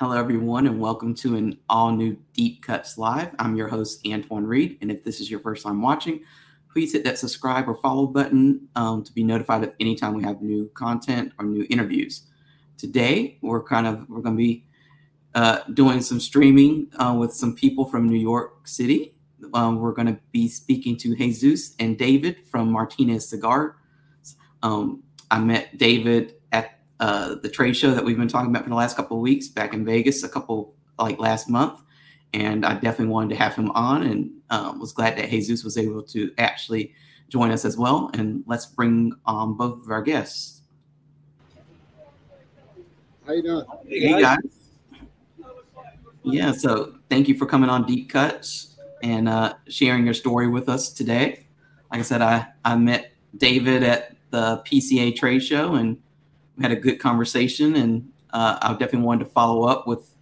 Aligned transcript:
Hello, 0.00 0.16
everyone, 0.16 0.66
and 0.66 0.80
welcome 0.80 1.14
to 1.16 1.36
an 1.36 1.58
all 1.68 1.92
new 1.92 2.16
Deep 2.32 2.62
Cuts 2.62 2.96
Live. 2.96 3.32
I'm 3.38 3.54
your 3.54 3.68
host, 3.68 4.00
Antoine 4.10 4.46
Reed. 4.46 4.78
And 4.80 4.90
if 4.90 5.04
this 5.04 5.20
is 5.20 5.30
your 5.30 5.40
first 5.40 5.62
time 5.62 5.82
watching, 5.82 6.22
please 6.72 6.94
hit 6.94 7.04
that 7.04 7.18
subscribe 7.18 7.68
or 7.68 7.74
follow 7.74 8.06
button 8.06 8.66
um, 8.76 9.04
to 9.04 9.12
be 9.12 9.22
notified 9.22 9.62
of 9.62 9.74
anytime 9.78 10.14
we 10.14 10.22
have 10.22 10.40
new 10.40 10.70
content 10.72 11.34
or 11.38 11.44
new 11.44 11.66
interviews. 11.68 12.22
Today, 12.78 13.36
we're 13.42 13.62
kind 13.62 13.86
of 13.86 14.08
we're 14.08 14.22
going 14.22 14.36
to 14.36 14.42
be 14.42 14.64
uh, 15.34 15.58
doing 15.74 16.00
some 16.00 16.18
streaming 16.18 16.90
uh, 16.96 17.14
with 17.14 17.34
some 17.34 17.54
people 17.54 17.84
from 17.84 18.08
New 18.08 18.18
York 18.18 18.66
City. 18.66 19.14
Um, 19.52 19.80
we're 19.80 19.92
going 19.92 20.08
to 20.08 20.18
be 20.32 20.48
speaking 20.48 20.96
to 20.96 21.14
Jesus 21.14 21.74
and 21.78 21.98
David 21.98 22.46
from 22.46 22.72
Martinez 22.72 23.28
Cigar. 23.28 23.76
Um, 24.62 25.02
I 25.30 25.40
met 25.40 25.76
David 25.76 26.39
uh, 27.00 27.36
the 27.36 27.48
trade 27.48 27.76
show 27.76 27.92
that 27.92 28.04
we've 28.04 28.18
been 28.18 28.28
talking 28.28 28.50
about 28.50 28.62
for 28.62 28.68
the 28.68 28.76
last 28.76 28.94
couple 28.94 29.16
of 29.16 29.22
weeks 29.22 29.48
back 29.48 29.72
in 29.72 29.84
Vegas, 29.84 30.22
a 30.22 30.28
couple 30.28 30.74
like 30.98 31.18
last 31.18 31.48
month. 31.48 31.80
And 32.34 32.64
I 32.64 32.74
definitely 32.74 33.06
wanted 33.06 33.30
to 33.30 33.36
have 33.36 33.56
him 33.56 33.70
on 33.72 34.02
and 34.02 34.30
um, 34.50 34.78
was 34.78 34.92
glad 34.92 35.16
that 35.16 35.30
Jesus 35.30 35.64
was 35.64 35.78
able 35.78 36.02
to 36.02 36.30
actually 36.38 36.94
join 37.28 37.50
us 37.50 37.64
as 37.64 37.76
well. 37.76 38.10
And 38.14 38.44
let's 38.46 38.66
bring 38.66 39.12
on 39.24 39.54
both 39.56 39.82
of 39.82 39.90
our 39.90 40.02
guests. 40.02 40.60
How 43.26 43.32
you 43.32 43.42
doing? 43.42 43.64
Hey, 43.88 44.20
guys. 44.20 44.38
Yeah, 46.22 46.52
so 46.52 46.96
thank 47.08 47.28
you 47.28 47.34
for 47.34 47.46
coming 47.46 47.70
on 47.70 47.86
Deep 47.86 48.10
Cuts 48.10 48.76
and 49.02 49.26
uh, 49.26 49.54
sharing 49.68 50.04
your 50.04 50.14
story 50.14 50.48
with 50.48 50.68
us 50.68 50.92
today. 50.92 51.46
Like 51.90 52.00
I 52.00 52.02
said, 52.02 52.20
I, 52.20 52.48
I 52.62 52.76
met 52.76 53.12
David 53.36 53.82
at 53.82 54.16
the 54.30 54.62
PCA 54.66 55.16
trade 55.16 55.42
show 55.42 55.74
and 55.74 55.96
we 55.96 56.00
had 56.60 56.72
a 56.72 56.76
good 56.76 56.98
conversation, 56.98 57.76
and 57.76 58.10
uh, 58.32 58.58
I 58.60 58.72
definitely 58.72 59.02
wanted 59.02 59.24
to 59.24 59.30
follow 59.30 59.64
up 59.64 59.86
with 59.86 60.14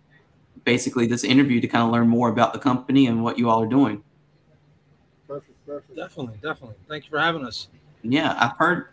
basically 0.64 1.06
this 1.06 1.24
interview 1.24 1.60
to 1.60 1.68
kind 1.68 1.84
of 1.84 1.90
learn 1.90 2.08
more 2.08 2.28
about 2.28 2.52
the 2.52 2.58
company 2.58 3.06
and 3.06 3.22
what 3.22 3.38
you 3.38 3.48
all 3.48 3.62
are 3.62 3.68
doing. 3.68 4.02
Perfect, 5.26 5.66
perfect. 5.66 5.96
Definitely, 5.96 6.38
definitely. 6.42 6.76
Thank 6.88 7.04
you 7.04 7.10
for 7.10 7.18
having 7.18 7.44
us. 7.44 7.68
Yeah, 8.02 8.36
I've 8.38 8.56
heard 8.56 8.88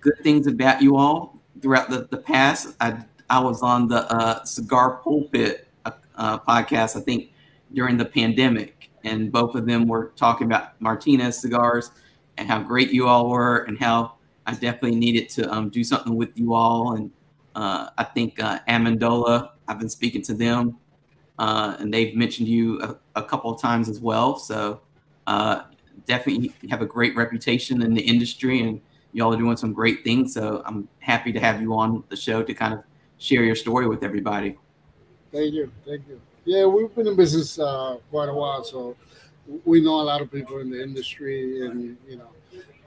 good 0.00 0.18
things 0.22 0.46
about 0.46 0.82
you 0.82 0.96
all 0.96 1.38
throughout 1.60 1.90
the, 1.90 2.06
the 2.10 2.18
past. 2.18 2.76
I 2.80 3.04
I 3.28 3.38
was 3.38 3.62
on 3.62 3.86
the 3.86 4.10
uh, 4.12 4.44
Cigar 4.44 4.96
Pulpit 4.96 5.68
uh, 5.84 5.92
uh, 6.16 6.38
podcast, 6.38 6.96
I 6.96 7.00
think, 7.00 7.30
during 7.72 7.96
the 7.96 8.04
pandemic, 8.04 8.90
and 9.04 9.30
both 9.30 9.54
of 9.54 9.66
them 9.66 9.86
were 9.86 10.12
talking 10.16 10.46
about 10.46 10.80
Martinez 10.80 11.38
cigars 11.38 11.92
and 12.36 12.48
how 12.48 12.60
great 12.60 12.90
you 12.90 13.06
all 13.06 13.28
were 13.28 13.58
and 13.68 13.78
how 13.78 14.14
I 14.50 14.54
definitely 14.54 14.96
needed 14.96 15.28
to 15.30 15.52
um, 15.52 15.68
do 15.68 15.84
something 15.84 16.16
with 16.16 16.30
you 16.34 16.54
all. 16.54 16.96
And 16.96 17.12
uh, 17.54 17.90
I 17.96 18.02
think 18.02 18.42
uh, 18.42 18.58
Amendola, 18.68 19.50
I've 19.68 19.78
been 19.78 19.88
speaking 19.88 20.22
to 20.22 20.34
them, 20.34 20.76
uh, 21.38 21.76
and 21.78 21.94
they've 21.94 22.16
mentioned 22.16 22.48
you 22.48 22.80
a, 22.82 22.96
a, 23.14 23.22
couple 23.22 23.54
of 23.54 23.62
times 23.62 23.88
as 23.88 24.00
well. 24.00 24.36
So 24.36 24.80
uh, 25.28 25.62
definitely 26.06 26.52
have 26.68 26.82
a 26.82 26.86
great 26.86 27.14
reputation 27.14 27.80
in 27.82 27.94
the 27.94 28.00
industry, 28.00 28.60
and 28.60 28.80
y'all 29.12 29.32
are 29.32 29.36
doing 29.36 29.56
some 29.56 29.72
great 29.72 30.02
things. 30.02 30.34
So 30.34 30.64
I'm 30.66 30.88
happy 30.98 31.30
to 31.32 31.38
have 31.38 31.62
you 31.62 31.72
on 31.74 32.02
the 32.08 32.16
show 32.16 32.42
to 32.42 32.52
kind 32.52 32.74
of 32.74 32.82
share 33.18 33.44
your 33.44 33.54
story 33.54 33.86
with 33.86 34.02
everybody. 34.02 34.58
Thank 35.30 35.54
you. 35.54 35.70
Thank 35.86 36.08
you. 36.08 36.20
Yeah, 36.44 36.66
we've 36.66 36.92
been 36.92 37.06
in 37.06 37.14
business 37.14 37.56
uh, 37.60 37.98
quite 38.10 38.28
a 38.28 38.34
while, 38.34 38.64
so 38.64 38.96
we 39.64 39.80
know 39.80 40.00
a 40.00 40.02
lot 40.02 40.20
of 40.20 40.32
people 40.32 40.58
in 40.58 40.70
the 40.70 40.82
industry, 40.82 41.64
and 41.64 41.96
you 42.08 42.16
know 42.16 42.30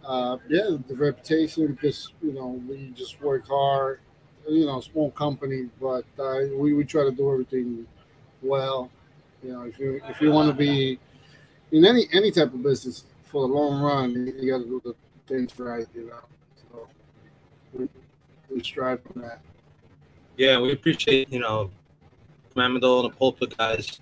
uh, 0.06 0.38
yeah, 0.50 0.78
the 0.88 0.96
reputation 0.96 1.68
because 1.74 2.12
you 2.22 2.34
know 2.34 2.62
we 2.68 2.94
just 2.96 3.22
work 3.22 3.48
hard. 3.48 4.00
You 4.48 4.66
know, 4.66 4.82
small 4.82 5.12
company, 5.12 5.70
but 5.80 6.06
uh, 6.20 6.40
we 6.56 6.74
we 6.74 6.84
try 6.84 7.04
to 7.04 7.12
do 7.12 7.32
everything 7.32 7.88
well. 8.42 8.92
You 9.42 9.54
know, 9.54 9.62
if 9.64 9.80
you 9.80 10.02
if 10.10 10.20
you 10.20 10.32
want 10.32 10.50
to 10.50 10.54
be 10.54 11.00
in 11.72 11.86
any 11.86 12.08
any 12.12 12.32
type 12.32 12.54
of 12.54 12.62
business 12.62 13.06
for 13.24 13.48
the 13.48 13.54
long 13.54 13.82
run, 13.82 14.12
you, 14.14 14.52
got 14.52 14.60
to 14.60 14.66
do 14.66 14.82
the 14.84 14.96
things 15.28 15.58
right. 15.58 15.88
You 15.96 16.08
know, 16.08 16.20
so 16.58 16.88
we, 17.74 17.88
we 18.54 18.62
strive 18.62 19.02
for 19.04 19.20
that. 19.20 19.40
Yeah, 20.38 20.60
we 20.60 20.74
appreciate 20.74 21.32
you 21.32 21.40
know, 21.40 21.72
Mamado 22.56 23.04
and 23.04 23.12
the 23.12 23.16
pulpit 23.16 23.58
guys, 23.58 24.02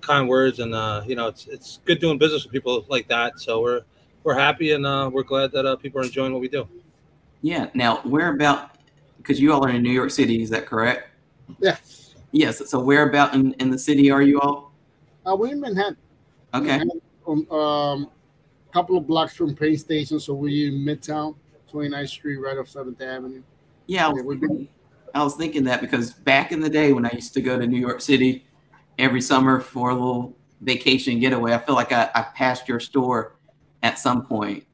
kind 0.00 0.28
words, 0.28 0.58
and 0.58 0.74
uh, 0.74 1.02
you 1.06 1.14
know, 1.14 1.28
it's 1.28 1.46
it's 1.46 1.78
good 1.84 2.00
doing 2.00 2.18
business 2.18 2.42
with 2.42 2.52
people 2.52 2.84
like 2.88 3.06
that. 3.06 3.38
So 3.38 3.60
we're 3.60 3.82
we're 4.22 4.34
happy 4.34 4.72
and 4.72 4.86
uh, 4.86 5.10
we're 5.12 5.22
glad 5.22 5.52
that 5.52 5.66
uh, 5.66 5.76
people 5.76 6.00
are 6.00 6.04
enjoying 6.04 6.32
what 6.32 6.40
we 6.40 6.48
do. 6.48 6.68
Yeah. 7.42 7.68
Now, 7.74 7.98
where 8.02 8.34
about? 8.34 8.76
Because 9.16 9.40
you 9.40 9.52
all 9.52 9.64
are 9.64 9.70
in 9.70 9.82
New 9.82 9.92
York 9.92 10.10
City, 10.10 10.42
is 10.42 10.50
that 10.50 10.66
correct? 10.66 11.08
Yes. 11.60 12.14
Yes. 12.32 12.68
So 12.70 12.78
where 12.80 13.08
about 13.08 13.34
in, 13.34 13.52
in 13.54 13.70
the 13.70 13.78
city 13.78 14.10
are 14.10 14.22
you 14.22 14.40
all? 14.40 14.72
Uh, 15.26 15.36
we're 15.36 15.52
in 15.52 15.60
Manhattan. 15.60 15.96
Okay. 16.54 16.66
Manhattan, 16.66 17.00
um, 17.26 17.50
um, 17.50 18.10
couple 18.72 18.96
of 18.96 19.06
blocks 19.06 19.34
from 19.34 19.54
Penn 19.54 19.76
Station, 19.76 20.20
so 20.20 20.32
we're 20.34 20.68
in 20.68 20.74
Midtown, 20.74 21.34
29th 21.72 22.08
Street, 22.08 22.36
right 22.36 22.56
off 22.56 22.68
Seventh 22.68 23.00
Avenue. 23.00 23.42
Yeah, 23.86 24.06
I 24.06 24.12
was, 24.12 24.22
thinking, 24.22 24.68
I 25.14 25.24
was 25.24 25.34
thinking 25.34 25.64
that 25.64 25.80
because 25.80 26.12
back 26.12 26.52
in 26.52 26.60
the 26.60 26.70
day 26.70 26.92
when 26.92 27.04
I 27.04 27.10
used 27.10 27.34
to 27.34 27.42
go 27.42 27.58
to 27.58 27.66
New 27.66 27.80
York 27.80 28.00
City 28.00 28.46
every 28.98 29.20
summer 29.20 29.60
for 29.60 29.90
a 29.90 29.94
little 29.94 30.36
vacation 30.60 31.18
getaway, 31.18 31.52
I 31.52 31.58
feel 31.58 31.74
like 31.74 31.90
I, 31.90 32.10
I 32.14 32.22
passed 32.34 32.68
your 32.68 32.78
store 32.78 33.34
at 33.82 33.98
some 33.98 34.26
point. 34.26 34.64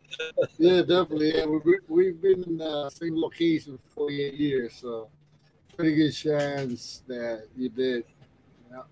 Yeah, 0.58 0.80
definitely. 0.80 1.36
Yeah, 1.36 1.46
we've, 1.46 1.80
we've 1.88 2.20
been 2.20 2.42
in 2.44 2.58
the 2.58 2.90
same 2.90 3.20
location 3.20 3.78
for 3.78 4.06
48 4.06 4.34
years, 4.34 4.74
so 4.74 5.08
pretty 5.76 5.94
good 5.94 6.12
chance 6.12 7.02
that 7.06 7.46
you 7.56 7.68
did. 7.68 8.04
Yeah. 8.70 8.82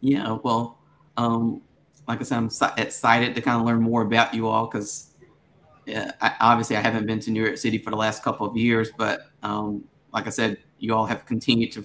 Yeah. 0.00 0.38
Well, 0.42 0.78
um, 1.16 1.62
like 2.06 2.20
I 2.20 2.24
said, 2.24 2.38
I'm 2.38 2.50
excited 2.76 3.34
to 3.34 3.40
kind 3.40 3.58
of 3.58 3.66
learn 3.66 3.80
more 3.80 4.02
about 4.02 4.34
you 4.34 4.46
all 4.46 4.66
because 4.66 5.14
yeah, 5.86 6.12
I, 6.20 6.34
obviously 6.40 6.76
I 6.76 6.80
haven't 6.80 7.06
been 7.06 7.20
to 7.20 7.30
New 7.30 7.42
York 7.42 7.56
City 7.56 7.78
for 7.78 7.90
the 7.90 7.96
last 7.96 8.22
couple 8.22 8.46
of 8.46 8.56
years, 8.56 8.90
but 8.96 9.30
um, 9.42 9.84
like 10.12 10.26
I 10.26 10.30
said, 10.30 10.58
you 10.78 10.94
all 10.94 11.06
have 11.06 11.24
continued 11.26 11.72
to 11.72 11.84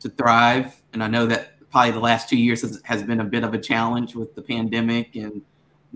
to 0.00 0.10
thrive, 0.10 0.82
and 0.92 1.02
I 1.02 1.08
know 1.08 1.24
that 1.24 1.54
probably 1.70 1.92
the 1.92 2.00
last 2.00 2.28
two 2.28 2.36
years 2.36 2.60
has, 2.60 2.82
has 2.84 3.02
been 3.02 3.20
a 3.20 3.24
bit 3.24 3.44
of 3.44 3.54
a 3.54 3.58
challenge 3.58 4.14
with 4.14 4.34
the 4.34 4.42
pandemic 4.42 5.16
and 5.16 5.40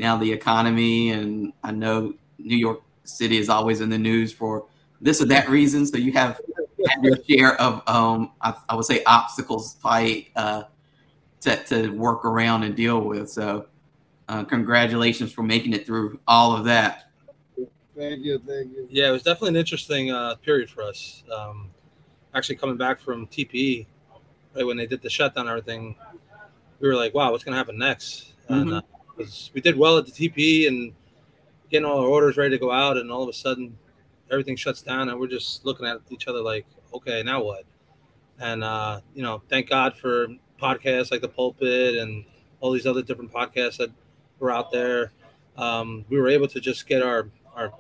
now 0.01 0.17
the 0.17 0.33
economy, 0.33 1.11
and 1.11 1.53
I 1.63 1.71
know 1.71 2.15
New 2.39 2.57
York 2.57 2.81
City 3.05 3.39
is 3.39 3.49
always 3.49 3.81
in 3.81 3.91
the 3.91 3.99
news 3.99 4.33
for 4.33 4.67
this 5.01 5.23
or 5.23 5.27
that 5.27 5.49
reason. 5.49 5.87
So 5.87 5.99
you 5.99 6.13
have, 6.13 6.41
your 7.03 7.19
share 7.29 7.61
of, 7.61 7.83
um, 7.87 8.33
I, 8.41 8.55
I, 8.69 8.75
would 8.75 8.87
say, 8.87 9.05
obstacles 9.05 9.75
probably 9.75 10.31
uh, 10.35 10.65
to, 11.43 11.57
to 11.65 11.89
work 11.91 12.25
around 12.25 12.63
and 12.63 12.75
deal 12.75 13.03
with. 13.03 13.31
So 13.31 13.67
uh, 14.29 14.45
congratulations 14.45 15.31
for 15.31 15.43
making 15.43 15.75
it 15.75 15.87
through 15.87 16.19
all 16.27 16.57
of 16.57 16.65
that. 16.65 17.11
Thank 17.97 18.25
you, 18.25 18.39
thank 18.39 18.73
you. 18.73 18.89
Yeah, 18.91 19.09
it 19.09 19.13
was 19.13 19.23
definitely 19.23 19.51
an 19.51 19.57
interesting 19.57 20.11
uh, 20.11 20.37
period 20.37 20.71
for 20.71 20.83
us. 20.83 21.23
Um, 21.31 21.69
actually, 22.35 22.57
coming 22.57 22.79
back 22.79 22.99
from 22.99 23.27
TPE, 23.27 23.87
right 24.57 24.67
when 24.67 24.79
they 24.79 24.87
did 24.87 25.03
the 25.03 25.11
shutdown, 25.11 25.43
and 25.43 25.51
everything, 25.51 25.97
we 26.79 26.89
were 26.89 26.95
like, 26.95 27.13
"Wow, 27.13 27.31
what's 27.31 27.45
going 27.45 27.53
to 27.53 27.59
happen 27.59 27.77
next?" 27.77 28.33
And 28.49 28.67
mm-hmm. 28.67 28.77
uh, 28.79 29.00
we 29.55 29.61
did 29.61 29.77
well 29.77 29.99
at 29.99 30.07
the 30.07 30.13
TP 30.13 30.69
and 30.69 30.93
getting 31.71 31.85
all 31.87 32.01
our 32.01 32.09
orders 32.09 32.37
ready 32.37 32.51
to 32.51 32.59
go 32.59 32.71
out, 32.71 32.97
and 32.97 33.11
all 33.11 33.23
of 33.23 33.29
a 33.29 33.33
sudden 33.33 33.77
everything 34.31 34.57
shuts 34.57 34.83
down, 34.83 35.09
and 35.09 35.19
we're 35.19 35.27
just 35.27 35.65
looking 35.65 35.87
at 35.87 35.99
each 36.11 36.29
other 36.29 36.41
like, 36.41 36.67
okay, 36.95 37.23
now 37.23 37.43
what? 37.43 37.65
And 38.39 38.65
uh, 38.65 39.01
you 39.15 39.23
know, 39.23 39.43
thank 39.49 39.69
God 39.69 39.97
for 39.97 40.29
podcasts 40.61 41.11
like 41.11 41.21
the 41.21 41.29
Pulpit 41.29 41.97
and 41.97 42.25
all 42.61 42.73
these 42.73 42.87
other 42.87 43.03
different 43.03 43.33
podcasts 43.33 43.79
that 43.79 43.91
were 44.39 44.51
out 44.51 44.71
there. 44.71 45.13
Um, 45.57 46.05
we 46.09 46.19
were 46.19 46.29
able 46.29 46.49
to 46.49 46.61
just 46.61 46.87
get 46.87 47.03
our 47.03 47.29
our 47.55 47.73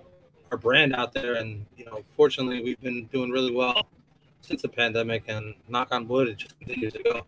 our 0.51 0.59
brand 0.59 0.95
out 0.95 1.13
there, 1.13 1.35
and 1.35 1.65
you 1.77 1.85
know, 1.85 2.03
fortunately, 2.17 2.63
we've 2.63 2.81
been 2.81 3.07
doing 3.07 3.31
really 3.31 3.55
well 3.55 3.87
since 4.41 4.63
the 4.63 4.69
pandemic. 4.69 5.25
And 5.29 5.55
knock 5.69 5.89
on 5.93 6.07
wood, 6.09 6.29
it 6.29 6.39
just 6.39 6.59
continues 6.59 6.93
to 6.95 7.03
go. 7.03 7.23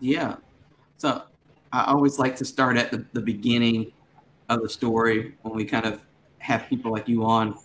Yeah. 0.00 0.36
So 0.96 1.22
I 1.72 1.84
always 1.84 2.18
like 2.18 2.36
to 2.36 2.44
start 2.44 2.76
at 2.76 2.90
the, 2.90 3.04
the 3.12 3.20
beginning 3.20 3.92
of 4.48 4.62
the 4.62 4.68
story 4.68 5.34
when 5.42 5.54
we 5.54 5.64
kind 5.64 5.86
of 5.86 6.02
have 6.38 6.68
people 6.68 6.92
like 6.92 7.08
you 7.08 7.24
on 7.24 7.58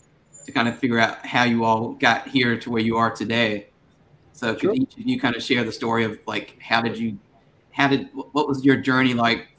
to 0.45 0.51
kind 0.51 0.68
of 0.68 0.80
figure 0.80 1.00
out 1.00 1.25
how 1.25 1.44
you 1.44 1.65
all 1.65 1.94
got 1.94 2.27
here 2.27 2.57
to 2.57 2.69
where 2.69 2.81
you 2.81 2.95
are 2.95 3.12
today. 3.12 3.68
So 4.31 4.54
could 4.54 4.62
sure. 4.62 4.74
each 4.75 4.94
of 4.94 5.00
you 5.00 5.19
kind 5.19 5.36
of 5.36 5.44
share 5.44 5.63
the 5.63 5.71
story 5.71 6.06
of 6.06 6.19
like 6.25 6.57
how 6.62 6.81
did 6.81 6.98
you 6.98 7.18
how 7.71 7.88
did 7.88 8.09
what 8.13 8.48
was 8.48 8.63
your 8.63 8.77
journey 8.77 9.13
like 9.13 9.50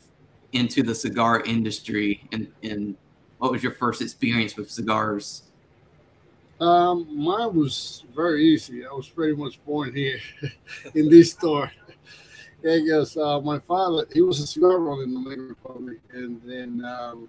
into 0.52 0.82
the 0.82 0.94
cigar 0.94 1.42
industry 1.42 2.26
and 2.32 2.48
and 2.62 2.96
what 3.38 3.52
was 3.52 3.62
your 3.62 3.72
first 3.72 4.00
experience 4.00 4.56
with 4.56 4.70
cigars? 4.70 5.42
Um, 6.60 7.06
mine 7.16 7.54
was 7.54 8.04
very 8.16 8.44
easy. 8.44 8.84
I 8.84 8.92
was 8.92 9.08
pretty 9.08 9.36
much 9.36 9.64
born 9.64 9.94
here 9.94 10.18
in 10.94 11.08
this 11.08 11.32
store. 11.32 11.70
Yeah, 12.62 12.74
yes. 12.74 13.16
Uh, 13.16 13.40
my 13.40 13.58
father, 13.60 14.06
he 14.12 14.20
was 14.20 14.40
a 14.40 14.46
cigar 14.46 14.78
roller 14.78 15.04
in 15.04 15.14
the 15.14 15.20
Dominican 15.20 15.48
Republic, 15.48 15.98
and 16.12 16.40
then 16.44 16.84
um, 16.84 17.28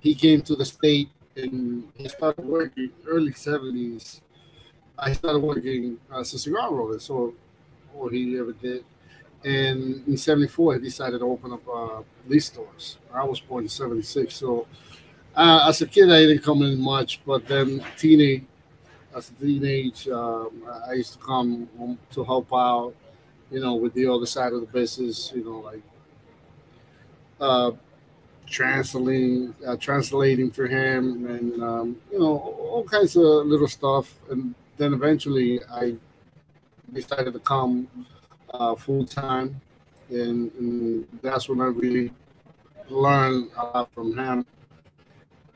he 0.00 0.14
came 0.14 0.42
to 0.42 0.54
the 0.54 0.64
state 0.64 1.08
and 1.36 1.90
he 1.96 2.08
started 2.08 2.44
working 2.44 2.90
early 3.06 3.32
seventies. 3.32 4.20
I 4.98 5.14
started 5.14 5.38
working 5.38 5.98
as 6.14 6.34
a 6.34 6.38
cigar 6.38 6.72
roller, 6.74 6.98
so 6.98 7.34
all 7.96 8.08
he 8.08 8.38
ever 8.38 8.52
did. 8.52 8.84
And 9.44 10.06
in 10.06 10.18
74, 10.18 10.74
he 10.74 10.80
decided 10.80 11.20
to 11.20 11.24
open 11.24 11.52
up 11.52 11.62
uh, 11.66 12.02
these 12.28 12.44
stores. 12.46 12.98
I 13.12 13.24
was 13.24 13.40
born 13.40 13.64
in 13.64 13.70
76. 13.70 14.34
So 14.34 14.66
uh, 15.34 15.64
as 15.66 15.80
a 15.80 15.86
kid, 15.86 16.10
I 16.10 16.20
didn't 16.26 16.42
come 16.42 16.60
in 16.60 16.78
much, 16.78 17.20
but 17.24 17.46
then 17.48 17.82
teenage, 17.96 18.44
as 19.16 19.30
a 19.30 19.32
teenage, 19.42 20.06
um, 20.08 20.62
I 20.86 20.92
used 20.92 21.14
to 21.14 21.18
come 21.20 21.98
to 22.12 22.24
help 22.24 22.52
out, 22.52 22.94
you 23.50 23.60
know, 23.60 23.74
with 23.74 23.94
the 23.94 24.06
other 24.06 24.26
side 24.26 24.52
of 24.52 24.60
the 24.60 24.66
business, 24.66 25.32
you 25.34 25.44
know, 25.44 25.58
like 25.58 25.82
uh, 27.40 27.72
translating, 28.46 29.54
uh, 29.66 29.76
translating 29.76 30.50
for 30.50 30.66
him, 30.66 31.26
and 31.26 31.62
um, 31.62 31.96
you 32.12 32.18
know, 32.18 32.36
all 32.36 32.84
kinds 32.84 33.16
of 33.16 33.22
little 33.46 33.68
stuff. 33.68 34.14
And 34.30 34.54
then 34.76 34.92
eventually, 34.92 35.60
I 35.70 35.96
decided 36.92 37.32
to 37.32 37.40
come 37.40 37.88
uh, 38.52 38.74
full 38.74 39.04
time, 39.04 39.60
and, 40.10 40.50
and, 40.58 41.06
that's 41.22 41.48
when 41.48 41.60
I 41.60 41.66
really 41.66 42.10
learned 42.88 43.50
a 43.56 43.64
lot 43.64 43.92
from 43.94 44.16
him. 44.16 44.44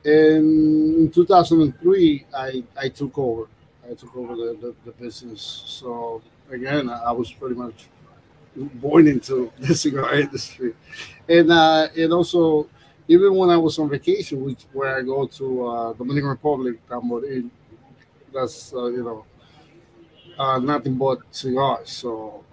And 0.04 0.96
in 0.96 1.10
2003, 1.10 2.26
I, 2.36 2.62
I 2.76 2.88
took 2.88 3.18
over. 3.18 3.48
I 3.90 3.94
took 3.94 4.16
over 4.16 4.36
the, 4.36 4.56
the, 4.60 4.74
the 4.84 4.92
business. 4.92 5.64
So 5.66 6.22
again, 6.50 6.90
I 6.90 7.12
was 7.12 7.32
pretty 7.32 7.54
much 7.54 7.88
born 8.56 9.08
into 9.08 9.52
the 9.58 9.74
cigar 9.74 10.14
industry, 10.14 10.74
and 11.28 11.50
uh, 11.50 11.88
and 11.96 12.12
also 12.12 12.68
even 13.08 13.34
when 13.34 13.50
I 13.50 13.56
was 13.56 13.78
on 13.78 13.88
vacation, 13.90 14.42
which 14.44 14.64
where 14.72 14.96
I 14.96 15.02
go 15.02 15.26
to 15.26 15.66
uh, 15.66 15.92
Dominican 15.94 16.30
Republic, 16.30 16.76
that's 18.32 18.74
uh, 18.74 18.86
you 18.86 19.04
know 19.04 19.24
uh, 20.38 20.58
nothing 20.58 20.96
but 20.96 21.18
cigars. 21.30 21.90
So 21.90 22.44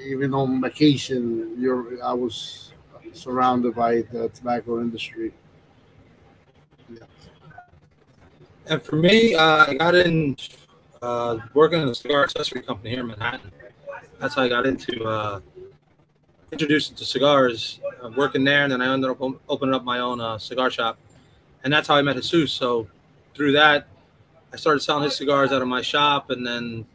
even 0.00 0.34
on 0.34 0.60
vacation, 0.60 1.56
you're 1.58 2.02
I 2.02 2.12
was 2.12 2.72
surrounded 3.12 3.74
by 3.74 4.02
the 4.02 4.28
tobacco 4.28 4.80
industry. 4.80 5.32
Yeah. 6.88 6.98
And 8.66 8.82
for 8.82 8.96
me, 8.96 9.34
uh, 9.34 9.66
I 9.68 9.74
got 9.74 9.94
in 9.94 10.36
uh, 11.02 11.38
working 11.54 11.82
in 11.82 11.88
a 11.88 11.94
cigar 11.94 12.24
accessory 12.24 12.62
company 12.62 12.90
here 12.90 13.00
in 13.00 13.06
Manhattan. 13.06 13.52
That's 14.18 14.34
how 14.34 14.42
I 14.42 14.48
got 14.48 14.66
into 14.66 15.04
uh, 15.04 15.40
introduced 16.52 16.96
to 16.96 17.04
cigars, 17.04 17.80
uh, 18.02 18.10
working 18.16 18.44
there, 18.44 18.62
and 18.62 18.72
then 18.72 18.80
I 18.80 18.92
ended 18.92 19.10
up 19.10 19.20
opening 19.48 19.74
up 19.74 19.84
my 19.84 19.98
own 19.98 20.20
uh, 20.20 20.38
cigar 20.38 20.70
shop, 20.70 20.98
and 21.64 21.72
that's 21.72 21.88
how 21.88 21.96
I 21.96 22.02
met 22.02 22.16
Jesus. 22.16 22.52
So 22.52 22.88
through 23.34 23.52
that, 23.52 23.86
I 24.52 24.56
started 24.56 24.80
selling 24.80 25.04
his 25.04 25.16
cigars 25.16 25.52
out 25.52 25.60
of 25.60 25.68
my 25.68 25.82
shop, 25.82 26.30
and 26.30 26.46
then 26.46 26.86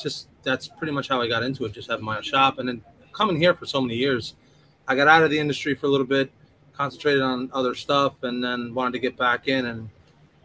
just 0.00 0.28
that's 0.42 0.66
pretty 0.66 0.92
much 0.92 1.08
how 1.08 1.20
I 1.20 1.28
got 1.28 1.42
into 1.42 1.64
it, 1.64 1.72
just 1.72 1.88
having 1.90 2.04
my 2.04 2.16
own 2.16 2.22
shop, 2.22 2.58
and 2.58 2.68
then 2.68 2.82
coming 3.12 3.36
here 3.36 3.54
for 3.54 3.66
so 3.66 3.80
many 3.80 3.94
years. 3.94 4.34
I 4.88 4.94
got 4.96 5.08
out 5.08 5.22
of 5.22 5.30
the 5.30 5.38
industry 5.38 5.74
for 5.74 5.86
a 5.86 5.88
little 5.88 6.06
bit, 6.06 6.30
concentrated 6.72 7.22
on 7.22 7.50
other 7.54 7.74
stuff, 7.74 8.22
and 8.22 8.42
then 8.42 8.74
wanted 8.74 8.92
to 8.92 8.98
get 8.98 9.16
back 9.16 9.46
in. 9.46 9.66
And 9.66 9.88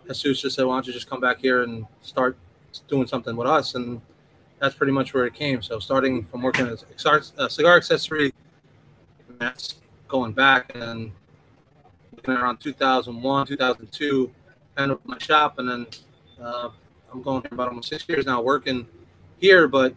Jesus 0.07 0.41
just 0.41 0.55
said, 0.55 0.65
"Why 0.65 0.75
don't 0.75 0.87
you 0.87 0.93
just 0.93 1.09
come 1.09 1.19
back 1.19 1.39
here 1.39 1.63
and 1.63 1.85
start 2.01 2.37
doing 2.87 3.07
something 3.07 3.35
with 3.35 3.47
us?" 3.47 3.75
And 3.75 4.01
that's 4.59 4.75
pretty 4.75 4.93
much 4.93 5.13
where 5.13 5.25
it 5.25 5.33
came. 5.33 5.61
So 5.61 5.79
starting 5.79 6.25
from 6.25 6.41
working 6.41 6.67
as 6.67 6.85
a 7.37 7.49
cigar 7.49 7.77
accessory, 7.77 8.33
that's 9.39 9.75
going 10.07 10.33
back 10.33 10.71
and 10.75 11.11
around 12.27 12.59
2001, 12.59 13.47
2002, 13.47 14.31
kind 14.75 14.91
of 14.91 14.99
my 15.05 15.17
shop, 15.17 15.59
and 15.59 15.69
then 15.69 15.87
uh, 16.41 16.69
I'm 17.11 17.21
going 17.21 17.41
here 17.41 17.53
about 17.53 17.69
almost 17.69 17.89
six 17.89 18.07
years 18.07 18.25
now 18.25 18.41
working 18.41 18.87
here, 19.39 19.67
but 19.67 19.95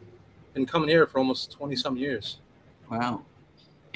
been 0.54 0.66
coming 0.66 0.88
here 0.88 1.06
for 1.06 1.18
almost 1.18 1.52
20 1.52 1.76
some 1.76 1.96
years. 1.96 2.38
Wow. 2.90 3.22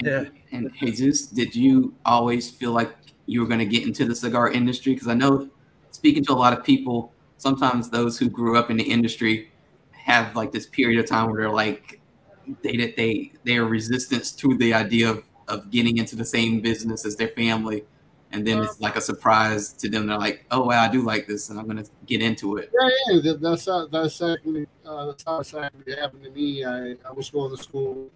Yeah. 0.03 0.25
And 0.51 0.71
Jesus, 0.79 1.27
did 1.27 1.55
you 1.55 1.93
always 2.05 2.49
feel 2.49 2.71
like 2.71 2.95
you 3.25 3.41
were 3.41 3.47
going 3.47 3.59
to 3.59 3.65
get 3.65 3.83
into 3.83 4.05
the 4.05 4.15
cigar 4.15 4.51
industry? 4.51 4.93
Because 4.93 5.07
I 5.07 5.13
know 5.13 5.49
speaking 5.91 6.23
to 6.25 6.33
a 6.33 6.35
lot 6.35 6.53
of 6.53 6.63
people, 6.63 7.11
sometimes 7.37 7.89
those 7.89 8.17
who 8.17 8.29
grew 8.29 8.57
up 8.57 8.69
in 8.69 8.77
the 8.77 8.83
industry 8.83 9.51
have 9.91 10.35
like 10.35 10.51
this 10.51 10.65
period 10.65 10.99
of 10.99 11.05
time 11.05 11.27
where 11.29 11.41
they're 11.41 11.49
like 11.49 11.99
they 12.63 13.31
they 13.43 13.57
are 13.57 13.65
resistance 13.65 14.31
to 14.31 14.57
the 14.57 14.73
idea 14.73 15.09
of 15.09 15.23
of 15.47 15.69
getting 15.71 15.97
into 15.97 16.15
the 16.15 16.25
same 16.25 16.59
business 16.59 17.05
as 17.05 17.15
their 17.15 17.29
family. 17.29 17.83
And 18.33 18.45
then 18.45 18.61
it's 18.61 18.81
like 18.81 18.97
a 18.97 19.01
surprise 19.01 19.71
to 19.73 19.89
them. 19.89 20.07
They're 20.07 20.17
like 20.17 20.45
oh 20.51 20.65
wow 20.65 20.83
i 20.83 20.89
do 20.89 21.01
like 21.01 21.27
this 21.27 21.49
and 21.49 21.59
i'm 21.59 21.67
gonna 21.67 21.85
get 22.05 22.21
into 22.21 22.57
it. 22.57 22.71
Yeah 22.73 23.19
yeah 23.21 23.33
that's 23.39 23.65
how, 23.65 23.87
that's 23.87 24.19
exactly 24.21 24.67
uh, 24.85 25.05
that's 25.07 25.23
how 25.23 25.39
exactly 25.39 25.95
happened 25.95 26.23
to 26.23 26.31
me. 26.31 26.65
I 26.65 26.95
i 27.07 27.11
was 27.13 27.29
going 27.29 27.55
to 27.55 27.61
school. 27.61 28.09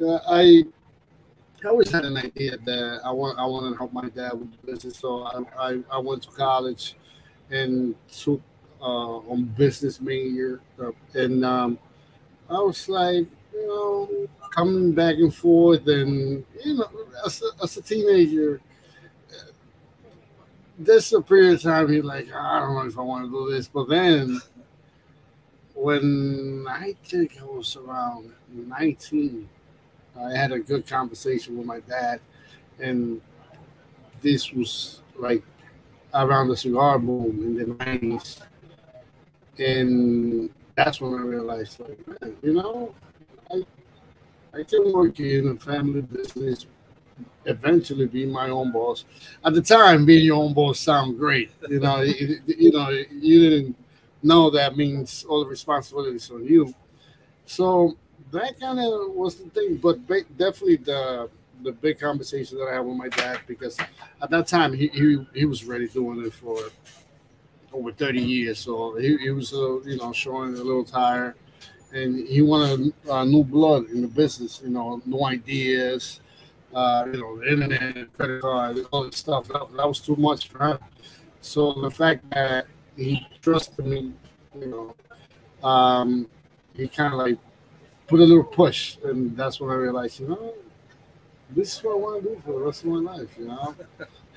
Uh, 0.00 0.18
i 0.28 0.64
I 1.64 1.68
always 1.68 1.90
had 1.90 2.04
an 2.04 2.18
idea 2.18 2.58
that 2.58 3.00
I 3.04 3.10
want 3.10 3.38
I 3.38 3.46
wanted 3.46 3.70
to 3.70 3.76
help 3.76 3.92
my 3.92 4.08
dad 4.10 4.32
with 4.34 4.50
the 4.52 4.72
business, 4.72 4.98
so 4.98 5.22
I, 5.22 5.40
I, 5.58 5.80
I 5.90 5.98
went 5.98 6.22
to 6.24 6.30
college 6.30 6.94
and 7.50 7.94
took 8.12 8.40
uh, 8.40 8.53
on 8.86 9.44
business 9.56 10.00
major, 10.00 10.60
uh, 10.82 10.90
and 11.14 11.44
um, 11.44 11.78
I 12.50 12.60
was 12.60 12.88
like, 12.88 13.26
you 13.52 13.66
know, 13.66 14.28
coming 14.50 14.92
back 14.92 15.16
and 15.16 15.34
forth, 15.34 15.86
and 15.86 16.44
you 16.64 16.74
know, 16.74 16.90
as 17.24 17.42
a, 17.42 17.62
as 17.62 17.76
a 17.76 17.82
teenager, 17.82 18.60
there's 20.78 21.12
a 21.12 21.22
period 21.22 21.54
of 21.54 21.62
time 21.62 21.92
you're 21.92 22.02
like, 22.02 22.32
I 22.34 22.60
don't 22.60 22.74
know 22.74 22.86
if 22.86 22.98
I 22.98 23.02
want 23.02 23.24
to 23.24 23.30
do 23.30 23.50
this, 23.50 23.68
but 23.68 23.88
then 23.88 24.40
when 25.74 26.66
I 26.68 26.94
think 27.04 27.38
I 27.40 27.44
was 27.44 27.76
around 27.76 28.32
19, 28.52 29.48
I 30.18 30.36
had 30.36 30.52
a 30.52 30.58
good 30.58 30.86
conversation 30.86 31.56
with 31.56 31.66
my 31.66 31.80
dad, 31.80 32.20
and 32.78 33.20
this 34.22 34.52
was 34.52 35.00
like 35.16 35.42
around 36.12 36.48
the 36.48 36.56
cigar 36.56 36.98
boom 36.98 37.40
in 37.42 37.56
the 37.56 37.64
90s 37.64 38.40
and 39.58 40.50
that's 40.76 41.00
when 41.00 41.14
I 41.14 41.22
realized, 41.22 41.80
like, 41.80 42.06
man, 42.08 42.36
you 42.42 42.54
know, 42.54 42.94
I 43.50 43.62
I 44.54 44.62
can 44.62 44.92
work 44.92 45.18
in 45.20 45.48
a 45.48 45.56
family 45.56 46.02
business, 46.02 46.66
eventually 47.44 48.06
be 48.06 48.26
my 48.26 48.50
own 48.50 48.72
boss. 48.72 49.04
At 49.44 49.54
the 49.54 49.62
time, 49.62 50.06
being 50.06 50.24
your 50.24 50.42
own 50.42 50.54
boss 50.54 50.78
sound 50.80 51.18
great. 51.18 51.50
You 51.68 51.80
know, 51.80 52.02
you, 52.02 52.40
you 52.46 52.70
know, 52.72 52.90
you 52.90 53.50
didn't 53.50 53.76
know 54.22 54.50
that 54.50 54.76
means 54.76 55.24
all 55.28 55.40
the 55.40 55.50
responsibilities 55.50 56.30
on 56.30 56.44
you. 56.44 56.74
So 57.46 57.96
that 58.32 58.58
kind 58.60 58.78
of 58.78 59.12
was 59.12 59.36
the 59.36 59.50
thing, 59.50 59.76
but 59.76 60.06
definitely 60.08 60.76
the 60.76 61.28
the 61.62 61.72
big 61.72 61.98
conversation 61.98 62.58
that 62.58 62.68
I 62.68 62.74
had 62.74 62.80
with 62.80 62.96
my 62.96 63.08
dad 63.08 63.40
because 63.46 63.78
at 64.20 64.30
that 64.30 64.46
time 64.46 64.72
he 64.72 64.88
he, 64.88 65.26
he 65.34 65.44
was 65.46 65.64
ready 65.64 65.88
doing 65.88 66.24
it 66.24 66.32
for 66.34 66.58
over 67.74 67.92
30 67.92 68.20
years. 68.20 68.58
So 68.60 68.96
he, 68.96 69.16
he 69.18 69.30
was, 69.30 69.52
uh, 69.52 69.80
you 69.82 69.96
know, 69.96 70.12
showing 70.12 70.54
a 70.54 70.62
little 70.62 70.84
tired. 70.84 71.34
And 71.92 72.26
he 72.26 72.42
wanted 72.42 72.92
uh, 73.08 73.24
new 73.24 73.44
blood 73.44 73.90
in 73.90 74.02
the 74.02 74.08
business, 74.08 74.60
you 74.64 74.70
know, 74.70 75.00
new 75.06 75.24
ideas, 75.24 76.20
uh, 76.74 77.04
you 77.06 77.20
know, 77.20 77.38
the 77.38 77.52
internet, 77.52 78.12
credit 78.14 78.40
card, 78.40 78.78
all 78.90 79.04
this 79.04 79.18
stuff. 79.18 79.46
That, 79.48 79.68
that 79.76 79.86
was 79.86 80.00
too 80.00 80.16
much 80.16 80.48
for 80.48 80.66
him. 80.66 80.78
So 81.40 81.72
the 81.72 81.90
fact 81.90 82.28
that 82.30 82.66
he 82.96 83.26
trusted 83.42 83.86
me, 83.86 84.12
you 84.58 84.66
know, 84.66 85.68
um, 85.68 86.26
he 86.74 86.88
kind 86.88 87.12
of 87.12 87.18
like 87.20 87.38
put 88.08 88.20
a 88.20 88.24
little 88.24 88.44
push. 88.44 88.96
And 89.04 89.36
that's 89.36 89.60
when 89.60 89.70
I 89.70 89.74
realized, 89.74 90.20
you 90.20 90.28
know, 90.28 90.54
this 91.50 91.76
is 91.76 91.84
what 91.84 91.92
I 91.92 91.96
want 91.96 92.22
to 92.22 92.28
do 92.30 92.42
for 92.44 92.52
the 92.58 92.66
rest 92.66 92.82
of 92.82 92.88
my 92.88 93.12
life, 93.12 93.36
you 93.38 93.46
know. 93.46 93.74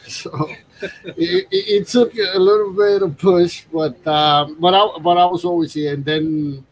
So 0.05 0.49
it, 0.81 1.47
it, 1.51 1.87
took 1.87 2.13
a 2.15 2.37
little 2.37 2.71
bit 2.71 3.01
of 3.01 3.17
push, 3.17 3.65
but 3.73 3.97
uh, 4.07 4.47
but 4.59 4.73
I 4.73 4.99
but 4.99 5.17
I 5.17 5.25
was 5.25 5.43
always 5.43 5.73
here, 5.73 5.93
and 5.93 6.05
then 6.05 6.65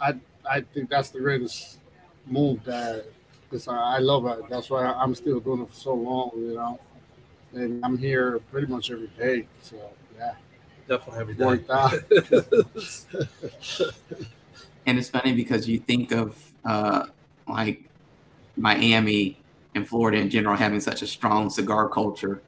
I 0.00 0.14
I 0.48 0.60
think 0.60 0.90
that's 0.90 1.10
the 1.10 1.20
greatest 1.20 1.78
move 2.26 2.62
that 2.64 3.06
because 3.48 3.68
I, 3.68 3.96
I 3.96 3.98
love 3.98 4.26
it. 4.26 4.48
That's 4.48 4.68
why 4.70 4.84
I'm 4.84 5.14
still 5.14 5.40
doing 5.40 5.62
it 5.62 5.68
for 5.68 5.74
so 5.74 5.94
long, 5.94 6.32
you 6.36 6.54
know. 6.54 6.78
And 7.52 7.84
I'm 7.84 7.98
here 7.98 8.38
pretty 8.50 8.66
much 8.66 8.90
every 8.90 9.10
day. 9.18 9.46
So 9.62 9.76
yeah, 10.16 10.34
definitely 10.88 11.20
every 11.20 11.34
day. 11.34 11.44
Worked 11.44 11.70
out. 11.70 11.92
and 14.86 14.98
it's 14.98 15.10
funny 15.10 15.32
because 15.32 15.68
you 15.68 15.78
think 15.80 16.12
of 16.12 16.36
uh, 16.64 17.06
like 17.48 17.84
Miami 18.56 19.39
and 19.74 19.86
Florida 19.86 20.18
in 20.18 20.30
general 20.30 20.56
having 20.56 20.80
such 20.80 21.02
a 21.02 21.06
strong 21.06 21.50
cigar 21.50 21.88
culture, 21.88 22.42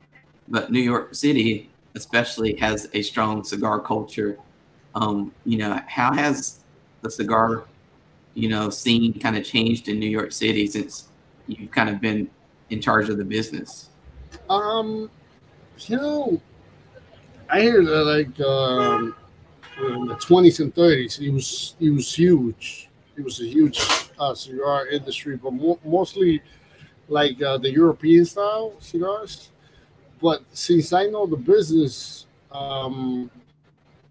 but 0.48 0.72
New 0.72 0.80
York 0.80 1.14
City 1.14 1.70
especially 1.94 2.56
has 2.56 2.88
a 2.94 3.02
strong 3.02 3.44
cigar 3.44 3.80
culture. 3.80 4.38
Um, 4.94 5.32
you 5.44 5.58
know, 5.58 5.80
how 5.86 6.12
has 6.12 6.60
the 7.02 7.10
cigar, 7.10 7.64
you 8.34 8.48
know, 8.48 8.70
scene 8.70 9.18
kind 9.18 9.36
of 9.36 9.44
changed 9.44 9.88
in 9.88 9.98
New 9.98 10.08
York 10.08 10.32
City 10.32 10.66
since 10.66 11.08
you've 11.46 11.70
kind 11.70 11.88
of 11.88 12.00
been 12.00 12.28
in 12.70 12.80
charge 12.80 13.08
of 13.08 13.18
the 13.18 13.24
business? 13.24 13.90
Um, 14.48 15.10
you 15.78 15.96
know, 15.96 16.40
I 17.48 17.60
hear 17.60 17.84
that 17.84 18.04
like 18.04 18.40
um, 18.40 19.14
in 19.78 20.06
the 20.06 20.14
twenties 20.16 20.60
and 20.60 20.74
thirties, 20.74 21.18
it 21.18 21.30
was 21.30 21.76
it 21.80 21.90
was 21.90 22.12
huge. 22.14 22.88
it 23.16 23.24
was 23.24 23.40
a 23.40 23.46
huge 23.46 23.80
uh, 24.18 24.34
cigar 24.34 24.86
industry, 24.88 25.36
but 25.36 25.52
mo- 25.52 25.80
mostly 25.84 26.42
like 27.12 27.40
uh, 27.42 27.58
the 27.58 27.70
European 27.70 28.24
style 28.24 28.74
cigars. 28.80 29.50
But 30.20 30.42
since 30.52 30.92
I 30.92 31.06
know 31.06 31.26
the 31.26 31.36
business, 31.36 32.26
um, 32.50 33.30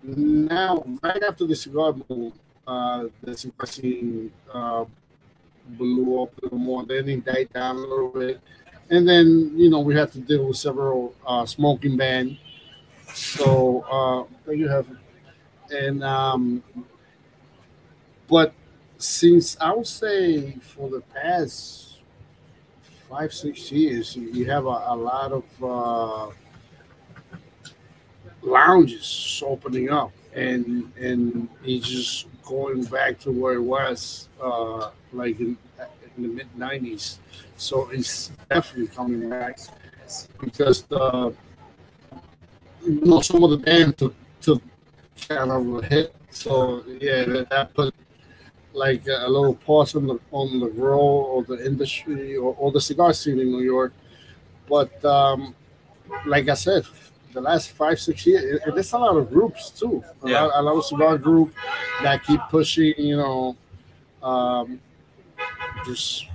now 0.03 0.83
right 1.01 1.23
after 1.23 1.45
the 1.47 1.55
cigar 1.55 1.93
boom, 1.93 2.33
uh, 2.67 3.05
the 3.23 3.35
cigar 3.35 3.65
scene 3.65 4.31
uh, 4.53 4.85
blew 5.69 6.21
up 6.21 6.37
a 6.37 6.45
little 6.45 6.59
more. 6.59 6.85
Then 6.85 7.09
it 7.09 7.25
died 7.25 7.49
down 7.53 7.77
a 7.77 7.79
little 7.79 8.09
bit, 8.09 8.39
and 8.89 9.07
then 9.07 9.51
you 9.55 9.69
know 9.69 9.79
we 9.79 9.95
had 9.95 10.11
to 10.13 10.19
deal 10.19 10.47
with 10.47 10.57
several 10.57 11.15
uh, 11.25 11.45
smoking 11.45 11.97
ban. 11.97 12.37
So 13.13 13.81
uh, 14.47 14.51
you 14.51 14.67
have. 14.67 14.87
And 15.71 16.03
um, 16.03 16.61
but 18.27 18.53
since 18.97 19.55
I 19.59 19.73
would 19.73 19.87
say 19.87 20.57
for 20.61 20.89
the 20.89 21.01
past 21.01 21.90
five 23.11 23.33
six 23.33 23.71
years, 23.71 24.15
you 24.15 24.45
have 24.45 24.65
a, 24.65 24.77
a 24.87 24.95
lot 24.95 25.33
of 25.33 25.43
uh, 25.61 26.31
lounges 28.41 29.43
opening 29.45 29.89
up, 29.89 30.11
and 30.33 30.91
and 30.95 31.49
it's 31.65 31.87
just 31.89 32.27
going 32.43 32.83
back 32.85 33.19
to 33.19 33.31
where 33.31 33.55
it 33.55 33.61
was 33.61 34.29
uh, 34.41 34.91
like 35.11 35.39
in, 35.41 35.57
in 36.15 36.23
the 36.23 36.29
mid 36.29 36.47
'90s. 36.57 37.17
So 37.57 37.89
it's 37.89 38.31
definitely 38.49 38.87
coming 38.87 39.29
back 39.29 39.59
because 40.39 40.83
the 40.83 41.33
you 42.85 43.01
know 43.01 43.19
some 43.19 43.43
of 43.43 43.51
the 43.51 43.57
band 43.57 43.97
took 43.97 44.15
took 44.39 44.61
kind 45.27 45.51
of 45.51 45.83
a 45.83 45.85
hit. 45.85 46.15
So 46.29 46.85
yeah, 47.01 47.25
that, 47.25 47.49
that 47.49 47.73
put 47.73 47.93
like 48.73 49.05
a 49.07 49.27
little 49.29 49.55
pause 49.55 49.95
on 49.95 50.07
the 50.07 50.19
on 50.31 50.59
the 50.59 50.67
grow 50.69 51.37
of 51.39 51.47
the 51.47 51.65
industry 51.65 52.35
or, 52.37 52.55
or 52.57 52.71
the 52.71 52.81
cigar 52.81 53.13
scene 53.13 53.39
in 53.39 53.51
New 53.51 53.61
York. 53.61 53.93
But 54.69 55.03
um, 55.03 55.53
like 56.25 56.47
I 56.49 56.53
said, 56.53 56.85
the 57.33 57.41
last 57.41 57.71
five 57.71 57.99
six 57.99 58.25
years, 58.25 58.61
it, 58.65 58.73
there's 58.73 58.93
a 58.93 58.97
lot 58.97 59.17
of 59.17 59.29
groups 59.29 59.69
too. 59.71 60.03
A, 60.23 60.29
Yeah. 60.29 60.43
lot, 60.43 60.51
a 60.55 60.61
lot 60.61 60.75
of 60.77 60.85
cigar 60.85 61.17
group 61.17 61.53
that 62.03 62.23
keep 62.23 62.39
pushing. 62.49 62.93
You 62.97 63.17
know, 63.17 63.57
um, 64.23 64.79
just 65.85 66.27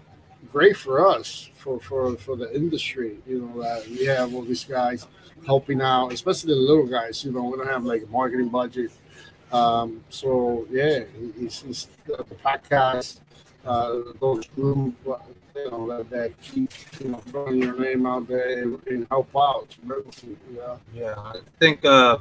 great 0.52 0.76
for 0.76 1.07
us 1.07 1.50
for 1.57 1.81
for 1.81 2.16
for 2.16 2.37
the 2.37 2.55
industry. 2.55 3.16
You 3.26 3.40
know 3.43 3.62
that 3.62 3.87
we 3.88 4.05
have 4.07 4.35
all 4.35 4.43
these 4.43 4.64
guys 4.64 5.07
helping 5.47 5.81
out, 5.81 6.12
especially 6.12 6.55
the 6.55 6.61
little 6.61 6.87
guys. 6.87 7.25
You 7.25 7.33
know, 7.33 7.45
we 7.45 7.57
don't 7.57 7.69
have 7.69 7.85
like 7.85 8.02
a 8.02 8.07
marketing 8.07 8.49
budget. 8.49 8.90
Um, 9.53 10.03
so 10.09 10.67
yeah, 10.71 11.05
it's, 11.38 11.62
it's 11.65 11.88
the, 12.07 12.25
podcast, 12.45 13.21
uh, 13.65 14.00
those 14.21 14.47
group, 14.49 14.95
uh, 15.09 15.17
you 15.55 15.71
know, 15.71 15.87
that, 15.88 16.11
that 16.11 16.41
keep 16.43 16.71
you 17.00 17.09
know 17.11 17.19
throwing 17.19 17.62
your 17.62 17.79
name 17.79 18.07
out 18.07 18.26
there 18.29 18.62
and, 18.62 18.81
and 18.88 19.07
help 19.09 19.29
out 19.37 19.69
tremendously. 19.71 20.37
Yeah, 20.55 20.76
Yeah, 20.95 21.15
I 21.17 21.37
think, 21.61 21.85
uh, 21.85 22.19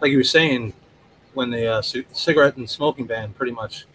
like 0.00 0.10
you 0.10 0.18
were 0.18 0.24
saying, 0.24 0.72
when 1.34 1.50
the 1.50 1.66
uh, 1.66 1.82
cigarette 1.82 2.56
and 2.58 2.68
smoking 2.68 3.06
ban 3.06 3.32
pretty 3.32 3.52
much 3.52 3.86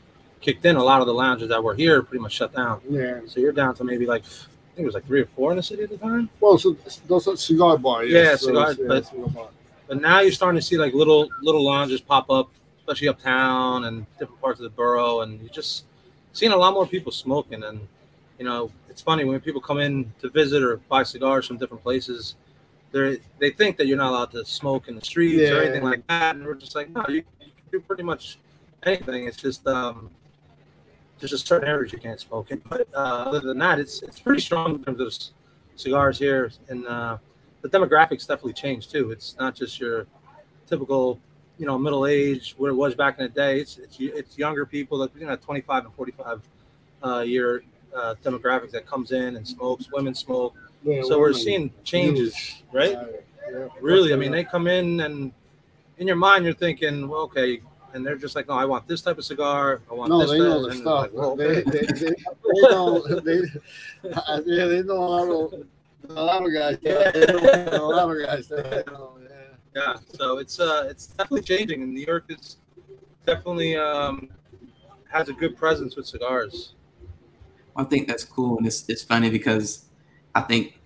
kicked 0.41 0.65
in, 0.65 0.75
a 0.75 0.83
lot 0.83 1.01
of 1.01 1.07
the 1.07 1.13
lounges 1.13 1.49
that 1.49 1.63
were 1.63 1.75
here 1.75 2.01
pretty 2.01 2.21
much 2.21 2.33
shut 2.33 2.53
down. 2.55 2.81
yeah. 2.89 3.19
So 3.27 3.39
you're 3.39 3.51
down 3.51 3.75
to 3.75 3.83
maybe 3.83 4.05
like, 4.07 4.23
I 4.23 4.27
think 4.75 4.83
it 4.83 4.85
was 4.85 4.95
like 4.95 5.05
three 5.05 5.21
or 5.21 5.25
four 5.27 5.51
in 5.51 5.57
the 5.57 5.63
city 5.63 5.83
at 5.83 5.89
the 5.89 5.97
time. 5.97 6.29
Well, 6.39 6.57
so 6.57 6.75
those 7.07 7.27
are 7.27 7.35
cigar 7.37 7.77
bar. 7.77 8.03
Yeah, 8.05 8.21
Yes. 8.23 8.41
So 8.41 8.47
cigar- 8.47 8.71
it's- 8.71 8.79
yeah, 8.79 8.87
but- 8.87 9.05
cigar 9.05 9.27
bar. 9.29 9.47
But 9.87 10.01
now 10.01 10.19
you're 10.19 10.31
starting 10.31 10.59
to 10.59 10.65
see 10.65 10.77
like 10.77 10.93
little 10.93 11.29
little 11.41 11.63
lounges 11.63 12.01
pop 12.01 12.29
up, 12.29 12.51
especially 12.79 13.07
uptown 13.07 13.85
and 13.85 14.05
different 14.19 14.41
parts 14.41 14.59
of 14.59 14.63
the 14.63 14.69
borough, 14.69 15.21
and 15.21 15.39
you're 15.39 15.49
just 15.49 15.85
seeing 16.33 16.51
a 16.51 16.57
lot 16.57 16.73
more 16.73 16.85
people 16.85 17.11
smoking. 17.11 17.63
And 17.63 17.79
you 18.37 18.45
know, 18.45 18.71
it's 18.89 19.01
funny 19.01 19.23
when 19.23 19.39
people 19.39 19.61
come 19.61 19.79
in 19.79 20.11
to 20.21 20.29
visit 20.29 20.61
or 20.61 20.77
buy 20.89 21.03
cigars 21.03 21.47
from 21.47 21.57
different 21.57 21.83
places. 21.83 22.35
They 22.91 23.19
they 23.39 23.51
think 23.51 23.77
that 23.77 23.87
you're 23.87 23.97
not 23.97 24.11
allowed 24.11 24.31
to 24.31 24.45
smoke 24.45 24.87
in 24.87 24.95
the 24.95 25.05
streets 25.05 25.49
or 25.49 25.61
anything 25.61 25.83
like 25.83 26.05
that, 26.07 26.35
and 26.35 26.45
we're 26.45 26.55
just 26.55 26.75
like, 26.75 26.89
no, 26.89 27.03
you, 27.07 27.15
you 27.15 27.23
can 27.39 27.51
do 27.71 27.79
pretty 27.79 28.03
much 28.03 28.39
anything. 28.83 29.25
It's 29.27 29.37
just 29.37 29.65
um, 29.67 30.09
there's 31.19 31.31
just 31.31 31.47
certain 31.47 31.67
areas 31.67 31.91
you 31.93 31.99
can't 31.99 32.19
smoke 32.19 32.51
in. 32.51 32.61
But 32.69 32.87
uh, 32.93 33.25
other 33.27 33.39
than 33.39 33.57
that, 33.59 33.79
it's 33.79 34.01
it's 34.01 34.19
pretty 34.19 34.41
strong 34.41 34.75
in 34.75 34.83
terms 34.83 34.99
of 34.99 35.13
cigars 35.79 36.17
here, 36.19 36.51
and 36.69 36.85
uh, 36.87 37.17
the 37.69 37.77
demographics 37.79 38.21
definitely 38.27 38.53
changed 38.53 38.91
too. 38.91 39.11
It's 39.11 39.35
not 39.39 39.55
just 39.55 39.79
your 39.79 40.07
typical, 40.67 41.19
you 41.57 41.65
know, 41.65 41.77
middle 41.77 42.05
age 42.05 42.55
where 42.57 42.71
it 42.71 42.75
was 42.75 42.95
back 42.95 43.19
in 43.19 43.23
the 43.25 43.29
day. 43.29 43.59
It's 43.59 43.77
it's 43.77 43.97
it's 43.99 44.37
younger 44.37 44.65
people 44.65 44.97
that 44.99 45.11
you 45.15 45.25
know, 45.25 45.35
25 45.35 45.85
and 45.85 45.93
45 45.93 46.41
uh, 47.03 47.19
year 47.19 47.63
uh, 47.95 48.15
demographics 48.23 48.71
that 48.71 48.85
comes 48.85 49.11
in 49.11 49.35
and 49.35 49.47
smokes. 49.47 49.91
Women 49.91 50.13
smoke, 50.13 50.55
Yeah, 50.83 51.01
so 51.03 51.19
we're 51.19 51.33
seeing 51.33 51.71
changes, 51.83 52.63
right? 52.71 52.97
Yeah. 53.51 53.67
Really, 53.81 54.13
I 54.13 54.17
mean, 54.17 54.31
they 54.31 54.43
come 54.43 54.67
in 54.67 54.99
and 55.01 55.31
in 55.97 56.05
your 56.07 56.17
mind 56.17 56.43
you're 56.45 56.53
thinking, 56.53 57.07
well, 57.07 57.21
okay, 57.21 57.61
and 57.93 58.05
they're 58.05 58.17
just 58.17 58.35
like, 58.35 58.47
no, 58.49 58.53
I 58.55 58.65
want 58.65 58.87
this 58.87 59.01
type 59.01 59.17
of 59.17 59.23
cigar. 59.23 59.81
I 59.89 59.93
want 59.93 60.09
No, 60.09 60.19
this. 60.19 60.31
they 60.31 60.39
that," 60.39 60.43
know 60.43 60.67
the 60.69 60.75
stuff. 60.75 61.01
like, 61.03 61.13
well, 61.13 61.35
they, 61.35 61.61
they, 61.61 61.79
they, 61.81 62.09
they 62.09 62.61
know. 62.63 62.99
They, 63.21 63.39
yeah, 64.45 64.65
they 64.65 64.83
know 64.83 64.97
a 64.97 65.07
lot 65.23 65.53
of 66.03 66.09
a 66.17 66.21
lot 66.21 66.45
of 66.45 66.53
guys. 66.53 66.77
Yeah. 66.81 67.11
They 67.11 67.25
know 67.25 67.85
a 67.85 67.95
lot 67.95 68.09
of 68.09 68.25
guys. 68.25 68.47
They 68.47 68.57
yeah. 68.87 69.33
yeah 69.75 69.95
so 70.13 70.37
it's 70.37 70.59
uh 70.59 70.87
it's 70.89 71.07
definitely 71.07 71.41
changing 71.41 71.83
and 71.83 71.93
new 71.93 72.05
york 72.05 72.25
is 72.29 72.57
definitely 73.25 73.75
um 73.75 74.29
has 75.09 75.29
a 75.29 75.33
good 75.33 75.55
presence 75.57 75.95
with 75.95 76.07
cigars 76.07 76.75
I 77.77 77.83
think 77.83 78.07
that's 78.07 78.23
cool, 78.23 78.57
and 78.57 78.65
it's 78.65 78.89
it's 78.89 79.03
funny 79.03 79.29
because 79.29 79.85
I 80.33 80.41
think 80.41 80.79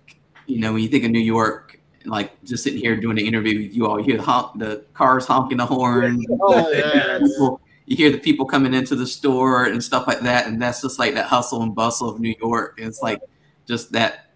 you 0.46 0.60
know 0.60 0.74
when 0.74 0.82
you 0.82 0.88
think 0.88 1.04
of 1.04 1.10
New 1.10 1.20
York, 1.20 1.80
like 2.04 2.42
just 2.44 2.62
sitting 2.62 2.78
here 2.78 2.96
doing 2.96 3.16
the 3.16 3.26
interview 3.26 3.62
with 3.62 3.74
you 3.74 3.86
all, 3.86 3.98
you 3.98 4.04
hear 4.04 4.16
the 4.18 4.22
honk, 4.22 4.58
the 4.58 4.84
cars 4.92 5.26
honking 5.26 5.58
the 5.58 5.66
horn. 5.66 6.22
Oh, 6.40 6.70
yeah. 6.70 7.18
people, 7.26 7.60
you 7.86 7.96
hear 7.96 8.10
the 8.10 8.18
people 8.18 8.44
coming 8.44 8.74
into 8.74 8.94
the 8.94 9.06
store 9.06 9.64
and 9.64 9.82
stuff 9.82 10.06
like 10.06 10.20
that, 10.20 10.46
and 10.46 10.60
that's 10.60 10.82
just 10.82 10.98
like 10.98 11.14
that 11.14 11.26
hustle 11.26 11.62
and 11.62 11.74
bustle 11.74 12.10
of 12.10 12.20
New 12.20 12.34
York. 12.40 12.74
It's 12.76 13.00
like 13.00 13.20
just 13.66 13.92
that, 13.92 14.31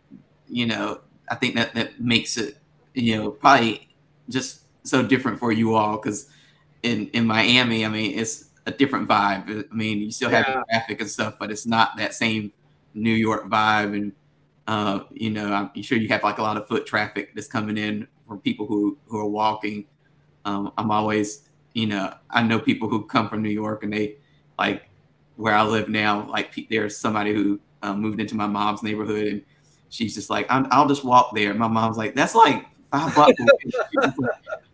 you 0.48 0.66
know. 0.66 1.00
I 1.30 1.34
think 1.34 1.56
that 1.56 1.74
that 1.74 2.00
makes 2.00 2.36
it, 2.36 2.58
you 2.94 3.16
know, 3.16 3.30
probably 3.32 3.88
just 4.28 4.62
so 4.84 5.02
different 5.02 5.40
for 5.40 5.50
you 5.52 5.74
all 5.74 5.96
because 5.96 6.28
in 6.82 7.08
in 7.08 7.26
Miami, 7.26 7.84
I 7.84 7.88
mean, 7.88 8.18
it's 8.18 8.50
a 8.66 8.70
different 8.72 9.08
vibe. 9.08 9.66
I 9.70 9.74
mean, 9.74 9.98
you 10.00 10.10
still 10.12 10.30
have 10.30 10.46
Yeah. 10.46 10.62
traffic 10.70 11.00
and 11.00 11.10
stuff, 11.10 11.36
but 11.38 11.50
it's 11.50 11.66
not 11.66 11.96
that 11.98 12.14
same 12.14 12.52
New 12.94 13.14
York 13.14 13.48
vibe. 13.48 13.94
And 13.96 14.12
uh, 14.66 15.00
you 15.12 15.30
know, 15.30 15.52
I'm 15.52 15.82
sure 15.82 15.98
you 15.98 16.08
have 16.08 16.22
like 16.24 16.38
a 16.38 16.42
lot 16.42 16.56
of 16.56 16.68
foot 16.68 16.86
traffic 16.86 17.34
that's 17.34 17.48
coming 17.48 17.78
in 17.78 18.08
from 18.28 18.40
people 18.40 18.66
who 18.66 18.98
who 19.06 19.18
are 19.18 19.28
walking. 19.28 19.86
Um, 20.44 20.72
I'm 20.78 20.90
always, 20.90 21.48
you 21.74 21.86
know, 21.86 22.14
I 22.30 22.42
know 22.42 22.58
people 22.58 22.88
who 22.88 23.06
come 23.06 23.28
from 23.28 23.42
New 23.42 23.50
York 23.50 23.82
and 23.84 23.92
they 23.92 24.16
like 24.58 24.84
where 25.36 25.54
I 25.54 25.62
live 25.64 25.88
now. 25.88 26.28
Like 26.30 26.54
there's 26.70 26.96
somebody 26.96 27.34
who 27.34 27.60
uh, 27.82 27.94
moved 27.94 28.20
into 28.20 28.34
my 28.36 28.46
mom's 28.46 28.82
neighborhood 28.82 29.26
and 29.26 29.42
she's 29.88 30.14
just 30.14 30.30
like, 30.30 30.46
I'm, 30.50 30.66
I'll 30.70 30.88
just 30.88 31.04
walk 31.04 31.34
there. 31.34 31.54
My 31.54 31.68
mom's 31.68 31.96
like, 31.96 32.14
that's 32.14 32.34
like 32.34 32.66
five 32.92 33.14
bucks. 33.14 33.34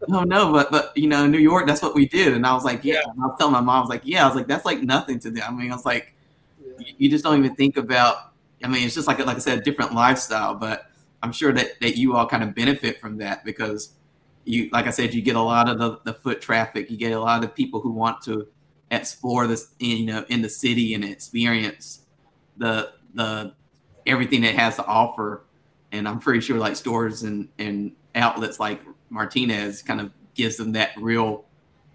no, 0.09 0.23
no, 0.25 0.53
but 0.53 0.71
but 0.71 0.97
you 0.97 1.09
know, 1.09 1.27
New 1.27 1.39
York, 1.39 1.67
that's 1.67 1.83
what 1.83 1.95
we 1.95 2.07
did. 2.09 2.35
And 2.35 2.47
I 2.47 2.55
was 2.55 2.65
like, 2.65 2.85
yeah. 2.85 2.95
Yeah. 2.95 3.13
I 3.23 3.27
was 3.27 3.37
telling 3.39 3.53
my 3.53 3.61
mom, 3.61 3.77
I 3.77 3.81
was 3.81 3.89
like, 3.91 4.03
yeah. 4.05 4.25
I 4.25 4.27
was 4.27 4.37
like, 4.37 4.47
that's 4.47 4.65
like 4.65 4.83
nothing 4.83 5.19
to 5.21 5.31
them. 5.31 5.45
I 5.47 5.51
mean, 5.53 5.71
I 5.71 5.75
was 5.75 5.85
like, 5.87 6.15
Yeah. 6.65 6.73
you- 6.79 6.95
you 6.99 7.11
just 7.11 7.25
don't 7.25 7.39
even 7.39 7.55
think 7.55 7.77
about. 7.77 8.33
I 8.65 8.69
mean, 8.69 8.85
it's 8.87 8.95
just 8.95 9.09
like 9.09 9.19
like 9.25 9.37
I 9.37 9.41
said, 9.41 9.59
a 9.59 9.63
different 9.63 9.93
lifestyle. 9.95 10.55
But 10.55 10.87
I'm 11.23 11.33
sure 11.33 11.53
that 11.53 11.81
that 11.81 11.97
you 11.97 12.17
all 12.17 12.27
kind 12.29 12.43
of 12.43 12.55
benefit 12.55 13.01
from 13.01 13.19
that 13.19 13.45
because 13.45 13.91
you, 14.45 14.69
like 14.73 14.87
I 14.87 14.91
said, 14.91 15.15
you 15.15 15.23
get 15.23 15.37
a 15.37 15.41
lot 15.43 15.69
of 15.69 15.79
the, 15.79 16.01
the 16.05 16.15
foot 16.15 16.41
traffic. 16.41 16.91
You 16.91 16.97
get 16.97 17.13
a 17.13 17.21
lot 17.21 17.45
of 17.45 17.55
people 17.55 17.81
who 17.81 17.91
want 17.93 18.21
to 18.23 18.49
explore 18.91 19.47
this, 19.47 19.73
you 19.79 20.05
know, 20.07 20.25
in 20.29 20.43
the 20.43 20.49
city 20.49 20.95
and 20.95 21.05
experience 21.05 22.03
the 22.57 22.93
the 23.15 23.55
everything 24.07 24.45
it 24.45 24.55
has 24.55 24.77
to 24.77 24.85
offer. 24.87 25.43
And 25.93 26.09
I'm 26.09 26.19
pretty 26.19 26.41
sure 26.41 26.59
like 26.59 26.77
stores 26.77 27.23
and 27.23 27.49
and 27.59 27.93
outlets 28.15 28.59
like 28.61 28.83
Martinez 29.11 29.83
kind 29.83 30.01
of 30.01 30.11
gives 30.35 30.57
them 30.57 30.73
that 30.73 30.91
real, 30.97 31.45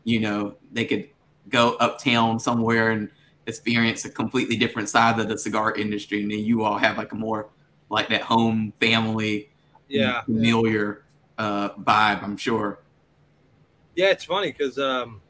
you 0.04 0.20
know, 0.20 0.56
they 0.72 0.86
could 0.86 1.10
go 1.50 1.76
uptown 1.80 2.40
somewhere 2.40 2.92
and 2.92 3.10
experience 3.48 4.06
a 4.06 4.10
completely 4.10 4.58
different 4.58 4.90
side 4.90 5.20
of 5.20 5.28
the 5.30 5.38
cigar 5.38 5.74
industry. 5.74 6.22
And 6.22 6.32
then 6.32 6.40
you 6.40 6.64
all 6.64 6.78
have 6.78 6.98
like 6.98 7.12
a 7.12 7.16
more 7.16 7.50
like 7.90 8.10
that 8.10 8.22
home 8.22 8.74
family, 8.80 9.50
yeah 9.88 10.22
familiar 10.24 11.04
uh, 11.38 11.70
vibe, 11.70 12.24
I'm 12.24 12.38
sure. 12.38 12.80
yeah 13.96 14.08
it's 14.08 14.26
funny 14.26 14.52
because 14.52 14.78
um 14.78 15.22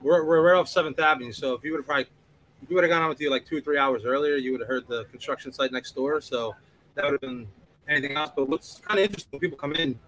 we're, 0.00 0.24
we're 0.24 0.40
right 0.42 0.58
off 0.58 0.68
seventh 0.68 0.98
avenue 1.00 1.32
so 1.32 1.54
if 1.54 1.64
you 1.64 1.72
would 1.72 1.78
have 1.78 1.86
probably 1.86 2.06
if 2.62 2.68
we 2.68 2.74
would 2.74 2.84
have 2.84 2.90
gone 2.90 3.02
on 3.02 3.08
with 3.08 3.20
you 3.20 3.30
like 3.30 3.46
two 3.46 3.58
or 3.58 3.60
three 3.60 3.78
hours 3.78 4.04
earlier 4.04 4.36
you 4.36 4.52
would 4.52 4.60
have 4.60 4.68
heard 4.68 4.86
the 4.88 5.04
construction 5.06 5.52
site 5.52 5.72
next 5.72 5.94
door 5.94 6.20
so 6.20 6.54
that 6.94 7.04
would 7.04 7.12
have 7.12 7.20
been 7.20 7.46
anything 7.88 8.16
else 8.16 8.30
but 8.34 8.48
what's 8.48 8.80
kind 8.80 8.98
of 8.98 9.04
interesting 9.04 9.30
when 9.32 9.40
people 9.40 9.58
come 9.58 9.72
in 9.74 9.98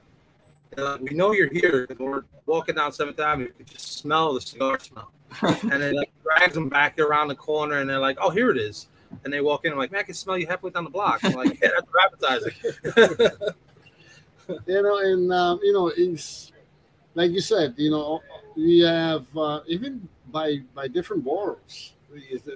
they're 0.74 0.84
like, 0.84 1.00
we 1.00 1.10
know 1.10 1.32
you're 1.32 1.52
here 1.52 1.86
because 1.86 1.98
we're 1.98 2.22
walking 2.46 2.74
down 2.74 2.92
seventh 2.92 3.18
avenue 3.18 3.46
you 3.46 3.52
can 3.64 3.66
just 3.66 3.98
smell 3.98 4.32
the 4.34 4.40
cigar 4.40 4.78
smell 4.78 5.10
and 5.42 5.82
it 5.82 5.94
like 5.94 6.10
drags 6.22 6.54
them 6.54 6.68
back 6.68 6.98
around 6.98 7.28
the 7.28 7.34
corner, 7.34 7.78
and 7.78 7.88
they're 7.88 7.98
like, 7.98 8.18
"Oh, 8.20 8.30
here 8.30 8.50
it 8.50 8.58
is." 8.58 8.88
And 9.24 9.32
they 9.32 9.40
walk 9.40 9.64
in, 9.64 9.72
I'm 9.72 9.78
like, 9.78 9.92
"Man, 9.92 10.00
I 10.00 10.02
can 10.04 10.14
smell 10.14 10.38
you 10.38 10.46
halfway 10.46 10.70
down 10.70 10.84
the 10.84 10.90
block." 10.90 11.24
I'm 11.24 11.32
like, 11.32 11.60
"Yeah, 11.62 11.70
that's 11.74 11.90
appetizing." 12.04 12.52
you 14.66 14.82
know, 14.82 14.98
and 14.98 15.32
um, 15.32 15.60
you 15.62 15.72
know, 15.72 15.88
it's 15.88 16.52
like 17.14 17.30
you 17.30 17.40
said, 17.40 17.74
you 17.76 17.90
know, 17.90 18.20
we 18.56 18.80
have 18.80 19.24
uh, 19.36 19.60
even 19.66 20.08
by 20.30 20.58
by 20.74 20.88
different 20.88 21.24
boroughs. 21.24 21.94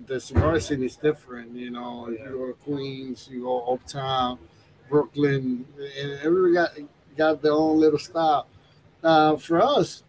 The, 0.06 0.18
cigar 0.18 0.58
scene 0.58 0.82
is 0.82 0.96
different. 0.96 1.54
You 1.54 1.70
know, 1.70 2.08
if 2.08 2.18
you 2.18 2.30
go 2.30 2.46
to 2.48 2.52
Queens, 2.64 3.28
you 3.30 3.42
go 3.42 3.72
uptown, 3.72 4.38
Brooklyn, 4.88 5.64
and 5.78 6.12
everybody 6.22 6.54
got 6.54 6.70
got 7.16 7.42
their 7.42 7.52
own 7.52 7.78
little 7.78 7.98
style. 7.98 8.48
Uh, 9.02 9.36
for 9.36 9.62
us, 9.62 10.02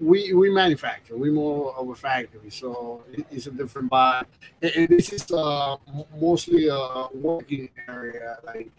we 0.00 0.32
we 0.34 0.50
manufacture. 0.50 1.16
We 1.16 1.30
more 1.30 1.74
of 1.74 1.88
a 1.88 1.94
factory, 1.96 2.50
so 2.50 3.02
it's 3.30 3.48
a 3.48 3.50
different 3.50 3.90
vibe. 3.90 4.26
And, 4.60 4.72
and 4.76 4.88
this 4.88 5.12
is 5.12 5.28
uh, 5.32 5.76
mostly 6.20 6.68
a 6.68 7.08
working 7.14 7.70
area, 7.88 8.38
like 8.44 8.70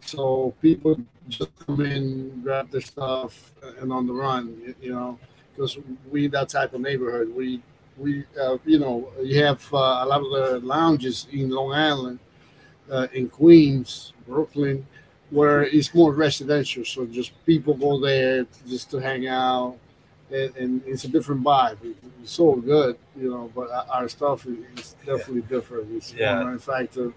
so 0.00 0.54
people 0.62 1.00
just 1.28 1.50
come 1.66 1.80
in, 1.80 2.42
grab 2.42 2.70
their 2.70 2.80
stuff, 2.80 3.54
and 3.80 3.92
on 3.92 4.06
the 4.06 4.12
run. 4.12 4.74
You 4.80 4.92
know, 4.92 5.18
because 5.54 5.78
we 6.10 6.28
that 6.28 6.48
type 6.48 6.74
of 6.74 6.80
neighborhood. 6.80 7.34
We 7.34 7.60
we 7.96 8.24
uh, 8.40 8.58
you 8.64 8.78
know 8.78 9.10
you 9.22 9.42
have 9.44 9.62
uh, 9.72 9.76
a 10.04 10.06
lot 10.06 10.20
of 10.20 10.30
the 10.30 10.66
lounges 10.66 11.26
in 11.32 11.50
Long 11.50 11.72
Island, 11.72 12.18
uh, 12.90 13.06
in 13.12 13.28
Queens, 13.28 14.12
Brooklyn, 14.26 14.86
where 15.30 15.62
it's 15.64 15.94
more 15.94 16.12
residential. 16.12 16.84
So 16.84 17.06
just 17.06 17.32
people 17.46 17.74
go 17.74 18.00
there 18.00 18.46
just 18.68 18.90
to 18.90 18.98
hang 18.98 19.26
out, 19.28 19.76
and, 20.30 20.54
and 20.56 20.82
it's 20.86 21.04
a 21.04 21.08
different 21.08 21.42
vibe. 21.42 21.78
It's 22.22 22.32
so 22.32 22.56
good, 22.56 22.96
you 23.18 23.30
know. 23.30 23.50
But 23.54 23.70
our 23.90 24.08
stuff 24.08 24.46
is 24.46 24.96
definitely 25.04 25.42
different. 25.42 25.90
It's 25.92 26.12
Yeah. 26.12 26.42
manufactured, 26.44 27.14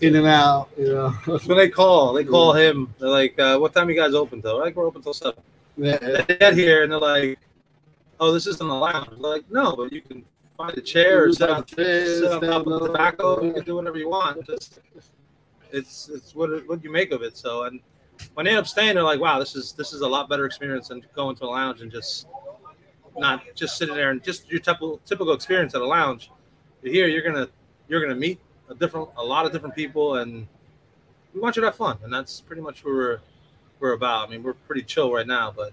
in 0.00 0.16
and 0.16 0.26
out, 0.26 0.68
you 0.78 0.92
know. 0.94 1.10
When 1.46 1.58
they 1.58 1.68
call. 1.68 2.12
They 2.12 2.24
call 2.24 2.52
him. 2.52 2.94
They're 2.98 3.08
like, 3.08 3.38
uh, 3.38 3.58
"What 3.58 3.74
time 3.74 3.88
you 3.90 3.96
guys 3.96 4.14
open 4.14 4.40
till?" 4.40 4.58
Like, 4.58 4.76
"We're 4.76 4.86
open 4.86 5.02
till 5.02 5.14
7. 5.14 5.42
Yeah, 5.76 5.96
They 5.98 6.36
get 6.36 6.54
here 6.54 6.82
and 6.82 6.92
they're 6.92 6.98
like, 6.98 7.38
"Oh, 8.20 8.30
this 8.32 8.46
isn't 8.46 8.68
a 8.68 8.78
lounge." 8.78 9.18
Like, 9.18 9.50
"No, 9.50 9.74
but 9.74 9.92
you 9.92 10.00
can 10.02 10.24
find 10.56 10.76
a 10.76 10.80
chair 10.80 11.24
or 11.24 11.32
sit 11.32 11.50
on, 11.50 11.66
sit 11.66 12.24
on 12.24 12.40
top 12.40 12.66
of 12.66 12.72
the 12.80 12.86
tobacco. 12.86 13.42
You 13.42 13.52
can 13.52 13.64
do 13.64 13.74
whatever 13.76 13.98
you 13.98 14.08
want. 14.08 14.46
Just 14.46 14.80
it's 15.72 16.08
it's 16.08 16.34
what 16.34 16.50
it- 16.50 16.68
what 16.68 16.82
you 16.84 16.90
make 16.90 17.10
of 17.12 17.22
it." 17.22 17.36
So, 17.36 17.64
and 17.64 17.80
when 18.34 18.44
they 18.44 18.50
end 18.50 18.58
up 18.60 18.66
staying, 18.68 18.94
they're 18.94 19.02
like, 19.02 19.20
"Wow, 19.20 19.38
this 19.38 19.56
is 19.56 19.72
this 19.72 19.92
is 19.92 20.02
a 20.02 20.08
lot 20.08 20.28
better 20.28 20.44
experience 20.46 20.88
than 20.88 21.04
going 21.14 21.34
to 21.36 21.44
a 21.44 21.46
lounge 21.46 21.80
and 21.80 21.90
just 21.90 22.26
not 23.18 23.42
just 23.54 23.76
sitting 23.76 23.94
there 23.94 24.10
and 24.10 24.22
just 24.22 24.48
your 24.50 24.60
typical 24.60 24.98
typical 25.04 25.32
experience 25.32 25.74
at 25.74 25.80
a 25.80 25.86
lounge. 25.86 26.30
Here, 26.82 27.08
you're 27.08 27.22
gonna 27.22 27.48
you're 27.88 28.00
gonna 28.00 28.14
meet 28.14 28.38
a 28.68 28.74
different 28.74 29.08
a 29.16 29.24
lot 29.24 29.46
of 29.46 29.52
different 29.52 29.74
people, 29.74 30.16
and 30.16 30.46
we 31.34 31.40
want 31.40 31.56
you 31.56 31.60
to 31.62 31.66
have 31.68 31.76
fun, 31.76 31.98
and 32.04 32.12
that's 32.12 32.40
pretty 32.40 32.62
much 32.62 32.84
what 32.84 32.94
we're 32.94 33.20
we're 33.80 33.92
about. 33.94 34.28
I 34.28 34.30
mean, 34.30 34.42
we're 34.42 34.52
pretty 34.52 34.82
chill 34.82 35.12
right 35.12 35.26
now, 35.26 35.50
but 35.50 35.72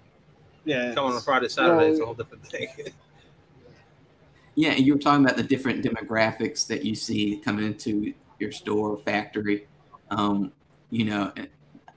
yeah. 0.67 0.93
coming 0.93 1.13
on 1.13 1.21
Friday, 1.21 1.47
Saturday 1.47 1.89
is 1.89 1.99
a 1.99 2.05
whole 2.05 2.13
different 2.13 2.45
thing. 2.45 2.67
Yeah, 4.59 4.71
and 4.71 4.83
you 4.83 4.95
were 4.95 4.99
talking 4.99 5.23
about 5.23 5.37
the 5.37 5.43
different 5.43 5.85
demographics 5.85 6.65
that 6.65 6.83
you 6.83 6.95
see 6.95 7.37
coming 7.45 7.63
into 7.63 8.11
your 8.39 8.51
store 8.51 8.89
or 8.89 8.97
factory. 8.97 9.67
Um, 10.09 10.51
you 10.89 11.05
know, 11.05 11.31
and 11.37 11.47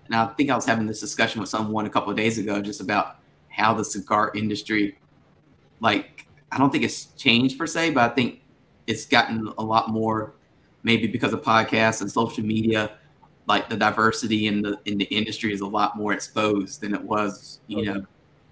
and 0.04 0.14
I 0.14 0.26
think 0.34 0.50
I 0.50 0.56
was 0.56 0.66
having 0.66 0.86
this 0.86 1.00
discussion 1.00 1.40
with 1.40 1.48
someone 1.48 1.86
a 1.86 1.90
couple 1.90 2.10
of 2.10 2.16
days 2.16 2.36
ago 2.36 2.60
just 2.60 2.82
about 2.82 3.16
how 3.48 3.72
the 3.72 3.84
cigar 3.84 4.32
industry, 4.34 4.98
like, 5.80 6.26
I 6.52 6.58
don't 6.58 6.70
think 6.70 6.84
it's 6.84 7.06
changed 7.16 7.58
per 7.58 7.66
se, 7.66 7.92
but 7.92 8.10
I 8.10 8.14
think 8.14 8.42
it's 8.86 9.06
gotten 9.06 9.52
a 9.56 9.62
lot 9.62 9.88
more, 9.88 10.34
maybe 10.82 11.06
because 11.06 11.32
of 11.32 11.42
podcasts 11.42 12.00
and 12.00 12.10
social 12.10 12.44
media. 12.44 12.98
Like 13.46 13.70
the 13.70 13.76
diversity 13.76 14.48
in 14.48 14.62
the 14.62 14.78
in 14.84 14.98
the 14.98 15.06
industry 15.06 15.52
is 15.52 15.60
a 15.60 15.66
lot 15.66 15.96
more 15.96 16.12
exposed 16.12 16.82
than 16.82 16.94
it 16.94 17.02
was, 17.02 17.60
you 17.68 17.84
know, 17.84 18.04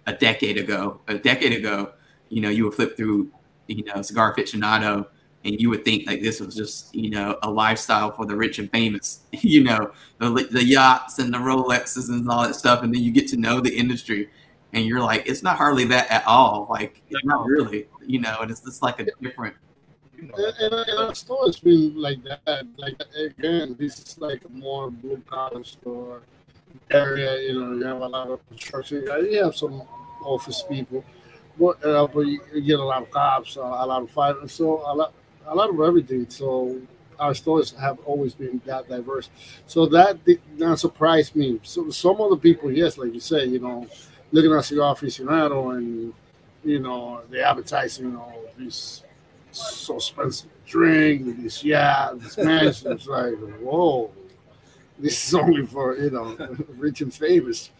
a 0.09 0.12
decade 0.12 0.57
ago. 0.57 1.01
A 1.07 1.16
decade 1.16 1.53
ago, 1.53 1.92
you 2.29 2.40
know, 2.40 2.49
you 2.49 2.64
would 2.64 2.75
flip 2.75 2.97
through 2.97 3.31
you 3.68 3.85
know, 3.85 4.03
cigar 4.03 4.35
aficionado, 4.35 5.07
and 5.44 5.61
you 5.61 5.71
would 5.71 5.85
think 5.85 6.07
like 6.07 6.21
this 6.21 6.40
was 6.40 6.55
just, 6.57 6.94
you 6.94 7.11
know, 7.11 7.38
a 7.42 7.51
lifestyle 7.51 8.11
for 8.11 8.27
the 8.27 8.35
rich 8.35 8.59
and 8.59 8.71
famous, 8.71 9.21
you 9.33 9.62
know, 9.62 9.92
the, 10.18 10.49
the 10.51 10.64
yachts 10.64 11.18
and 11.21 11.33
the 11.33 11.38
Rolexes 11.38 12.09
and 12.09 12.29
all 12.29 12.42
that 12.42 12.55
stuff. 12.55 12.83
And 12.83 12.92
then 12.92 13.03
you 13.03 13.12
get 13.12 13.29
to 13.29 13.37
know 13.37 13.61
the 13.61 13.75
industry 13.75 14.31
and 14.73 14.85
you're 14.85 15.01
like, 15.01 15.27
it's 15.27 15.42
not 15.42 15.57
hardly 15.57 15.85
that 15.85 16.11
at 16.11 16.27
all. 16.27 16.66
Like, 16.68 17.03
it's 17.09 17.25
not 17.25 17.47
really, 17.47 17.87
you 18.05 18.21
know, 18.21 18.38
and 18.40 18.51
it's 18.51 18.61
just 18.61 18.83
like 18.83 19.01
a 19.01 19.07
different, 19.23 19.55
And, 20.18 20.33
and, 20.35 20.75
and 20.75 20.99
our 20.99 21.14
store 21.14 21.47
has 21.47 21.61
been 21.61 21.94
like 21.94 22.18
that. 22.25 22.66
Like 22.77 23.01
again, 23.16 23.77
this 23.79 23.99
is 24.01 24.18
like 24.18 24.42
a 24.44 24.49
more 24.49 24.90
blue 24.90 25.23
collar 25.29 25.62
store 25.62 26.23
area. 26.90 27.40
You 27.42 27.61
know, 27.61 27.73
you 27.75 27.85
have 27.85 28.01
a 28.01 28.09
lot 28.09 28.29
of 28.29 28.47
construction. 28.49 29.05
You 29.07 29.44
have 29.44 29.55
some 29.55 29.83
office 30.29 30.62
people, 30.69 31.05
but, 31.59 31.85
uh, 31.85 32.07
but 32.07 32.21
you, 32.21 32.41
get 32.64 32.79
a 32.79 32.85
lot 32.85 33.03
of 33.03 33.11
cops, 33.11 33.57
uh, 33.57 33.62
a 33.62 33.87
lot 33.87 34.03
of 34.03 34.11
fighters. 34.11 34.53
So 34.53 34.83
a 34.87 34.95
lot, 34.95 35.12
a 35.47 35.55
lot 35.55 35.71
of 35.71 35.81
everything. 35.81 36.29
So 36.29 36.81
our 37.19 37.35
stores 37.35 37.73
have 37.73 37.99
always 38.05 38.35
been 38.35 38.61
that 38.64 38.88
diverse. 38.88 39.31
So 39.67 39.87
that 39.87 40.25
did 40.25 40.41
not 40.57 40.79
surprise 40.79 41.35
me. 41.35 41.61
So 41.62 41.91
some 41.91 42.21
other 42.21 42.37
people, 42.37 42.71
yes, 42.71 42.99
like 42.99 43.12
you 43.12 43.21
say, 43.21 43.47
you 43.47 43.59
know, 43.59 43.87
looking 44.33 44.53
at 44.53 44.64
cigar 44.64 44.95
aficionado 44.95 45.77
and 45.77 46.12
you 46.64 46.79
know 46.81 47.23
the 47.31 47.43
advertising, 47.43 48.07
you 48.07 48.12
know, 48.12 48.33
these 48.57 49.03
so 49.51 49.97
expensive 49.97 50.51
drink, 50.67 51.43
this 51.43 51.64
yeah, 51.64 52.11
this 52.14 52.37
mansion. 52.38 52.93
It's 52.93 53.07
like, 53.07 53.35
whoa, 53.61 54.11
this 54.99 55.29
is 55.29 55.35
only 55.35 55.67
for 55.67 55.97
you 55.97 56.11
know 56.11 56.37
rich 56.77 57.01
and 57.01 57.12
famous. 57.12 57.71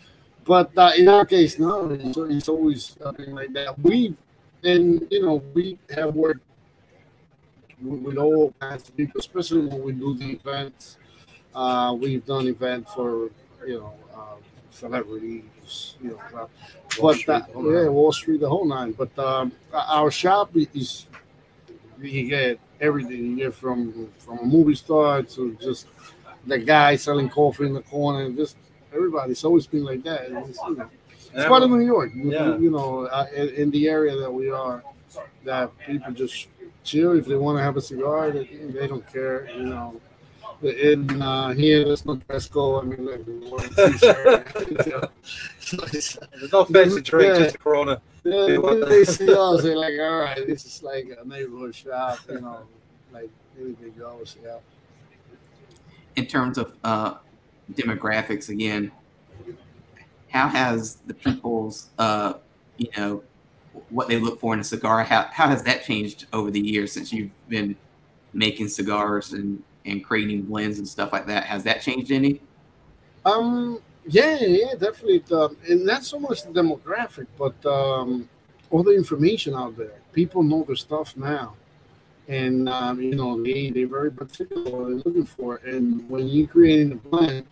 But 0.49 0.71
uh, 0.79 0.93
in 0.97 1.07
our 1.09 1.27
case, 1.27 1.59
no, 1.59 1.91
it's, 1.91 2.17
it's 2.17 2.49
always 2.49 2.97
something 2.99 3.35
like 3.35 3.53
that. 3.53 3.79
We 3.81 4.17
and 4.65 5.07
you 5.11 5.21
know 5.21 5.43
we 5.53 5.79
have 5.95 6.15
worked 6.15 6.41
with, 7.83 8.17
all 8.17 8.55
kinds 8.59 8.89
of 8.89 8.97
people, 8.97 9.21
especially 9.21 9.67
when 9.67 9.83
we 9.83 9.93
do 9.93 10.15
the 10.17 10.31
events. 10.31 10.97
Uh, 11.55 11.95
we've 12.01 12.25
done 12.25 12.47
events 12.49 12.95
for 12.95 13.31
you 13.67 13.81
know 13.81 13.93
uh, 14.17 14.37
celebrities, 14.71 15.97
you 16.03 16.13
know, 16.13 16.21
uh, 16.35 16.47
Wall 16.99 17.13
but 17.13 17.17
Street, 17.19 17.43
uh, 17.55 17.61
yeah. 17.61 17.89
Wall 17.89 18.11
Street, 18.11 18.41
the 18.41 18.49
whole 18.49 18.65
nine. 18.65 18.93
But 18.93 19.17
um, 19.19 19.53
our 19.75 20.11
shop 20.11 20.51
is 20.57 21.09
you 22.01 22.27
get 22.27 22.59
everything. 22.81 23.19
You 23.19 23.37
get 23.37 23.55
from 23.55 24.09
from 24.19 24.39
a 24.39 24.47
movie 24.47 24.77
star 24.77 25.23
to 25.25 25.59
just 25.61 25.89
the 26.47 26.59
guy 26.59 26.97
selling 26.97 27.29
coffee 27.29 27.67
in 27.67 27.75
the 27.75 27.83
corner. 27.83 28.31
Just 28.31 28.57
everybody's 28.95 29.45
always 29.45 29.67
been 29.67 29.85
like 29.85 30.03
that. 30.05 30.23
It's, 30.31 30.59
you 30.67 30.77
know, 30.77 30.91
it's 31.35 31.45
part 31.47 31.63
of 31.63 31.71
New 31.71 31.81
York. 31.81 32.13
You, 32.15 32.33
Yeah. 32.33 32.57
you 32.57 32.71
know, 32.71 33.07
uh, 33.07 33.27
in, 33.35 33.49
in 33.51 33.71
the 33.71 33.89
area 33.89 34.17
that 34.17 34.31
we 34.33 34.51
are, 34.51 34.83
that 35.45 35.71
people 35.87 36.13
just 36.13 36.49
chill 36.85 37.13
if 37.19 37.27
they 37.27 37.35
want 37.37 37.59
to 37.59 37.63
have 37.63 37.77
a 37.77 37.81
cigar. 37.83 38.31
They, 38.31 38.45
they 38.47 38.87
don't 38.87 39.07
care. 39.13 39.49
You 39.51 39.65
know. 39.67 40.01
In 40.61 41.23
uh, 41.23 41.51
here, 41.53 41.85
there's 41.85 42.05
no 42.05 42.17
dress 42.17 42.49
code. 42.49 42.83
I 42.85 42.87
mean, 42.89 43.07
like, 43.07 43.25
we 43.25 43.39
wear 43.49 43.65
a 43.65 43.91
t-shirt, 43.93 44.87
you 44.87 44.93
know. 44.93 45.09
So 45.61 45.77
it's- 45.85 46.19
There's 46.33 46.53
no 46.53 46.65
fancy 46.65 47.01
drink, 47.01 47.35
Yeah. 47.35 47.45
just 47.45 47.55
a 47.55 47.59
Corona. 47.59 48.01
yeah, 48.25 48.57
when 48.57 48.81
they 48.81 49.05
see 49.05 49.33
us, 49.33 49.63
they're 49.63 49.77
like, 49.77 49.95
all 50.01 50.19
right, 50.21 50.45
this 50.47 50.65
is 50.65 50.83
like 50.83 51.17
a 51.23 51.29
neighborhood 51.29 51.75
shop, 51.77 52.19
you 52.29 52.41
know, 52.41 52.63
like 53.13 53.31
anything 53.61 53.95
goes. 53.97 54.37
Yeah. 54.43 54.57
in 56.17 56.27
terms 56.27 56.59
of 56.59 56.73
uh, 56.83 57.15
demographics 57.73 58.49
again, 58.49 58.91
how 60.31 60.49
has 60.49 60.97
the 61.07 61.15
people's, 61.15 61.89
uh, 61.99 62.35
you 62.77 62.89
know, 62.97 63.23
what 63.91 64.09
they 64.09 64.19
look 64.19 64.41
for 64.41 64.55
in 64.55 64.61
a 64.61 64.65
cigar, 64.65 65.03
how, 65.05 65.23
how 65.33 65.49
has 65.49 65.63
that 65.63 65.85
changed 65.85 66.27
over 66.33 66.51
the 66.51 66.61
years 66.61 66.93
since 66.93 67.13
you've 67.13 67.31
been 67.49 67.77
making 68.33 68.69
cigars 68.69 69.33
and, 69.33 69.63
and 69.87 70.05
creating 70.05 70.43
blends 70.43 70.79
and 70.79 70.87
stuff 70.87 71.13
like 71.13 71.27
that? 71.27 71.45
Has 71.45 71.63
that 71.65 71.81
changed 71.83 72.11
any? 72.11 72.41
Um. 73.25 73.81
Yeah. 74.07 74.39
Yeah. 74.41 74.75
Definitely. 74.79 75.25
Um, 75.37 75.57
and 75.69 75.85
not 75.85 76.05
so 76.05 76.19
much 76.19 76.43
the 76.43 76.51
demographic, 76.51 77.27
but 77.37 77.55
um, 77.67 78.29
all 78.71 78.83
the 78.83 78.95
information 78.95 79.55
out 79.55 79.77
there. 79.77 80.01
People 80.13 80.43
know 80.43 80.65
the 80.67 80.77
stuff 80.77 81.17
now, 81.17 81.55
and 82.27 82.69
um, 82.69 83.01
you 83.01 83.15
know 83.15 83.43
they 83.43 83.71
they're 83.71 83.87
very 83.87 84.11
particular 84.11 84.71
what 84.71 84.89
they're 84.89 84.97
looking 84.97 85.27
for. 85.27 85.57
And 85.57 86.09
when 86.09 86.27
you're 86.29 86.49
creating 86.49 86.93
a 86.93 86.97
blend, 86.97 87.47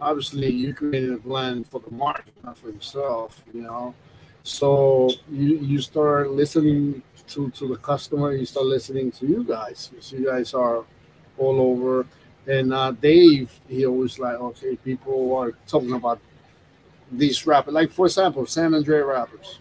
obviously 0.00 0.50
you're 0.50 0.74
creating 0.74 1.14
a 1.14 1.18
blend 1.18 1.66
for 1.66 1.80
the 1.80 1.90
market, 1.90 2.34
not 2.44 2.56
for 2.56 2.70
yourself. 2.70 3.42
You 3.52 3.62
know. 3.62 3.94
So 4.42 5.10
you 5.30 5.58
you 5.58 5.80
start 5.80 6.30
listening 6.30 7.02
to 7.28 7.50
to 7.50 7.68
the 7.68 7.76
customer. 7.76 8.32
You 8.32 8.46
start 8.46 8.66
listening 8.66 9.10
to 9.12 9.26
you 9.26 9.44
guys. 9.44 9.88
because 9.88 10.12
You 10.12 10.26
guys 10.26 10.54
are 10.54 10.84
all 11.36 11.60
over. 11.60 12.06
And 12.46 12.72
uh, 12.72 12.92
Dave, 12.92 13.50
he 13.68 13.84
always 13.84 14.18
like, 14.18 14.36
okay, 14.36 14.76
people 14.76 15.36
are 15.36 15.52
talking 15.66 15.92
about 15.92 16.18
these 17.12 17.46
wrappers. 17.46 17.74
Like 17.74 17.90
for 17.90 18.06
example, 18.06 18.46
San 18.46 18.74
Andre 18.74 19.00
wrappers. 19.00 19.60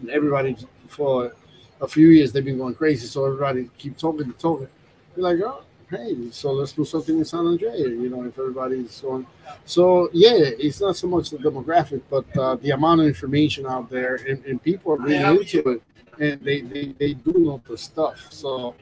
And 0.00 0.10
everybody 0.10 0.56
for 0.88 1.32
a 1.80 1.88
few 1.88 2.08
years 2.08 2.32
they've 2.32 2.44
been 2.44 2.58
going 2.58 2.74
crazy. 2.74 3.06
So 3.06 3.24
everybody 3.24 3.70
keep 3.78 3.96
talking 3.96 4.24
and 4.24 4.38
talking. 4.38 4.68
You're 5.16 5.24
like, 5.32 5.40
oh, 5.42 5.62
hey, 5.90 6.30
so 6.30 6.52
let's 6.52 6.72
do 6.72 6.84
something 6.84 7.18
in 7.18 7.24
San 7.24 7.46
Andre. 7.46 7.78
You 7.78 8.08
know, 8.08 8.24
if 8.24 8.38
everybody's 8.38 9.02
on. 9.04 9.26
So 9.64 10.10
yeah, 10.12 10.32
it's 10.36 10.80
not 10.80 10.96
so 10.96 11.06
much 11.06 11.30
the 11.30 11.38
demographic, 11.38 12.02
but 12.10 12.24
uh, 12.36 12.56
the 12.56 12.70
amount 12.70 13.02
of 13.02 13.06
information 13.06 13.66
out 13.66 13.88
there, 13.90 14.16
and, 14.16 14.44
and 14.44 14.62
people 14.62 14.92
are 14.92 14.98
really 14.98 15.40
into 15.40 15.68
it, 15.70 15.82
and 16.20 16.40
they 16.40 16.60
they, 16.62 16.86
they 16.98 17.14
do 17.14 17.32
know 17.38 17.62
the 17.68 17.78
stuff. 17.78 18.18
So, 18.30 18.74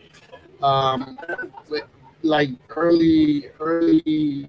um, 0.63 1.19
like 2.23 2.51
early 2.71 3.49
early 3.61 4.49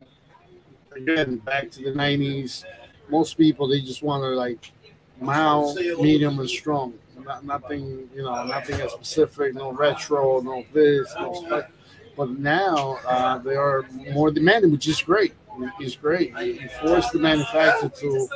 again 0.95 1.37
back 1.37 1.71
to 1.71 1.83
the 1.83 1.91
'90s, 1.91 2.63
most 3.09 3.37
people 3.37 3.67
they 3.67 3.81
just 3.81 4.01
want 4.01 4.23
to 4.23 4.29
like 4.29 4.71
mild, 5.19 5.75
medium, 5.77 6.39
and 6.39 6.49
strong. 6.49 6.93
Not, 7.23 7.43
nothing, 7.43 8.07
you 8.13 8.21
know, 8.21 8.43
nothing 8.45 8.79
as 8.81 8.91
specific. 8.91 9.55
No 9.55 9.71
retro, 9.71 10.41
no 10.41 10.63
this, 10.73 11.11
no. 11.17 11.33
Spec. 11.33 11.71
But 12.15 12.39
now 12.39 12.99
uh, 13.05 13.37
they 13.39 13.55
are 13.55 13.85
more 14.11 14.31
demanding, 14.31 14.71
which 14.71 14.87
is 14.87 15.01
great. 15.01 15.33
It's 15.79 15.95
great. 15.95 16.37
You 16.37 16.67
force 16.81 17.09
the 17.11 17.19
manufacturer 17.19 17.89
to, 17.89 18.27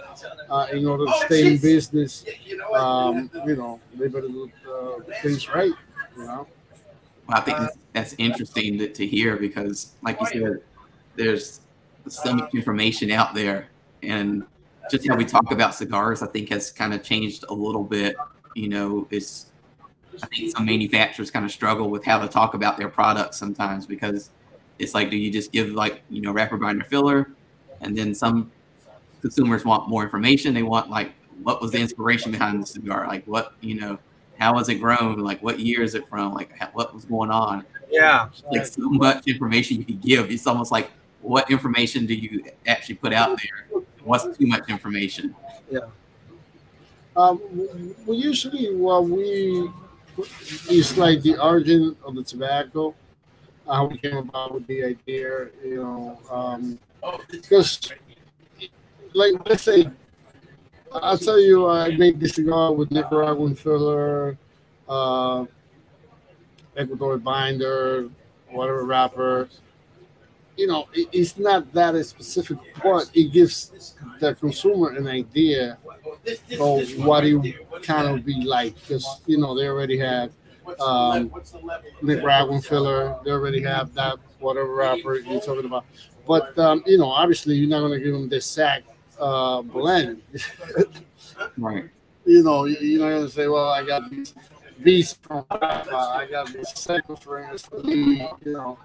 uh, 0.50 0.68
in 0.72 0.86
order 0.88 1.06
to 1.06 1.13
stay 1.26 1.54
in 1.54 1.58
business, 1.58 2.26
um, 2.74 3.30
you 3.46 3.56
know, 3.56 3.80
they 3.96 4.08
better 4.08 4.28
do 4.28 4.50
uh, 4.70 5.13
things 5.22 5.50
right. 5.50 5.74
You 6.18 6.24
know. 6.24 6.48
I 7.28 7.42
think 7.42 7.58
that's 7.94 8.15
interesting 8.18 8.78
to, 8.80 8.88
to 8.89 9.06
hear 9.06 9.36
because, 9.36 9.94
like 10.02 10.20
you 10.20 10.28
said, 10.28 10.62
there's 11.15 11.62
so 12.08 12.34
much 12.34 12.54
information 12.56 13.12
out 13.12 13.36
there, 13.36 13.68
and 14.02 14.44
just 14.89 15.08
how 15.08 15.15
we 15.15 15.26
talk 15.26 15.52
about 15.52 15.76
cigars, 15.76 16.22
I 16.22 16.28
think 16.28 16.50
has 16.50 16.72
kind 16.72 16.94
of 16.94 17.04
changed 17.04 17.46
a 17.50 17.54
little 17.54 17.84
bit. 17.84 18.15
You 18.56 18.70
know, 18.70 19.08
it's 19.12 19.49
I 20.22 20.28
think 20.28 20.52
some 20.52 20.66
manufacturers 20.66 21.32
kind 21.32 21.46
of 21.46 21.52
struggle 21.52 21.90
with 21.90 22.04
how 22.04 22.20
to 22.20 22.28
talk 22.28 22.54
about 22.54 22.78
their 22.78 22.90
products 22.90 23.38
sometimes 23.38 23.86
because 23.86 24.32
it's 24.78 24.94
like, 24.94 25.10
do 25.10 25.18
you 25.18 25.32
just 25.32 25.52
give 25.52 25.70
like 25.70 26.02
you 26.10 26.22
know 26.22 26.32
wrapper 26.32 26.58
binder 26.58 26.86
filler, 26.86 27.32
and 27.82 27.98
then 27.98 28.16
some 28.16 28.52
consumers 29.22 29.66
want 29.66 29.90
more 29.90 30.04
information. 30.04 30.54
They 30.54 30.64
want 30.64 30.90
like 30.90 31.12
what 31.44 31.62
was 31.62 31.72
the 31.72 31.80
inspiration 31.80 32.32
behind 32.32 32.62
the 32.62 32.68
cigar, 32.68 33.08
like 33.08 33.26
what 33.26 33.54
you 33.62 33.80
know, 33.80 33.98
how 34.40 34.54
was 34.54 34.70
it 34.70 34.76
grown, 34.76 35.20
like 35.20 35.42
what 35.44 35.60
year 35.60 35.82
is 35.82 35.96
it 35.96 36.08
from, 36.08 36.34
like 36.34 36.52
what 36.74 36.94
was 36.94 37.06
going 37.06 37.32
on. 37.32 37.66
Yeah, 37.90 38.30
like 38.52 38.66
so 38.66 38.90
much 38.90 39.28
information 39.28 39.78
you 39.78 39.86
can 39.86 40.00
give. 40.00 40.32
It's 40.32 40.48
almost 40.48 40.72
like 40.72 40.92
what 41.22 41.50
information 41.52 42.06
do 42.06 42.14
you 42.16 42.46
actually 42.68 42.96
put 42.96 43.14
out 43.14 43.38
there? 43.38 43.82
What's 44.04 44.38
too 44.38 44.48
much 44.48 44.70
information? 44.70 45.36
Yeah. 45.70 45.82
Um, 47.16 47.42
we 48.06 48.16
usually 48.16 48.74
what 48.76 49.06
we 49.06 49.70
it's 50.70 50.98
like 50.98 51.22
the 51.22 51.38
origin 51.42 51.96
of 52.04 52.16
the 52.16 52.24
tobacco, 52.24 52.94
how 53.68 53.86
we 53.86 53.98
came 53.98 54.18
about 54.18 54.54
with 54.54 54.68
the 54.68 54.84
idea, 54.84 55.48
you 55.64 55.78
know, 55.78 56.20
um, 56.32 56.80
because 57.32 57.92
like 59.14 59.34
let's 59.48 59.64
say, 59.64 59.90
I'll 60.92 61.18
tell 61.18 61.40
you, 61.40 61.68
I 61.70 61.96
made 61.96 62.20
this 62.20 62.36
cigar 62.36 62.74
with 62.74 62.92
Nicaraguan 62.92 63.56
filler, 63.56 64.38
uh, 64.88 65.46
Ecuador 66.76 67.18
binder, 67.18 68.10
whatever 68.50 68.86
wrapper. 68.86 69.50
You 70.60 70.67
know, 70.67 70.89
it, 70.93 71.08
it's 71.13 71.38
not 71.38 71.72
that 71.72 71.95
specific, 72.06 72.58
but 72.84 73.10
it 73.13 73.32
gives 73.32 73.95
the 74.19 74.36
consumer 74.36 74.89
an 74.89 75.08
idea 75.08 75.78
of 76.60 76.98
what 77.06 77.24
it 77.26 77.56
kind 77.82 78.10
of 78.10 78.26
be 78.26 78.43
like 78.43 78.76
because 78.76 79.22
you 79.26 79.38
know 79.38 79.58
they 79.58 79.67
already 79.69 79.98
have 79.98 80.34
um, 80.82 81.32
Nicaraguan 82.02 82.62
filler, 82.62 83.17
they 83.24 83.32
already 83.32 83.62
have 83.63 83.93
that 83.93 84.17
whatever 84.39 84.76
wrapper 84.76 85.19
you're 85.19 85.39
talking 85.39 85.63
about. 85.63 85.86
But 86.28 86.60
um, 86.60 86.84
you 86.86 86.98
know, 86.98 87.10
obviously, 87.10 87.56
you're 87.56 87.69
not 87.69 87.80
going 87.80 87.98
to 87.98 88.04
give 88.04 88.13
them 88.13 88.28
this 88.28 88.45
sack 88.45 88.84
uh, 89.17 89.62
blend, 89.62 90.22
right? 91.58 91.86
You 92.26 92.43
know, 92.43 92.65
you're 92.65 93.00
not 93.00 93.12
going 93.12 93.26
to 93.28 93.32
say, 93.32 93.48
"Well, 93.48 93.69
I 93.69 93.86
got 93.86 94.10
these 94.10 94.34
these 94.80 95.13
from 95.13 95.46
I 95.50 96.28
got 96.30 96.52
this 96.54 96.72
second 96.76 97.18
for 97.18 97.39
instance, 97.39 97.86
you 97.86 98.30
know, 98.46 98.78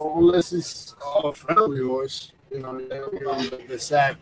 unless 0.00 0.52
it's 0.52 0.94
all 1.04 1.32
friend 1.32 1.60
of 1.60 1.76
yours, 1.76 2.32
you 2.50 2.60
know, 2.60 2.78
the, 2.78 3.60
the 3.68 3.78
sack 3.78 4.16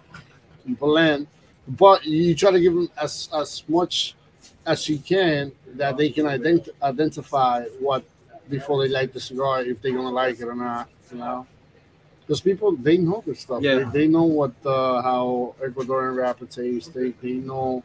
blend 0.67 1.27
but 1.69 2.05
you 2.05 2.35
try 2.35 2.51
to 2.51 2.61
give 2.61 2.75
them 2.75 2.91
as 3.01 3.29
as 3.35 3.63
much 3.69 4.15
as 4.65 4.89
you 4.89 4.99
can 4.99 5.53
that 5.75 5.97
they 5.97 6.11
can 6.11 6.25
ident- 6.27 6.69
identify 6.83 7.65
what 7.81 8.05
before 8.49 8.83
they 8.83 8.89
light 8.89 9.13
the 9.13 9.21
cigar 9.21 9.63
if 9.63 9.81
they're 9.83 9.93
gonna 9.93 10.11
like 10.11 10.41
it 10.41 10.45
or 10.45 10.55
not. 10.55 10.89
You 11.13 11.19
know, 11.19 11.47
because 12.21 12.41
people 12.41 12.73
they 12.77 12.97
know 12.97 13.23
this 13.27 13.41
stuff. 13.41 13.63
Yeah. 13.63 13.77
They, 13.77 14.01
they 14.01 14.09
know 14.09 14.25
what 14.25 14.53
uh, 14.65 15.03
how 15.03 15.55
Ecuadorian 15.61 16.17
wrapper 16.17 16.47
tastes. 16.47 16.89
They 16.89 17.11
they 17.11 17.35
know 17.35 17.83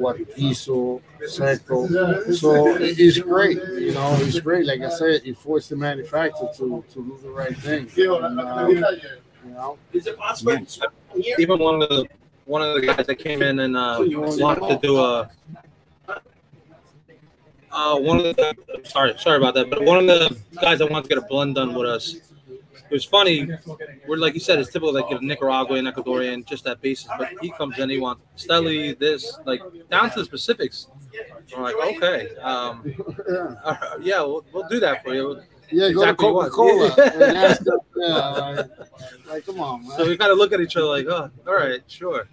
what 0.00 0.34
piso, 0.34 1.00
seco. 1.26 1.86
So 2.32 2.76
it's 2.76 3.18
great. 3.18 3.58
You 3.58 3.92
know, 3.92 4.16
it's 4.20 4.40
great. 4.40 4.66
Like 4.66 4.80
I 4.80 4.88
said, 4.88 5.22
it 5.24 5.36
forced 5.36 5.70
the 5.70 5.76
manufacturer 5.76 6.48
to 6.56 6.84
to 6.92 6.94
do 6.94 7.18
the 7.22 7.30
right 7.30 7.56
thing. 7.56 7.88
And, 7.96 8.40
uh, 8.40 8.66
you 8.68 9.50
know, 9.52 9.78
Is 9.92 10.06
it 10.06 10.16
possible? 10.18 10.56
Yeah. 11.14 11.34
even 11.38 11.58
one 11.58 11.82
of 11.82 11.88
the 11.88 12.08
one 12.44 12.62
of 12.62 12.74
the 12.74 12.86
guys 12.86 13.06
that 13.06 13.16
came 13.16 13.42
in 13.42 13.60
and 13.60 13.76
uh, 13.76 13.98
wanted 14.00 14.68
to 14.68 14.78
do 14.82 14.98
a. 14.98 15.30
Uh, 17.72 17.96
one 18.00 18.18
of 18.18 18.24
the 18.24 18.56
sorry 18.84 19.14
sorry 19.18 19.36
about 19.36 19.54
that, 19.54 19.70
but 19.70 19.82
one 19.84 19.98
of 19.98 20.06
the 20.06 20.36
guys 20.60 20.78
that 20.80 20.90
wanted 20.90 21.08
to 21.08 21.14
get 21.14 21.18
a 21.18 21.26
blend 21.26 21.54
done 21.54 21.72
with 21.74 21.88
us. 21.88 22.16
It 22.90 22.94
was 22.94 23.04
funny. 23.04 23.48
We're 24.08 24.16
like 24.16 24.34
you 24.34 24.40
said, 24.40 24.58
it's 24.58 24.72
typical 24.72 24.92
like 24.92 25.10
a 25.10 25.24
Nicaraguan, 25.24 25.84
Ecuadorian, 25.84 26.44
just 26.44 26.64
that 26.64 26.80
basis. 26.80 27.08
But 27.16 27.30
he 27.40 27.50
comes 27.52 27.78
in, 27.78 27.88
he 27.88 27.98
wants 27.98 28.22
Estelí, 28.36 28.98
this, 28.98 29.38
like 29.46 29.60
down 29.88 30.10
to 30.10 30.18
the 30.18 30.24
specifics. 30.24 30.88
I'm 31.56 31.62
like, 31.62 31.76
okay, 31.76 32.34
um, 32.36 32.82
yeah, 33.28 33.76
yeah, 34.00 34.20
we'll, 34.22 34.44
we'll 34.52 34.68
do 34.68 34.80
that 34.80 35.04
for 35.04 35.14
you. 35.14 35.40
yeah 35.70 35.90
go 35.92 36.02
Exactly 36.02 36.26
to 36.28 36.32
what. 36.32 36.50
Coca 36.50 36.94
Cola 36.96 37.10
and 37.14 37.36
ask 37.36 37.62
them. 37.62 37.78
Yeah, 37.96 38.28
like, 38.28 38.66
like 39.28 39.46
come 39.46 39.60
on, 39.60 39.86
man. 39.86 39.96
So 39.96 40.06
we 40.06 40.16
kind 40.16 40.32
of 40.32 40.38
look 40.38 40.52
at 40.52 40.60
each 40.60 40.76
other 40.76 40.86
like, 40.86 41.06
oh, 41.06 41.30
all 41.46 41.54
right, 41.54 41.82
sure. 41.86 42.28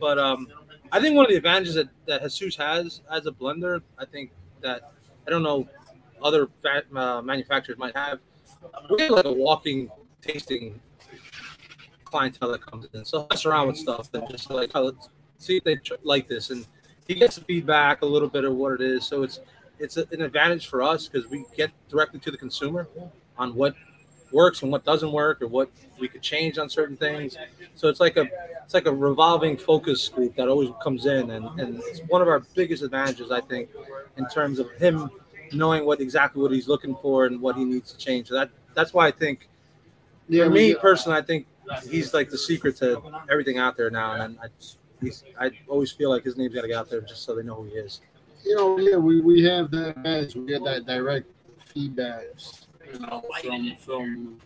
But 0.00 0.18
um, 0.18 0.46
I 0.92 1.00
think 1.00 1.16
one 1.16 1.24
of 1.24 1.30
the 1.30 1.36
advantages 1.36 1.74
that, 1.74 1.88
that 2.06 2.22
Jesus 2.32 2.56
has 2.56 3.00
as 3.10 3.26
a 3.26 3.32
blender, 3.32 3.82
I 3.98 4.04
think 4.04 4.30
that 4.60 4.92
I 5.26 5.30
don't 5.30 5.42
know 5.42 5.68
other 6.22 6.48
fa- 6.62 6.84
uh, 6.94 7.22
manufacturers 7.22 7.78
might 7.78 7.96
have. 7.96 8.20
We 8.90 9.02
have 9.02 9.10
like 9.10 9.24
a 9.24 9.32
walking 9.32 9.90
tasting 10.20 10.80
clientele 12.04 12.50
that 12.52 12.64
comes 12.64 12.86
in, 12.92 13.04
so 13.04 13.26
mess 13.30 13.44
around 13.44 13.68
with 13.68 13.76
stuff 13.76 14.08
and 14.14 14.28
just 14.30 14.50
like, 14.50 14.70
oh, 14.74 14.84
let's 14.84 15.08
see 15.38 15.58
if 15.58 15.64
they 15.64 15.76
tr- 15.76 15.94
like 16.02 16.26
this, 16.26 16.50
and 16.50 16.66
he 17.06 17.14
gets 17.14 17.36
the 17.36 17.44
feedback 17.44 18.02
a 18.02 18.06
little 18.06 18.28
bit 18.28 18.44
of 18.44 18.54
what 18.54 18.72
it 18.72 18.80
is. 18.80 19.06
So 19.06 19.22
it's 19.22 19.40
it's 19.78 19.96
a, 19.96 20.06
an 20.10 20.22
advantage 20.22 20.66
for 20.66 20.82
us 20.82 21.08
because 21.08 21.30
we 21.30 21.44
get 21.56 21.70
directly 21.88 22.20
to 22.20 22.30
the 22.30 22.36
consumer 22.36 22.88
on 23.36 23.54
what 23.54 23.74
works 24.32 24.62
and 24.62 24.70
what 24.70 24.84
doesn't 24.84 25.12
work 25.12 25.40
or 25.40 25.46
what 25.46 25.70
we 25.98 26.08
could 26.08 26.22
change 26.22 26.58
on 26.58 26.68
certain 26.68 26.96
things. 26.96 27.36
So 27.74 27.88
it's 27.88 28.00
like 28.00 28.16
a 28.16 28.28
it's 28.64 28.74
like 28.74 28.86
a 28.86 28.92
revolving 28.92 29.56
focus 29.56 30.08
group 30.08 30.36
that 30.36 30.48
always 30.48 30.70
comes 30.82 31.06
in 31.06 31.30
and, 31.30 31.46
and 31.58 31.80
it's 31.84 32.00
one 32.08 32.20
of 32.20 32.28
our 32.28 32.40
biggest 32.54 32.82
advantages 32.82 33.30
I 33.30 33.40
think 33.40 33.70
in 34.16 34.28
terms 34.28 34.58
of 34.58 34.70
him 34.72 35.10
knowing 35.52 35.84
what 35.84 36.00
exactly 36.00 36.42
what 36.42 36.52
he's 36.52 36.68
looking 36.68 36.96
for 37.02 37.26
and 37.26 37.40
what 37.40 37.56
he 37.56 37.64
needs 37.64 37.92
to 37.92 37.98
change. 37.98 38.28
So 38.28 38.34
that 38.34 38.50
that's 38.74 38.92
why 38.92 39.06
I 39.06 39.10
think 39.10 39.48
yeah, 40.28 40.44
for 40.44 40.50
me 40.50 40.74
personally 40.74 41.18
I 41.18 41.22
think 41.22 41.46
he's 41.90 42.14
like 42.14 42.30
the 42.30 42.38
secret 42.38 42.76
to 42.76 43.02
everything 43.30 43.58
out 43.58 43.76
there 43.76 43.90
now 43.90 44.12
and 44.12 44.38
I 44.40 44.48
he's 45.00 45.24
I 45.38 45.50
always 45.68 45.92
feel 45.92 46.10
like 46.10 46.24
his 46.24 46.36
name's 46.36 46.54
got 46.54 46.62
to 46.62 46.68
get 46.68 46.76
out 46.76 46.90
there 46.90 47.00
just 47.00 47.22
so 47.24 47.34
they 47.34 47.42
know 47.42 47.56
who 47.56 47.64
he 47.64 47.72
is. 47.72 48.00
you 48.44 48.54
know, 48.56 48.78
yeah, 48.78 48.96
we, 48.96 49.20
we 49.20 49.42
have 49.44 49.70
that 49.72 49.96
advantage. 49.96 50.34
We 50.34 50.46
get 50.46 50.64
that 50.64 50.86
direct 50.86 51.26
feedback 51.66 52.24
you 52.92 52.98
know, 53.00 53.22
from 53.42 53.76
from. 53.76 54.40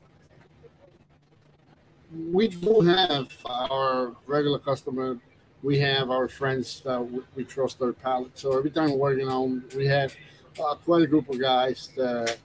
We 2.31 2.49
do 2.49 2.81
have 2.83 3.33
our 3.47 4.15
regular 4.27 4.59
customer. 4.59 5.19
We 5.62 5.79
have 5.79 6.11
our 6.11 6.29
friends 6.29 6.83
that 6.85 7.01
we, 7.01 7.21
we 7.37 7.45
trust 7.45 7.79
their 7.79 7.93
palate. 7.93 8.38
So 8.38 8.57
every 8.59 8.71
time 8.71 8.91
we're 8.91 8.97
working 8.97 9.29
on, 9.29 9.65
we 9.75 9.87
have 9.87 10.15
uh, 10.61 10.75
quite 10.77 11.03
a 11.03 11.07
group 11.07 11.29
of 11.29 11.41
guys 11.41 11.91
that 11.97 12.37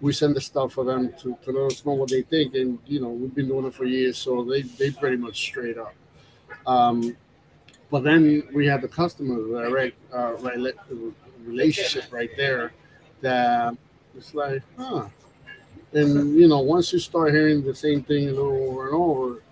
we 0.00 0.12
send 0.12 0.36
the 0.36 0.40
stuff 0.40 0.72
for 0.72 0.84
them 0.84 1.12
to, 1.20 1.36
to 1.42 1.50
let 1.50 1.72
us 1.72 1.84
know 1.84 1.92
what 1.92 2.10
they 2.10 2.22
think. 2.22 2.54
And 2.54 2.78
you 2.86 3.00
know, 3.00 3.08
we've 3.08 3.34
been 3.34 3.48
doing 3.48 3.66
it 3.66 3.74
for 3.74 3.84
years, 3.84 4.18
so 4.18 4.44
they 4.44 4.62
they 4.62 4.90
pretty 4.90 5.16
much 5.16 5.38
straight 5.38 5.78
up. 5.78 5.94
Um, 6.66 7.16
but 7.90 8.04
then 8.04 8.46
we 8.52 8.66
have 8.66 8.82
the 8.82 8.88
customer 8.88 9.36
direct 9.36 9.96
uh, 10.12 10.34
relationship 11.44 12.12
right 12.12 12.30
there 12.36 12.72
that 13.22 13.76
it's 14.16 14.34
like, 14.34 14.62
huh. 14.76 15.08
And 15.94 16.38
you 16.38 16.48
know, 16.48 16.60
once 16.60 16.92
you 16.92 16.98
start 16.98 17.32
hearing 17.32 17.64
the 17.64 17.74
same 17.74 18.02
thing 18.02 18.28
a 18.28 18.32
over 18.32 18.88
and 18.88 18.94
over, 18.94 19.42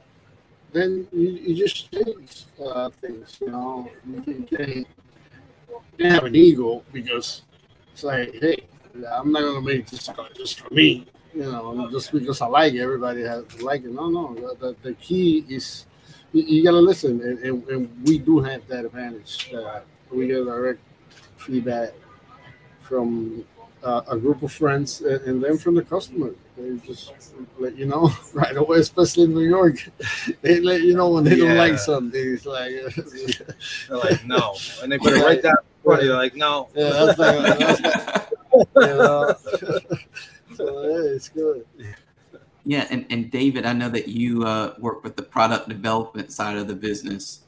then 0.73 1.09
you, 1.13 1.31
you 1.31 1.55
just 1.55 1.91
change 1.91 2.45
uh, 2.63 2.91
things. 2.91 3.39
You 3.41 3.51
know, 3.51 3.91
you 4.07 4.21
can 4.21 4.47
change. 4.47 4.87
didn't 5.97 6.13
have 6.13 6.25
an 6.25 6.37
ego 6.37 6.83
because 6.93 7.43
it's 7.97 8.05
like, 8.05 8.35
hey, 8.43 8.59
I'm 9.11 9.33
not 9.33 9.41
gonna 9.41 9.63
make 9.63 9.89
this 9.89 10.11
just 10.37 10.61
for 10.61 10.69
me, 10.75 11.07
you 11.35 11.45
know, 11.45 11.89
just 11.91 12.13
because 12.13 12.43
I 12.43 12.47
like 12.47 12.75
it, 12.75 12.81
everybody 12.81 13.23
has 13.23 13.63
like 13.63 13.85
it. 13.85 13.91
No, 13.91 14.11
no, 14.11 14.35
the, 14.35 14.55
the, 14.61 14.77
the 14.83 14.93
key 14.97 15.47
is 15.49 15.87
you, 16.35 16.43
you, 16.43 16.63
gotta 16.63 16.77
listen, 16.77 17.23
and, 17.23 17.39
and, 17.39 17.67
and, 17.69 18.07
we 18.07 18.19
do 18.19 18.41
have 18.41 18.69
that 18.69 18.85
advantage. 18.85 19.51
Uh, 19.55 19.81
we 20.11 20.27
get 20.27 20.45
direct 20.45 20.81
feedback 21.39 21.95
from 22.81 23.47
uh, 23.83 24.03
a 24.09 24.19
group 24.19 24.43
of 24.43 24.53
friends 24.53 25.01
and, 25.01 25.23
and, 25.23 25.43
then 25.43 25.57
from 25.57 25.75
the 25.75 25.83
customer. 25.83 26.35
They 26.59 26.77
just 26.87 27.15
let 27.59 27.79
you 27.79 27.87
know 27.87 28.13
right 28.35 28.59
away, 28.59 28.81
especially 28.81 29.25
in 29.25 29.33
New 29.33 29.49
York. 29.49 29.89
they 30.43 30.61
let 30.61 30.83
you 30.83 30.95
know 30.95 31.09
when 31.09 31.25
they 31.25 31.37
yeah. 31.37 31.47
don't 31.47 31.57
like 31.57 31.79
something. 31.79 32.21
It's 32.23 32.45
like, 32.45 32.73
they're 33.89 33.97
like, 33.97 34.27
no. 34.27 34.55
And 34.83 34.93
they 34.93 34.99
put 34.99 35.15
it 35.15 35.25
right 35.25 35.43
down 35.43 35.57
front. 35.87 36.03
You're 36.03 36.17
like, 36.17 36.37
no. 36.37 36.69
Yeah, 36.75 36.91
that's 36.91 37.19
like, 37.19 37.59
that's 37.59 37.81
like 37.83 38.67
you 38.75 38.97
know? 38.97 39.35
so, 40.55 40.83
yeah, 40.83 41.15
it's 41.15 41.29
good. 41.29 41.67
Yeah, 42.65 42.87
and, 42.91 43.07
and 43.11 43.31
David, 43.31 43.65
I 43.65 43.73
know 43.73 43.89
that 43.91 44.09
you 44.09 44.45
uh, 44.45 44.75
work 44.79 45.05
with 45.05 45.17
the 45.17 45.23
product 45.23 45.69
development 45.69 46.33
side 46.33 46.57
of 46.57 46.67
the 46.67 46.75
business. 46.75 47.43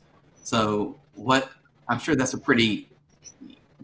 So, 0.44 0.96
what 1.14 1.50
I'm 1.88 1.98
sure 1.98 2.14
that's 2.14 2.34
a 2.34 2.38
pretty 2.38 2.88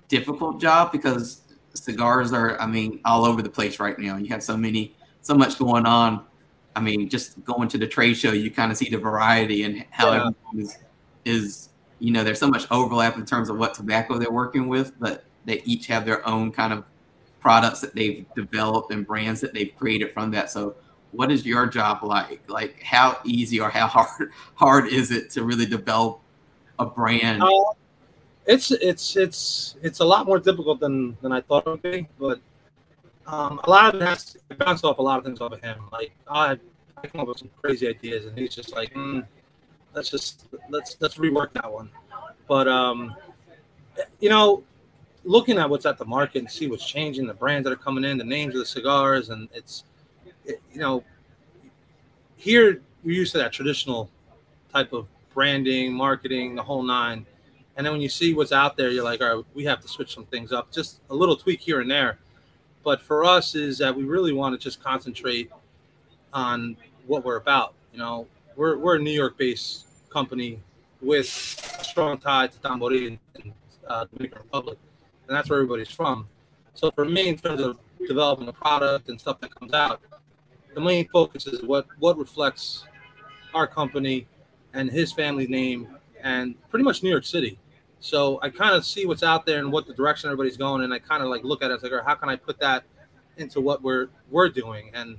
difficult 0.09 0.61
job 0.61 0.93
because 0.93 1.41
cigars 1.73 2.33
are, 2.33 2.61
I 2.61 2.67
mean, 2.67 3.01
all 3.05 3.25
over 3.25 3.43
the 3.43 3.51
place 3.51 3.81
right 3.81 3.99
now. 3.99 4.17
You 4.17 4.29
have 4.29 4.43
so 4.43 4.57
many, 4.57 4.95
so 5.23 5.35
much 5.35 5.59
going 5.59 5.87
on. 5.87 6.25
I 6.77 6.81
mean, 6.81 7.09
just 7.09 7.43
going 7.45 7.69
to 7.69 7.79
the 7.79 7.87
trade 7.87 8.15
show, 8.15 8.33
you 8.33 8.51
kind 8.51 8.71
of 8.71 8.79
see 8.79 8.89
the 8.89 8.99
variety 8.99 9.63
and 9.63 9.85
how 9.91 10.11
yeah. 10.11 10.17
everyone 10.17 10.37
is, 10.59 10.79
is, 11.25 11.69
you 11.99 12.13
know, 12.13 12.25
there's 12.25 12.39
so 12.39 12.49
much 12.49 12.67
overlap 12.71 13.17
in 13.17 13.25
terms 13.25 13.49
of 13.49 13.59
what 13.59 13.75
tobacco 13.75 14.19
they're 14.19 14.31
working 14.31 14.69
with, 14.69 14.93
but 14.99 15.25
they 15.45 15.63
each 15.65 15.87
have 15.87 16.05
their 16.05 16.27
own 16.27 16.53
kind 16.53 16.73
of 16.73 16.85
products 17.41 17.81
that 17.81 17.95
they've 17.95 18.25
developed 18.35 18.91
and 18.91 19.07
brands 19.07 19.41
that 19.41 19.53
they've 19.53 19.73
created 19.77 20.13
from 20.13 20.31
that. 20.33 20.51
So, 20.51 20.75
what 21.13 21.31
is 21.31 21.47
your 21.47 21.67
job 21.67 22.03
like? 22.03 22.41
Like, 22.49 22.83
how 22.83 23.19
easy 23.25 23.61
or 23.61 23.71
how 23.71 23.87
hard 23.97 24.31
hard 24.55 24.89
is 24.89 25.11
it 25.11 25.31
to 25.31 25.45
really 25.45 25.67
develop 25.67 26.21
a 26.79 26.87
brand? 26.87 27.43
Uh, 27.43 27.49
it's 28.47 28.71
it's 28.71 29.17
it's 29.17 29.77
it's 29.83 30.01
a 30.01 30.05
lot 30.05 30.27
more 30.27 30.39
difficult 30.39 30.81
than 30.81 31.17
than 31.23 31.33
I 31.33 31.41
thought 31.41 31.67
it 31.67 31.71
would 31.71 31.83
be, 31.83 32.09
but 32.19 32.41
um, 33.27 33.61
a 33.65 33.71
lot 33.71 33.95
of 33.95 34.01
it 34.01 34.05
has 34.05 34.33
to 34.33 34.57
bounce 34.57 34.85
off 34.85 34.99
a 34.99 35.03
lot 35.03 35.19
of 35.19 35.25
things 35.25 35.41
off 35.41 35.53
of 35.53 35.63
him. 35.63 35.79
Like 35.93 36.13
I, 36.29 36.59
I 37.03 37.07
come 37.07 37.23
up 37.23 37.29
with 37.29 37.39
some 37.39 37.51
crazy 37.63 37.89
ideas, 37.89 38.27
and 38.27 38.37
he's 38.37 38.55
just 38.55 38.75
like, 38.75 38.93
mm, 38.95 39.27
let's 39.95 40.11
just 40.11 40.47
let's 40.71 40.97
let's 41.01 41.17
rework 41.17 41.53
that 41.55 41.71
one. 41.73 41.91
But 42.49 42.69
um, 42.69 43.15
you 44.21 44.29
know, 44.29 44.63
looking 45.25 45.59
at 45.59 45.69
what's 45.69 45.87
at 45.87 45.99
the 45.99 46.05
market 46.05 46.39
and 46.41 46.51
see 46.51 46.67
what's 46.67 46.87
changing, 46.87 47.27
the 47.27 47.35
brands 47.35 47.65
that 47.65 47.73
are 47.73 47.77
coming 47.77 48.05
in, 48.05 48.19
the 48.19 48.25
names 48.25 48.55
of 48.55 48.61
the 48.61 48.67
cigars, 48.67 49.31
and 49.31 49.49
it's 49.53 49.85
it, 50.45 50.61
you 50.73 50.81
know, 50.81 51.05
here 52.37 52.83
we're 53.03 53.17
used 53.17 53.33
to 53.33 53.39
that 53.39 53.53
traditional 53.53 54.11
type 54.73 54.93
of 54.93 55.07
branding, 55.33 55.93
marketing, 55.93 56.55
the 56.55 56.63
whole 56.63 56.83
nine 56.83 57.27
and 57.77 57.85
then 57.85 57.93
when 57.93 58.01
you 58.01 58.09
see 58.09 58.35
what's 58.35 58.53
out 58.53 58.77
there, 58.77 58.91
you're 58.91 59.05
like, 59.05 59.21
all 59.21 59.37
right, 59.37 59.45
we 59.55 59.65
have 59.65 59.81
to 59.81 59.89
switch 59.89 60.15
some 60.15 60.27
things 60.27 60.53
up, 60.53 60.71
just 60.71 61.01
a 61.11 61.15
little 61.15 61.37
tweak 61.37 61.61
here 61.61 61.81
and 61.81 61.91
there. 61.91 62.19
But 62.85 63.01
for 63.01 63.25
us, 63.25 63.55
is 63.55 63.79
that 63.79 63.95
we 63.95 64.05
really 64.05 64.33
want 64.33 64.59
to 64.59 64.63
just 64.63 64.83
concentrate 64.83 65.51
on 66.33 66.77
what 67.07 67.25
we're 67.25 67.37
about. 67.37 67.75
You 67.93 67.99
know, 67.99 68.27
we're, 68.57 68.79
we're 68.79 68.97
a 68.97 68.99
New 68.99 69.11
York 69.11 69.37
based 69.39 69.87
company 70.11 70.61
with 71.01 71.27
a 71.81 71.85
strong 71.85 72.19
tie 72.19 72.47
to 72.47 72.59
Tamboril 72.59 73.19
and 73.35 73.53
uh, 73.87 74.07
Dominican 74.07 74.39
Republic, 74.39 74.79
and 75.29 75.37
that's 75.37 75.51
where 75.51 75.59
everybody's 75.59 75.91
from. 75.91 76.27
So 76.75 76.91
for 76.91 77.05
me, 77.05 77.29
in 77.29 77.37
terms 77.37 77.61
of 77.61 77.79
developing 78.07 78.49
a 78.49 78.53
product 78.53 79.09
and 79.09 79.21
stuff 79.21 79.41
that 79.41 79.55
comes 79.55 79.73
out, 79.73 80.01
the 80.75 80.81
main 80.81 81.09
focus 81.09 81.47
is 81.47 81.63
what 81.63 81.87
what 81.99 82.19
reflects 82.19 82.85
our 83.55 83.67
company 83.67 84.27
and 84.73 84.91
his 84.91 85.13
family 85.13 85.47
name 85.47 85.87
and 86.23 86.55
pretty 86.71 86.85
much 86.85 87.03
New 87.03 87.11
York 87.11 87.25
City. 87.25 87.59
So 88.01 88.41
I 88.43 88.51
kind 88.51 88.75
of 88.75 88.85
see 88.85 89.07
what's 89.07 89.23
out 89.23 89.47
there 89.47 89.61
and 89.61 89.71
what 89.71 89.87
the 89.87 89.95
direction 89.95 90.29
everybody's 90.29 90.57
going, 90.57 90.83
and 90.83 90.93
I 90.93 90.99
kind 90.99 91.23
of 91.23 91.29
like 91.29 91.45
look 91.45 91.63
at 91.63 91.71
it 91.71 91.83
like, 91.83 91.93
how 92.05 92.15
can 92.15 92.29
I 92.29 92.37
put 92.37 92.59
that 92.61 92.85
into 93.37 93.61
what 93.61 93.83
we're 93.83 94.09
we're 94.31 94.49
doing? 94.49 94.91
And 94.95 95.19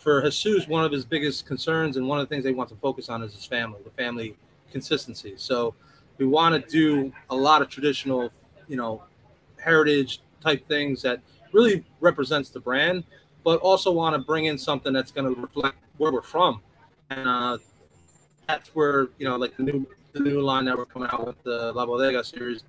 for 0.00 0.22
Jesus, 0.22 0.66
one 0.66 0.82
of 0.84 0.90
his 0.90 1.04
biggest 1.04 1.46
concerns 1.46 1.98
and 1.98 2.08
one 2.08 2.18
of 2.18 2.26
the 2.26 2.34
things 2.34 2.42
they 2.42 2.52
want 2.52 2.70
to 2.70 2.74
focus 2.76 3.10
on 3.10 3.22
is 3.22 3.34
his 3.34 3.44
family, 3.44 3.78
the 3.84 3.90
family 3.90 4.34
consistency. 4.72 5.34
So 5.36 5.74
we 6.16 6.26
want 6.26 6.54
to 6.54 6.70
do 6.70 7.12
a 7.28 7.36
lot 7.36 7.60
of 7.60 7.68
traditional, 7.68 8.30
you 8.66 8.76
know, 8.76 9.02
heritage 9.58 10.20
type 10.42 10.66
things 10.68 11.02
that 11.02 11.20
really 11.52 11.84
represents 12.00 12.48
the 12.48 12.60
brand, 12.60 13.04
but 13.44 13.60
also 13.60 13.92
want 13.92 14.14
to 14.14 14.18
bring 14.18 14.46
in 14.46 14.56
something 14.56 14.92
that's 14.92 15.12
going 15.12 15.34
to 15.34 15.38
reflect 15.38 15.76
where 15.98 16.10
we're 16.10 16.22
from. 16.22 16.62
And 17.10 17.28
uh, 17.28 17.58
that's 18.48 18.74
where 18.74 19.08
you 19.18 19.28
know, 19.28 19.36
like 19.36 19.54
the 19.58 19.64
new 19.64 19.86
the 20.12 20.20
new 20.20 20.40
line 20.40 20.64
that 20.64 20.76
we're 20.76 20.86
coming 20.86 21.10
out 21.12 21.26
with 21.26 21.42
the 21.42 21.72
La 21.72 21.84
Bodega 21.84 22.24
series. 22.24 22.64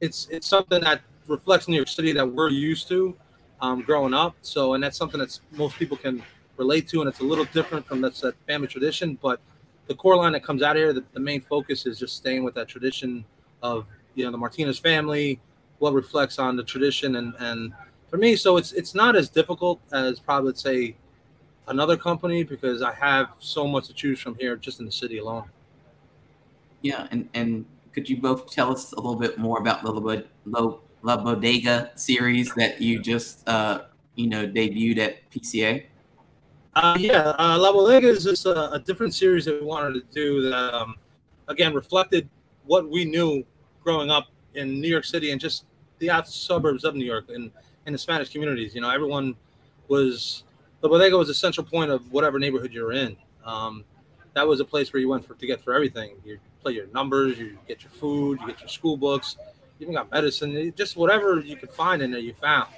It's 0.00 0.26
it's 0.30 0.48
something 0.48 0.80
that 0.82 1.02
reflects 1.28 1.68
New 1.68 1.76
York 1.76 1.88
City 1.88 2.12
that 2.12 2.26
we're 2.26 2.50
used 2.50 2.88
to 2.88 3.16
um, 3.60 3.82
growing 3.82 4.14
up. 4.14 4.34
So, 4.42 4.74
and 4.74 4.82
that's 4.82 4.98
something 4.98 5.20
that 5.20 5.38
most 5.52 5.76
people 5.76 5.96
can 5.96 6.22
relate 6.56 6.88
to, 6.88 7.00
and 7.00 7.08
it's 7.08 7.20
a 7.20 7.24
little 7.24 7.44
different 7.46 7.86
from 7.86 8.00
that 8.02 8.34
family 8.46 8.68
tradition. 8.68 9.18
But 9.20 9.40
the 9.86 9.94
core 9.94 10.16
line 10.16 10.32
that 10.32 10.44
comes 10.44 10.62
out 10.62 10.76
here, 10.76 10.92
the, 10.92 11.04
the 11.12 11.20
main 11.20 11.40
focus 11.40 11.86
is 11.86 11.98
just 11.98 12.16
staying 12.16 12.44
with 12.44 12.54
that 12.54 12.68
tradition 12.68 13.24
of 13.62 13.86
you 14.14 14.24
know 14.24 14.30
the 14.30 14.38
Martinez 14.38 14.78
family, 14.78 15.40
what 15.78 15.94
reflects 15.94 16.38
on 16.38 16.56
the 16.56 16.64
tradition, 16.64 17.16
and 17.16 17.34
and 17.38 17.72
for 18.08 18.16
me, 18.16 18.36
so 18.36 18.56
it's 18.56 18.72
it's 18.72 18.94
not 18.94 19.16
as 19.16 19.28
difficult 19.28 19.80
as 19.92 20.20
probably 20.20 20.54
say 20.54 20.96
another 21.68 21.96
company 21.96 22.42
because 22.42 22.82
I 22.82 22.92
have 22.92 23.28
so 23.38 23.66
much 23.66 23.86
to 23.86 23.94
choose 23.94 24.20
from 24.20 24.34
here 24.36 24.56
just 24.56 24.80
in 24.80 24.86
the 24.86 24.92
city 24.92 25.18
alone. 25.18 25.44
Yeah, 26.82 27.08
and 27.10 27.28
and 27.34 27.64
could 27.92 28.08
you 28.08 28.20
both 28.20 28.50
tell 28.50 28.72
us 28.72 28.92
a 28.92 28.96
little 28.96 29.16
bit 29.16 29.38
more 29.38 29.58
about 29.58 29.82
the 29.82 30.24
La, 30.46 30.74
La 31.02 31.16
Bodega 31.16 31.92
series 31.94 32.52
that 32.54 32.80
you 32.80 32.98
just 32.98 33.46
uh, 33.48 33.82
you 34.14 34.28
know 34.28 34.46
debuted 34.46 34.98
at 34.98 35.30
PCA? 35.30 35.84
Uh, 36.74 36.96
yeah, 36.98 37.34
uh, 37.38 37.58
La 37.58 37.70
Bodega 37.70 38.08
is 38.08 38.24
just 38.24 38.46
a, 38.46 38.72
a, 38.72 38.78
different 38.78 39.14
series 39.14 39.44
that 39.44 39.60
we 39.60 39.66
wanted 39.66 39.92
to 39.92 40.02
do 40.14 40.48
that 40.48 40.74
um, 40.74 40.96
again 41.48 41.74
reflected 41.74 42.26
what 42.64 42.88
we 42.88 43.04
knew 43.04 43.44
growing 43.84 44.10
up 44.10 44.28
in 44.54 44.80
New 44.80 44.88
York 44.88 45.04
City 45.04 45.32
and 45.32 45.40
just 45.40 45.64
the 45.98 46.10
out 46.10 46.26
suburbs 46.26 46.84
of 46.84 46.94
New 46.94 47.04
York 47.04 47.26
and 47.28 47.50
in 47.86 47.92
the 47.92 47.98
Spanish 47.98 48.30
communities. 48.30 48.74
You 48.74 48.80
know, 48.80 48.88
everyone 48.88 49.36
was 49.88 50.44
La 50.80 50.88
Bodega 50.88 51.16
was 51.16 51.28
a 51.28 51.34
central 51.34 51.66
point 51.66 51.90
of 51.90 52.10
whatever 52.10 52.38
neighborhood 52.38 52.72
you're 52.72 52.92
in. 52.92 53.16
Um, 53.44 53.84
that 54.34 54.46
was 54.46 54.60
a 54.60 54.64
place 54.64 54.92
where 54.92 55.00
you 55.00 55.08
went 55.08 55.26
for 55.26 55.34
to 55.34 55.46
get 55.46 55.62
for 55.62 55.74
everything. 55.74 56.12
You 56.24 56.38
play 56.62 56.72
your 56.72 56.86
numbers, 56.88 57.38
you 57.38 57.58
get 57.68 57.82
your 57.82 57.90
food, 57.90 58.40
you 58.40 58.46
get 58.46 58.60
your 58.60 58.68
school 58.68 58.96
books, 58.96 59.36
you 59.78 59.84
even 59.84 59.94
got 59.94 60.10
medicine, 60.10 60.72
just 60.76 60.96
whatever 60.96 61.40
you 61.40 61.56
could 61.56 61.70
find 61.70 62.00
in 62.00 62.10
there, 62.10 62.20
you 62.20 62.32
found. 62.34 62.68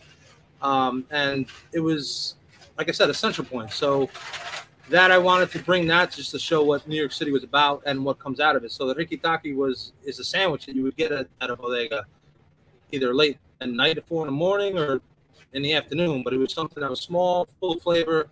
Um, 0.62 1.04
and 1.11 1.46
it 1.72 1.80
was, 1.80 2.35
like 2.78 2.88
I 2.88 2.92
said, 2.92 3.10
a 3.10 3.14
central 3.14 3.46
point. 3.46 3.72
So 3.72 4.08
that 4.90 5.10
I 5.10 5.18
wanted 5.18 5.50
to 5.52 5.58
bring 5.60 5.87
that 5.88 6.12
just 6.12 6.30
to 6.32 6.38
show 6.38 6.62
what 6.62 6.87
New 6.87 6.96
York 6.96 7.12
City 7.12 7.32
was 7.32 7.42
about 7.44 7.82
and 7.87 8.04
what 8.04 8.18
comes 8.18 8.38
out 8.38 8.54
of 8.54 8.64
it. 8.64 8.72
So 8.72 8.87
the 8.87 8.94
Rikitaki 8.94 9.54
was 9.54 9.92
is 10.04 10.18
a 10.18 10.24
sandwich 10.24 10.66
that 10.66 10.74
you 10.74 10.82
would 10.82 10.96
get 10.96 11.12
at, 11.12 11.28
at 11.40 11.50
a 11.50 11.56
bodega, 11.56 12.04
either 12.92 13.14
late 13.14 13.38
at 13.60 13.70
night 13.70 13.98
at 13.98 14.06
four 14.06 14.22
in 14.22 14.26
the 14.26 14.37
morning 14.37 14.78
or 14.78 15.00
in 15.52 15.62
the 15.62 15.72
afternoon. 15.72 16.22
But 16.22 16.34
it 16.34 16.38
was 16.38 16.52
something 16.52 16.80
that 16.80 16.90
was 16.90 17.00
small, 17.00 17.48
full 17.60 17.78
flavor, 17.80 18.28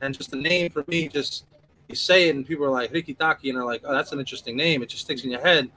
and 0.00 0.16
just 0.16 0.30
the 0.30 0.36
name 0.36 0.70
for 0.70 0.84
me 0.86 1.08
just 1.08 1.44
you 1.88 1.94
say 1.94 2.28
it 2.28 2.36
and 2.36 2.46
people 2.46 2.64
are 2.64 2.70
like 2.70 2.92
Rikitaki 2.92 3.48
and 3.48 3.56
they're 3.56 3.64
like, 3.64 3.82
oh, 3.84 3.92
that's 3.92 4.12
an 4.12 4.18
interesting 4.18 4.56
name. 4.56 4.82
It 4.82 4.88
just 4.88 5.04
sticks 5.04 5.24
in 5.24 5.30
your 5.30 5.40
head. 5.40 5.70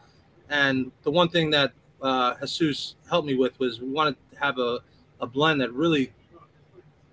And 0.49 0.91
the 1.03 1.11
one 1.11 1.29
thing 1.29 1.51
that 1.51 1.71
uh, 2.01 2.33
Jesus 2.41 2.95
helped 3.09 3.27
me 3.27 3.35
with 3.35 3.59
was 3.59 3.79
we 3.79 3.89
wanted 3.89 4.15
to 4.31 4.39
have 4.39 4.57
a, 4.57 4.79
a 5.21 5.27
blend 5.27 5.61
that 5.61 5.71
really 5.73 6.11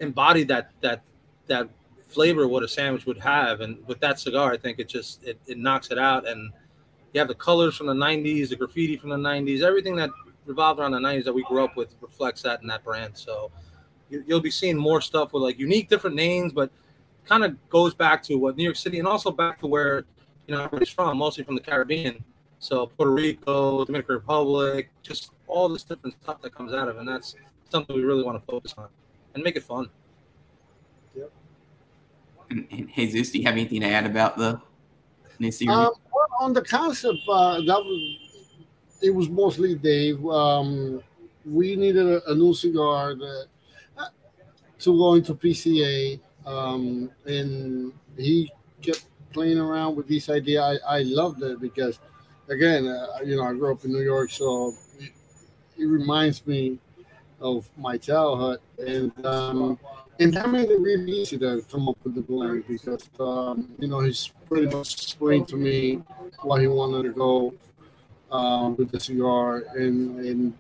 embodied 0.01 0.49
that 0.49 0.71
that 0.81 1.03
that 1.47 1.69
flavor 2.09 2.49
what 2.49 2.63
a 2.63 2.69
sandwich 2.69 3.07
would 3.07 3.19
have. 3.19 3.61
And 3.61 3.87
with 3.87 4.01
that 4.01 4.19
cigar, 4.19 4.53
I 4.53 4.57
think 4.57 4.79
it 4.79 4.89
just 4.89 5.23
it, 5.25 5.39
it 5.47 5.59
knocks 5.59 5.91
it 5.91 5.99
out. 5.99 6.27
And 6.27 6.53
you 7.13 7.19
have 7.21 7.29
the 7.29 7.35
colors 7.35 7.77
from 7.77 7.87
the 7.87 7.95
90s, 7.95 8.49
the 8.49 8.57
graffiti 8.57 8.97
from 8.97 9.11
the 9.11 9.17
90s, 9.17 9.63
everything 9.63 9.97
that 9.97 10.11
revolved 10.45 10.81
around 10.81 10.93
the 10.93 10.99
90s 10.99 11.25
that 11.25 11.33
we 11.33 11.43
grew 11.45 11.65
up 11.65 11.77
with 11.77 11.95
reflects 12.01 12.43
that 12.43 12.63
in 12.63 12.69
that 12.69 12.85
brand. 12.85 13.17
So 13.17 13.51
you, 14.11 14.25
will 14.29 14.41
be 14.41 14.51
seeing 14.51 14.77
more 14.77 15.01
stuff 15.01 15.33
with 15.33 15.43
like 15.43 15.59
unique 15.59 15.89
different 15.89 16.17
names, 16.17 16.53
but– 16.53 16.71
kind 17.27 17.45
of 17.45 17.69
goes 17.69 17.95
back 17.95 18.23
to 18.23 18.37
what 18.37 18.57
New 18.57 18.65
York 18.65 18.77
City 18.77 18.99
and 18.99 19.07
also 19.07 19.31
back 19.31 19.59
to 19.61 19.67
where 19.67 20.05
you 20.47 20.55
know 20.55 20.63
everybody's 20.63 20.89
from, 20.89 21.19
mostly 21.19 21.45
from 21.45 21.57
the 21.57 21.61
Caribbean. 21.61 22.25
So 22.59 22.87
Puerto 22.87 23.13
Rico, 23.13 23.85
Dominican 23.85 24.15
Republic, 24.15 24.91
just 25.03 25.33
all 25.47 25.69
this 25.69 25.83
different 25.83 26.17
stuff 26.23 26.41
that 26.43 26.55
comes 26.55 26.73
out 26.73 26.89
of 26.89 26.97
it. 26.97 27.01
And 27.01 27.09
that's 27.09 27.35
something 27.69 27.95
we 27.95 28.03
really 28.03 28.23
want 28.23 28.41
to 28.41 28.47
focus 28.51 28.75
on 28.79 28.89
and 29.37 29.45
make 29.45 29.55
it 29.55 29.63
fun. 29.63 29.89
Yep. 31.15 31.31
And, 32.51 32.67
and 32.71 32.93
Jesus, 32.93 33.31
do 33.31 33.39
you 33.39 33.45
have 33.45 33.55
anything 33.55 33.83
to 33.83 33.87
add 33.87 34.07
about 34.07 34.37
the 34.37 34.61
new 35.39 35.53
series? 35.53 35.77
Um, 35.77 35.93
on 36.41 36.53
the 36.53 36.63
concept, 36.63 37.19
uh, 37.29 37.61
that 37.61 37.67
was 37.67 38.19
it 39.03 39.11
was 39.11 39.29
mostly 39.29 39.75
Dave. 39.75 40.27
Um, 40.27 41.03
we 41.45 41.77
needed 41.77 42.07
a, 42.07 42.31
a 42.31 42.35
new 42.35 42.55
cigar 42.55 43.15
that 43.15 43.47
uh, 43.99 44.09
to 44.81 44.97
go 44.97 45.15
into 45.15 45.35
PCA, 45.35 46.19
um, 46.47 47.11
and 47.27 47.93
he 48.17 48.51
kept 48.81 49.05
playing 49.33 49.59
around 49.59 49.97
with 49.97 50.09
this 50.09 50.31
idea. 50.31 50.63
I, 50.63 50.77
I 50.89 51.03
loved 51.03 51.43
it 51.43 51.61
because, 51.61 51.99
again, 52.49 52.87
uh, 52.87 53.19
you 53.25 53.37
know, 53.37 53.45
I 53.45 53.53
grew 53.53 53.73
up 53.73 53.85
in 53.85 53.93
New 53.93 54.03
York, 54.03 54.31
so 54.31 54.73
it, 54.99 55.13
it 55.77 55.85
reminds 55.85 56.47
me 56.47 56.79
of 57.41 57.69
my 57.77 57.97
childhood, 57.97 58.61
and 58.79 59.13
um, 59.27 59.79
and 60.19 60.33
that 60.35 60.51
made 60.51 60.71
it 60.71 60.81
really 60.81 61.13
easy 61.13 61.39
to 61.39 61.63
come 61.71 61.89
up 61.89 61.99
with 62.05 62.15
the 62.15 62.23
blend 62.23 62.67
because 62.67 63.09
um, 63.21 63.69
you 63.79 63.89
know 63.89 64.01
he's 64.01 64.31
pretty 64.49 64.67
much 64.75 64.95
explained 64.95 65.49
to 65.49 65.57
me 65.57 66.03
why 66.43 66.61
he 66.61 66.67
wanted 66.67 67.03
to 67.03 67.11
go 67.11 67.55
um, 68.31 68.77
with 68.77 68.91
the 68.91 69.01
cigar, 69.01 69.65
and 69.75 70.19
and 70.21 70.55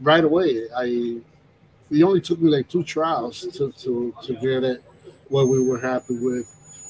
right 0.00 0.24
away 0.24 0.66
I 0.76 1.20
it 1.90 2.02
only 2.02 2.20
took 2.20 2.40
me 2.40 2.50
like 2.50 2.68
two 2.68 2.82
trials 2.82 3.46
to 3.52 3.72
to 3.72 4.14
to 4.22 4.32
get 4.34 4.64
it 4.64 4.82
what 5.28 5.48
we 5.48 5.62
were 5.62 5.78
happy 5.78 6.18
with 6.18 6.46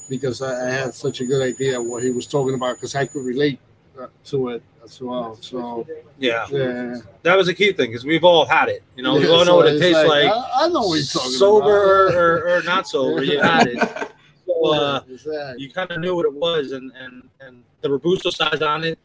because 0.08 0.42
I, 0.42 0.68
I 0.68 0.70
had 0.70 0.94
such 0.94 1.20
a 1.20 1.24
good 1.24 1.42
idea 1.42 1.80
what 1.80 2.02
he 2.02 2.10
was 2.10 2.26
talking 2.26 2.54
about 2.54 2.76
because 2.76 2.94
I 2.94 3.06
could 3.06 3.24
relate 3.24 3.58
uh, 3.98 4.08
to 4.26 4.50
it 4.50 4.62
as 4.84 5.00
well. 5.00 5.36
So 5.40 5.86
Yeah, 6.18 6.46
yeah, 6.50 6.96
that 7.22 7.36
was 7.36 7.48
a 7.48 7.54
key 7.54 7.72
thing 7.72 7.90
because 7.90 8.04
we've 8.04 8.24
all 8.24 8.44
had 8.44 8.68
it. 8.68 8.82
You 8.96 9.02
know, 9.02 9.16
we 9.16 9.24
Yeah, 9.24 9.30
all 9.30 9.38
know 9.38 9.44
so 9.44 9.56
what 9.56 9.66
it 9.66 9.78
tastes 9.78 10.04
like, 10.04 10.30
I, 10.30 10.50
I 10.64 10.68
know 10.68 10.80
what 10.82 10.94
you're 10.96 11.04
talking 11.04 11.30
sober 11.30 12.06
about. 12.06 12.14
or, 12.14 12.48
or, 12.48 12.58
or 12.58 12.62
not 12.62 12.86
sober. 12.88 13.22
You 13.22 13.40
had 13.40 13.66
it. 13.66 13.78
So, 14.44 14.72
uh, 14.74 15.00
exactly. 15.08 15.62
you 15.62 15.70
kind 15.70 15.90
of 15.92 16.00
knew 16.00 16.16
what 16.16 16.26
it 16.26 16.32
was, 16.34 16.72
and 16.72 16.90
and 16.96 17.28
and 17.40 17.62
the 17.80 17.88
robusto 17.90 18.28
size 18.30 18.60
on 18.60 18.82
it, 18.82 18.98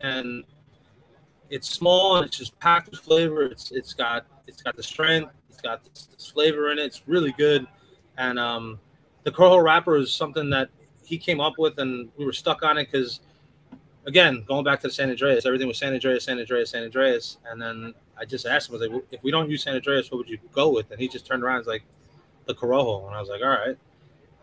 and 0.00 0.44
it's 1.50 1.68
small 1.68 2.16
and 2.16 2.26
it's 2.26 2.38
just 2.38 2.58
packed 2.58 2.90
with 2.90 3.00
flavor. 3.00 3.42
It's 3.44 3.70
it's 3.70 3.92
got 3.92 4.26
it's 4.46 4.62
got 4.62 4.76
the 4.76 4.82
strength, 4.82 5.30
it's 5.50 5.60
got 5.60 5.84
this, 5.84 6.06
this 6.06 6.26
flavor 6.28 6.72
in 6.72 6.78
it. 6.78 6.86
It's 6.86 7.02
really 7.06 7.32
good, 7.32 7.66
and 8.16 8.38
um, 8.38 8.80
the 9.24 9.30
Corojo 9.30 9.62
wrapper 9.62 9.96
is 9.98 10.10
something 10.12 10.48
that 10.50 10.70
he 11.04 11.18
came 11.18 11.38
up 11.40 11.54
with, 11.58 11.78
and 11.78 12.08
we 12.16 12.24
were 12.24 12.32
stuck 12.32 12.62
on 12.62 12.78
it 12.78 12.88
because, 12.90 13.20
again, 14.08 14.42
going 14.48 14.64
back 14.64 14.80
to 14.80 14.88
the 14.88 14.92
San 14.92 15.14
Andrés, 15.14 15.46
everything 15.46 15.68
was 15.68 15.78
San 15.78 15.92
Andrés, 15.92 16.22
San 16.22 16.38
Andrés, 16.38 16.68
San 16.68 16.90
Andrés, 16.90 17.36
and 17.48 17.60
then 17.60 17.94
I 18.18 18.24
just 18.24 18.46
asked 18.46 18.68
him, 18.70 18.76
I 18.76 18.78
was 18.78 18.88
like, 18.88 19.04
if 19.12 19.22
we 19.22 19.30
don't 19.30 19.50
use 19.50 19.62
San 19.62 19.78
Andrés, 19.78 20.10
what 20.10 20.18
would 20.18 20.28
you 20.28 20.38
go 20.52 20.72
with? 20.72 20.90
And 20.90 20.98
he 20.98 21.06
just 21.08 21.26
turned 21.26 21.44
around, 21.44 21.56
and 21.58 21.66
was 21.66 21.74
like, 21.74 21.84
the 22.46 22.54
Corojo, 22.54 23.06
and 23.06 23.14
I 23.14 23.20
was 23.20 23.28
like, 23.28 23.42
all 23.42 23.48
right, 23.48 23.76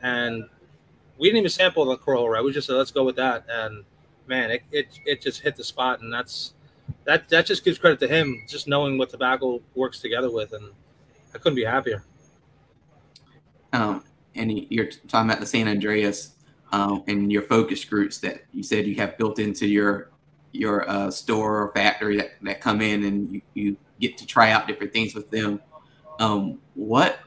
and 0.02 0.46
we 1.18 1.28
didn't 1.28 1.40
even 1.40 1.50
sample 1.50 1.84
the 1.86 1.98
Corojo, 1.98 2.32
right? 2.32 2.44
We 2.44 2.52
just 2.52 2.68
said 2.68 2.76
let's 2.76 2.92
go 2.92 3.04
with 3.04 3.16
that, 3.16 3.46
and 3.50 3.84
man, 4.28 4.52
it, 4.52 4.62
it 4.72 4.88
it 5.06 5.22
just 5.22 5.42
hit 5.42 5.56
the 5.56 5.64
spot, 5.64 6.02
and 6.02 6.14
that's 6.14 6.54
that 7.06 7.28
that 7.30 7.48
just 7.48 7.66
gives 7.66 7.80
credit 7.80 8.00
to 8.02 8.08
him, 8.08 8.44
just 8.48 8.68
knowing 8.68 9.00
what 9.00 9.10
tobacco 9.10 9.62
works 9.74 10.00
together 10.00 10.30
with, 10.32 10.54
and 10.54 10.70
I 11.34 11.40
couldn't 11.40 11.56
be 11.56 11.66
happier. 11.66 12.04
um, 13.74 14.04
and 14.36 14.52
you're 14.70 14.90
talking 15.08 15.30
about 15.30 15.40
the 15.40 15.48
San 15.48 15.66
Andrés 15.66 16.35
um, 16.76 17.04
and 17.08 17.32
your 17.32 17.44
focus 17.44 17.86
groups 17.86 18.18
that 18.18 18.44
you 18.52 18.62
said 18.62 18.86
you 18.86 18.96
have 18.96 19.18
built 19.18 19.40
into 19.40 19.66
your 19.66 20.12
your 20.52 20.90
uh, 20.90 21.10
store 21.10 21.64
or 21.64 21.72
factory 21.74 22.18
that, 22.18 22.32
that 22.42 22.60
come 22.60 22.82
in 22.82 23.06
and 23.06 23.34
you, 23.34 23.42
you 23.54 23.78
get 24.02 24.18
to 24.18 24.26
try 24.26 24.52
out 24.52 24.68
different 24.68 24.92
things 24.92 25.16
with 25.16 25.30
them. 25.32 25.62
Um, 26.20 26.60
what 26.74 27.20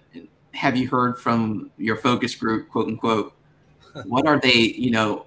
have 0.53 0.77
you 0.77 0.89
heard 0.89 1.19
from 1.19 1.71
your 1.79 1.97
focus 1.97 2.35
group, 2.35 2.69
quote 2.69 2.89
unquote? 2.89 3.35
What 4.05 4.29
are 4.29 4.39
they, 4.39 4.53
you 4.53 4.91
know, 4.91 5.27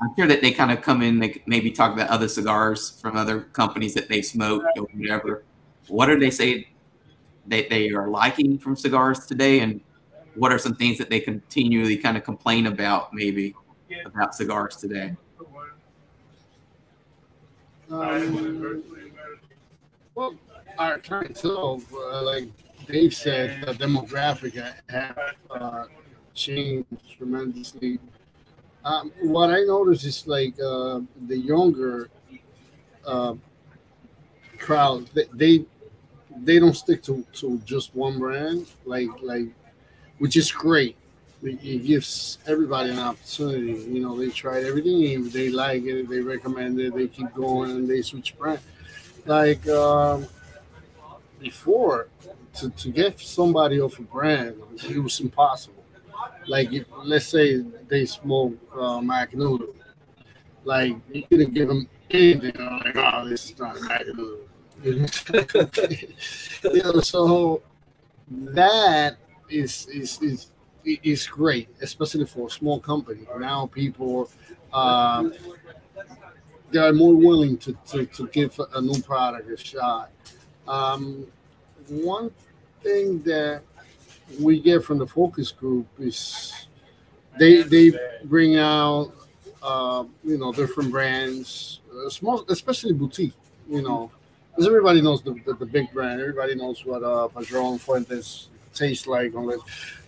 I'm 0.00 0.14
sure 0.16 0.28
that 0.28 0.40
they 0.40 0.52
kind 0.52 0.70
of 0.70 0.80
come 0.80 1.02
in, 1.02 1.18
they 1.18 1.42
maybe 1.46 1.72
talk 1.72 1.92
about 1.92 2.08
other 2.08 2.28
cigars 2.28 3.00
from 3.00 3.16
other 3.16 3.40
companies 3.40 3.94
that 3.94 4.08
they 4.08 4.22
smoke 4.22 4.62
or 4.76 4.86
whatever. 4.94 5.42
What 5.88 6.08
are 6.08 6.20
they 6.20 6.30
say 6.30 6.68
that 7.48 7.68
they 7.68 7.90
are 7.90 8.08
liking 8.08 8.58
from 8.58 8.76
cigars 8.76 9.26
today? 9.26 9.60
And 9.60 9.80
what 10.36 10.52
are 10.52 10.58
some 10.58 10.74
things 10.74 10.98
that 10.98 11.10
they 11.10 11.20
continually 11.20 11.96
kind 11.96 12.16
of 12.16 12.24
complain 12.24 12.66
about 12.66 13.12
maybe 13.12 13.54
about 14.04 14.34
cigars 14.34 14.76
today? 14.76 15.16
Um, 17.90 18.82
well, 20.14 20.34
our 20.78 20.98
clientele, 20.98 21.82
uh, 21.92 22.22
like 22.22 22.44
Dave 22.86 23.14
said, 23.14 23.64
the 23.64 23.72
demographic 23.72 24.60
ha- 24.60 24.74
have 24.88 25.36
uh, 25.50 25.84
changed 26.34 26.86
tremendously. 27.16 27.98
Um, 28.84 29.12
what 29.22 29.50
I 29.50 29.62
noticed 29.62 30.04
is 30.04 30.26
like 30.26 30.54
uh, 30.60 31.00
the 31.26 31.38
younger 31.38 32.08
uh, 33.04 33.34
crowd, 34.58 35.08
they, 35.14 35.24
they 35.32 35.64
they 36.42 36.58
don't 36.58 36.76
stick 36.76 37.02
to, 37.04 37.24
to 37.32 37.58
just 37.64 37.94
one 37.94 38.18
brand, 38.18 38.66
like 38.84 39.08
like 39.22 39.48
which 40.18 40.36
is 40.36 40.50
great. 40.50 40.96
It 41.42 41.86
gives 41.86 42.38
everybody 42.46 42.90
an 42.90 42.98
opportunity. 42.98 43.72
You 43.88 44.00
know, 44.00 44.18
they 44.18 44.30
tried 44.30 44.64
everything. 44.64 45.26
If 45.26 45.32
they 45.32 45.50
like 45.50 45.84
it, 45.84 46.08
they 46.08 46.20
recommend 46.20 46.80
it. 46.80 46.94
They 46.94 47.08
keep 47.08 47.32
going 47.34 47.70
and 47.70 47.88
they 47.88 48.02
switch 48.02 48.36
brand. 48.38 48.60
Like 49.26 49.66
um, 49.68 50.26
before, 51.38 52.08
to, 52.54 52.70
to 52.70 52.88
get 52.90 53.20
somebody 53.20 53.80
off 53.80 53.98
a 53.98 54.02
brand, 54.02 54.56
it 54.88 54.98
was 54.98 55.20
impossible. 55.20 55.84
Like 56.46 56.72
if, 56.72 56.86
let's 57.04 57.26
say 57.26 57.58
they 57.88 58.06
smoke 58.06 58.54
uh, 58.72 59.00
Macanudo, 59.00 59.74
like 60.64 60.96
you 61.12 61.22
couldn't 61.24 61.54
give 61.54 61.68
them 61.68 61.88
anything. 62.10 62.52
Like, 62.58 62.96
oh, 62.96 63.28
this 63.28 63.50
is 63.50 63.58
not 63.58 63.76
Macanudo. 63.76 64.38
you 66.64 66.82
know, 66.82 67.00
so 67.00 67.62
that 68.30 69.16
is 69.48 69.86
is 69.86 70.20
is 70.22 70.50
is 70.84 71.26
great, 71.26 71.68
especially 71.80 72.26
for 72.26 72.46
a 72.46 72.50
small 72.50 72.80
company. 72.80 73.26
Now 73.38 73.66
people 73.66 74.30
uh, 74.72 75.30
they 76.70 76.78
are 76.78 76.92
more 76.92 77.14
willing 77.14 77.56
to, 77.58 77.76
to, 77.90 78.06
to 78.06 78.26
give 78.28 78.60
a 78.74 78.80
new 78.80 79.00
product 79.02 79.48
a 79.50 79.56
shot. 79.56 80.10
Um, 80.66 81.26
one 81.88 82.30
thing 82.82 83.22
that 83.22 83.62
we 84.40 84.60
get 84.60 84.84
from 84.84 84.98
the 84.98 85.06
focus 85.06 85.52
group 85.52 85.86
is 85.98 86.68
they 87.38 87.62
they 87.62 87.92
bring 88.24 88.56
out 88.56 89.12
uh, 89.62 90.04
you 90.24 90.38
know 90.38 90.52
different 90.52 90.90
brands, 90.90 91.80
uh, 91.94 92.08
small 92.08 92.44
especially 92.48 92.92
boutique. 92.92 93.34
You 93.68 93.82
know, 93.82 94.10
because 94.50 94.66
everybody 94.66 95.00
knows 95.00 95.22
the, 95.22 95.34
the, 95.44 95.54
the 95.54 95.66
big 95.66 95.92
brand. 95.92 96.20
Everybody 96.20 96.54
knows 96.54 96.84
what 96.84 97.02
uh, 97.02 97.28
Padron 97.28 97.78
Fuentes 97.78 98.48
tastes 98.76 99.06
like, 99.06 99.34
unless 99.34 99.60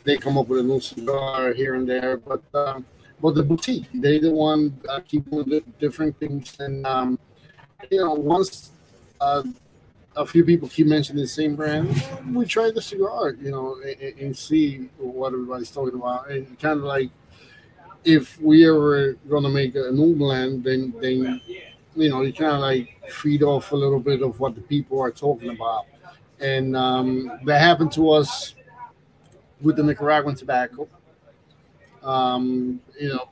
they 0.04 0.16
come 0.16 0.38
up 0.38 0.48
with 0.48 0.60
a 0.60 0.62
new 0.62 0.80
cigar 0.80 1.52
here 1.52 1.74
and 1.74 1.88
there. 1.88 2.16
But 2.16 2.42
um, 2.54 2.86
but 3.20 3.34
the 3.34 3.42
boutique, 3.42 3.86
they 3.92 4.18
the 4.18 4.30
one 4.30 4.78
uh, 4.88 5.00
keep 5.00 5.30
doing 5.30 5.62
different 5.80 6.18
things, 6.18 6.56
and 6.60 6.86
um, 6.86 7.18
you 7.90 7.98
know 7.98 8.14
once. 8.14 8.72
Uh, 9.20 9.42
a 10.16 10.26
few 10.26 10.44
people 10.44 10.68
keep 10.68 10.88
mentioning 10.88 11.22
the 11.22 11.28
same 11.28 11.54
brand. 11.54 11.88
We 12.32 12.44
try 12.44 12.72
the 12.72 12.82
cigar, 12.82 13.36
you 13.40 13.52
know, 13.52 13.76
and, 13.84 14.18
and 14.18 14.36
see 14.36 14.88
what 14.98 15.32
everybody's 15.32 15.70
talking 15.70 15.94
about. 15.94 16.28
And 16.28 16.58
kind 16.58 16.80
of 16.80 16.84
like 16.84 17.10
if 18.04 18.40
we 18.40 18.68
ever 18.68 19.14
gonna 19.28 19.48
make 19.48 19.76
a 19.76 19.90
new 19.92 20.16
blend, 20.16 20.64
then 20.64 20.92
then 21.00 21.40
you 21.94 22.08
know 22.10 22.22
you 22.22 22.32
kind 22.32 22.54
of 22.54 22.60
like 22.60 23.00
feed 23.10 23.42
off 23.42 23.72
a 23.72 23.76
little 23.76 24.00
bit 24.00 24.22
of 24.22 24.40
what 24.40 24.54
the 24.54 24.60
people 24.62 25.00
are 25.00 25.10
talking 25.10 25.50
about. 25.50 25.86
And 26.40 26.76
um, 26.76 27.30
that 27.44 27.60
happened 27.60 27.92
to 27.92 28.10
us 28.10 28.54
with 29.60 29.76
the 29.76 29.82
Nicaraguan 29.82 30.34
tobacco. 30.34 30.88
Um, 32.02 32.80
you 32.98 33.08
know, 33.08 33.28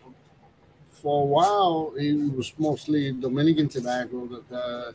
for 0.90 1.22
a 1.22 1.26
while 1.26 1.92
it 1.96 2.14
was 2.36 2.52
mostly 2.58 3.12
Dominican 3.12 3.68
tobacco 3.68 4.26
that. 4.26 4.56
Uh, 4.56 4.92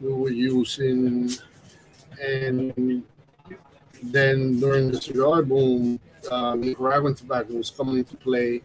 we 0.00 0.12
were 0.12 0.30
using, 0.30 1.30
and 2.20 3.02
then 4.02 4.60
during 4.60 4.90
the 4.90 5.00
cigar 5.00 5.42
boom, 5.42 5.98
uh, 6.30 6.54
Nicaraguan 6.54 7.14
tobacco 7.14 7.54
was 7.54 7.70
coming 7.70 7.98
into 7.98 8.16
play. 8.16 8.62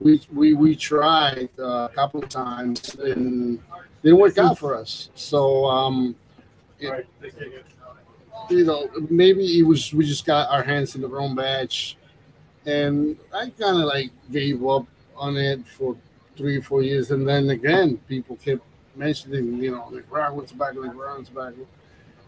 We 0.00 0.20
we, 0.32 0.54
we 0.54 0.76
tried 0.76 1.48
uh, 1.58 1.88
a 1.90 1.94
couple 1.94 2.22
of 2.22 2.28
times 2.28 2.94
and 2.96 3.60
didn't 4.02 4.18
work 4.18 4.38
out 4.38 4.58
for 4.58 4.76
us. 4.76 5.10
So 5.14 5.66
um, 5.66 6.14
it, 6.78 7.06
you 8.50 8.64
know, 8.64 8.88
maybe 9.10 9.58
it 9.58 9.62
was 9.62 9.92
we 9.92 10.04
just 10.04 10.26
got 10.26 10.50
our 10.50 10.62
hands 10.62 10.94
in 10.94 11.02
the 11.02 11.08
wrong 11.08 11.34
batch, 11.34 11.96
and 12.66 13.16
I 13.32 13.50
kind 13.50 13.78
of 13.78 13.84
like 13.84 14.10
gave 14.30 14.64
up 14.66 14.86
on 15.16 15.36
it 15.36 15.66
for 15.66 15.96
three 16.36 16.58
or 16.58 16.62
four 16.62 16.82
years, 16.82 17.10
and 17.10 17.26
then 17.26 17.50
again, 17.50 17.98
people 18.08 18.36
kept 18.36 18.62
mentioning, 18.96 19.62
you 19.62 19.70
know, 19.72 19.88
Nicaraguan 19.90 20.46
tobacco, 20.46 20.82
Nicaraguan 20.82 21.24
tobacco. 21.24 21.66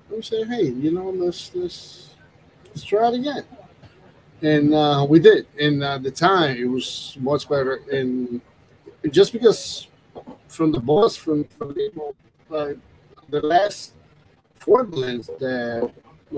And 0.08 0.16
we 0.16 0.22
said, 0.22 0.48
hey, 0.48 0.64
you 0.64 0.92
know, 0.92 1.10
let's 1.10 1.54
let's 1.54 2.14
let's 2.66 2.84
try 2.84 3.08
it 3.08 3.14
again. 3.14 3.44
And 4.42 4.74
uh, 4.74 5.06
we 5.08 5.20
did. 5.20 5.46
And 5.58 5.82
at 5.82 6.02
the 6.02 6.10
time, 6.10 6.56
it 6.56 6.66
was 6.66 7.16
much 7.20 7.48
better. 7.48 7.80
And 7.90 8.40
just 9.10 9.32
because 9.32 9.86
from 10.48 10.72
the 10.72 10.80
boss, 10.80 11.16
from, 11.16 11.44
from 11.44 11.74
like 12.48 12.78
the 13.30 13.40
last 13.40 13.94
four 14.56 14.84
blends 14.84 15.28
that 15.40 15.90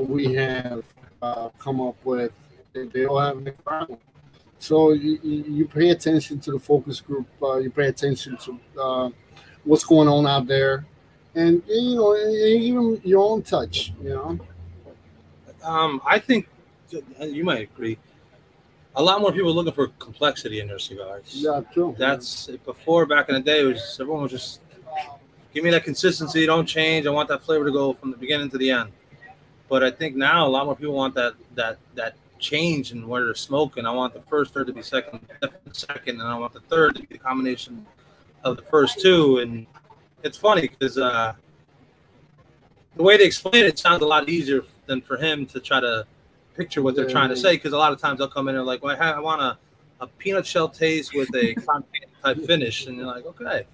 we 0.04 0.34
have 0.34 0.84
uh, 1.22 1.48
come 1.58 1.80
up 1.80 1.96
with, 2.04 2.32
they, 2.72 3.06
all 3.06 3.18
have 3.18 3.40
Nick 3.40 3.62
Brown. 3.64 3.96
So 4.58 4.92
you, 4.92 5.18
you 5.22 5.66
pay 5.66 5.90
attention 5.90 6.40
to 6.40 6.52
the 6.52 6.58
focus 6.58 7.00
group. 7.00 7.26
Uh, 7.42 7.58
you 7.58 7.70
pay 7.70 7.86
attention 7.86 8.36
to 8.38 8.60
uh, 8.80 9.10
what's 9.64 9.84
going 9.84 10.08
on 10.08 10.26
out 10.26 10.46
there, 10.46 10.86
and 11.34 11.62
you 11.68 11.96
know 11.96 12.16
even 12.16 13.00
your 13.04 13.30
own 13.30 13.42
touch. 13.42 13.92
You 14.02 14.08
know. 14.08 14.38
Um, 15.62 16.00
I 16.06 16.18
think 16.18 16.48
you 17.20 17.44
might 17.44 17.68
agree. 17.74 17.98
A 18.94 19.02
lot 19.02 19.20
more 19.20 19.30
people 19.30 19.54
looking 19.54 19.74
for 19.74 19.88
complexity 19.98 20.60
in 20.60 20.68
their 20.68 20.78
cigars. 20.78 21.34
Yeah, 21.34 21.60
true. 21.72 21.94
That's 21.98 22.46
before 22.64 23.04
back 23.04 23.28
in 23.28 23.34
the 23.34 23.42
day. 23.42 23.60
It 23.60 23.64
was 23.64 23.98
everyone 24.00 24.22
was 24.22 24.32
just 24.32 24.60
give 25.52 25.64
me 25.64 25.70
that 25.70 25.84
consistency. 25.84 26.46
Don't 26.46 26.66
change. 26.66 27.06
I 27.06 27.10
want 27.10 27.28
that 27.28 27.42
flavor 27.42 27.66
to 27.66 27.72
go 27.72 27.92
from 27.92 28.10
the 28.10 28.16
beginning 28.16 28.48
to 28.50 28.58
the 28.58 28.70
end. 28.70 28.90
But 29.68 29.82
I 29.82 29.90
think 29.90 30.16
now 30.16 30.46
a 30.46 30.48
lot 30.48 30.66
more 30.66 30.76
people 30.76 30.94
want 30.94 31.14
that 31.16 31.34
that 31.54 31.78
that 31.94 32.16
change 32.38 32.92
in 32.92 33.06
where 33.08 33.24
they're 33.24 33.34
smoking. 33.34 33.86
I 33.86 33.90
want 33.90 34.14
the 34.14 34.20
first 34.22 34.52
third 34.54 34.66
to 34.68 34.72
be 34.72 34.82
second, 34.82 35.20
second, 35.72 36.20
and 36.20 36.28
I 36.28 36.38
want 36.38 36.52
the 36.52 36.60
third 36.60 36.96
to 36.96 37.02
be 37.02 37.08
the 37.10 37.18
combination 37.18 37.86
of 38.44 38.56
the 38.56 38.62
first 38.62 39.00
two. 39.00 39.38
And 39.38 39.66
it's 40.22 40.36
funny 40.36 40.62
because 40.62 40.98
uh, 40.98 41.34
the 42.96 43.02
way 43.02 43.16
they 43.16 43.24
explain 43.24 43.64
it 43.64 43.78
sounds 43.78 44.02
a 44.02 44.06
lot 44.06 44.28
easier 44.28 44.62
than 44.86 45.00
for 45.00 45.16
him 45.16 45.46
to 45.46 45.60
try 45.60 45.80
to 45.80 46.06
picture 46.54 46.82
what 46.82 46.94
they're 46.94 47.08
trying 47.08 47.30
to 47.30 47.36
say. 47.36 47.54
Because 47.54 47.72
a 47.72 47.78
lot 47.78 47.92
of 47.92 48.00
times 48.00 48.18
they'll 48.18 48.28
come 48.28 48.48
in 48.48 48.56
and 48.56 48.66
like, 48.66 48.82
well, 48.82 48.96
I, 49.00 49.12
I 49.12 49.20
want 49.20 49.42
a, 49.42 49.58
a 50.00 50.06
peanut 50.06 50.46
shell 50.46 50.68
taste 50.68 51.14
with 51.14 51.34
a 51.34 51.54
type 52.22 52.46
finish, 52.46 52.86
and 52.86 52.96
you're 52.96 53.06
like, 53.06 53.26
okay, 53.26 53.66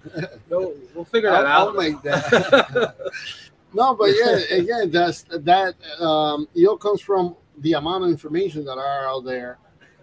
we'll, 0.49 0.73
we'll 0.93 1.05
figure 1.05 1.29
that 1.29 1.45
I'll, 1.45 1.67
out. 1.69 1.75
I'll 1.75 1.81
make 1.81 2.01
that. 2.03 2.95
no, 3.73 3.95
but 3.95 4.11
yeah, 4.17 4.39
again, 4.57 4.91
that's 4.91 5.23
that. 5.29 5.75
Um, 5.99 6.47
it 6.55 6.67
all 6.67 6.77
comes 6.77 7.01
from 7.01 7.35
the 7.59 7.73
amount 7.73 8.05
of 8.05 8.09
information 8.09 8.65
that 8.65 8.77
are 8.77 9.07
out 9.07 9.25
there. 9.25 9.57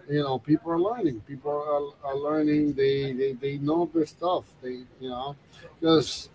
You 0.09 0.23
know, 0.23 0.39
people 0.39 0.71
are 0.71 0.79
learning. 0.79 1.21
People 1.21 1.51
are, 2.03 2.09
are 2.09 2.17
learning. 2.17 2.73
They, 2.73 3.13
they 3.13 3.33
they 3.33 3.57
know 3.57 3.89
their 3.93 4.05
stuff. 4.05 4.45
They 4.61 4.83
you 4.99 5.09
know, 5.09 5.35
because 5.79 6.29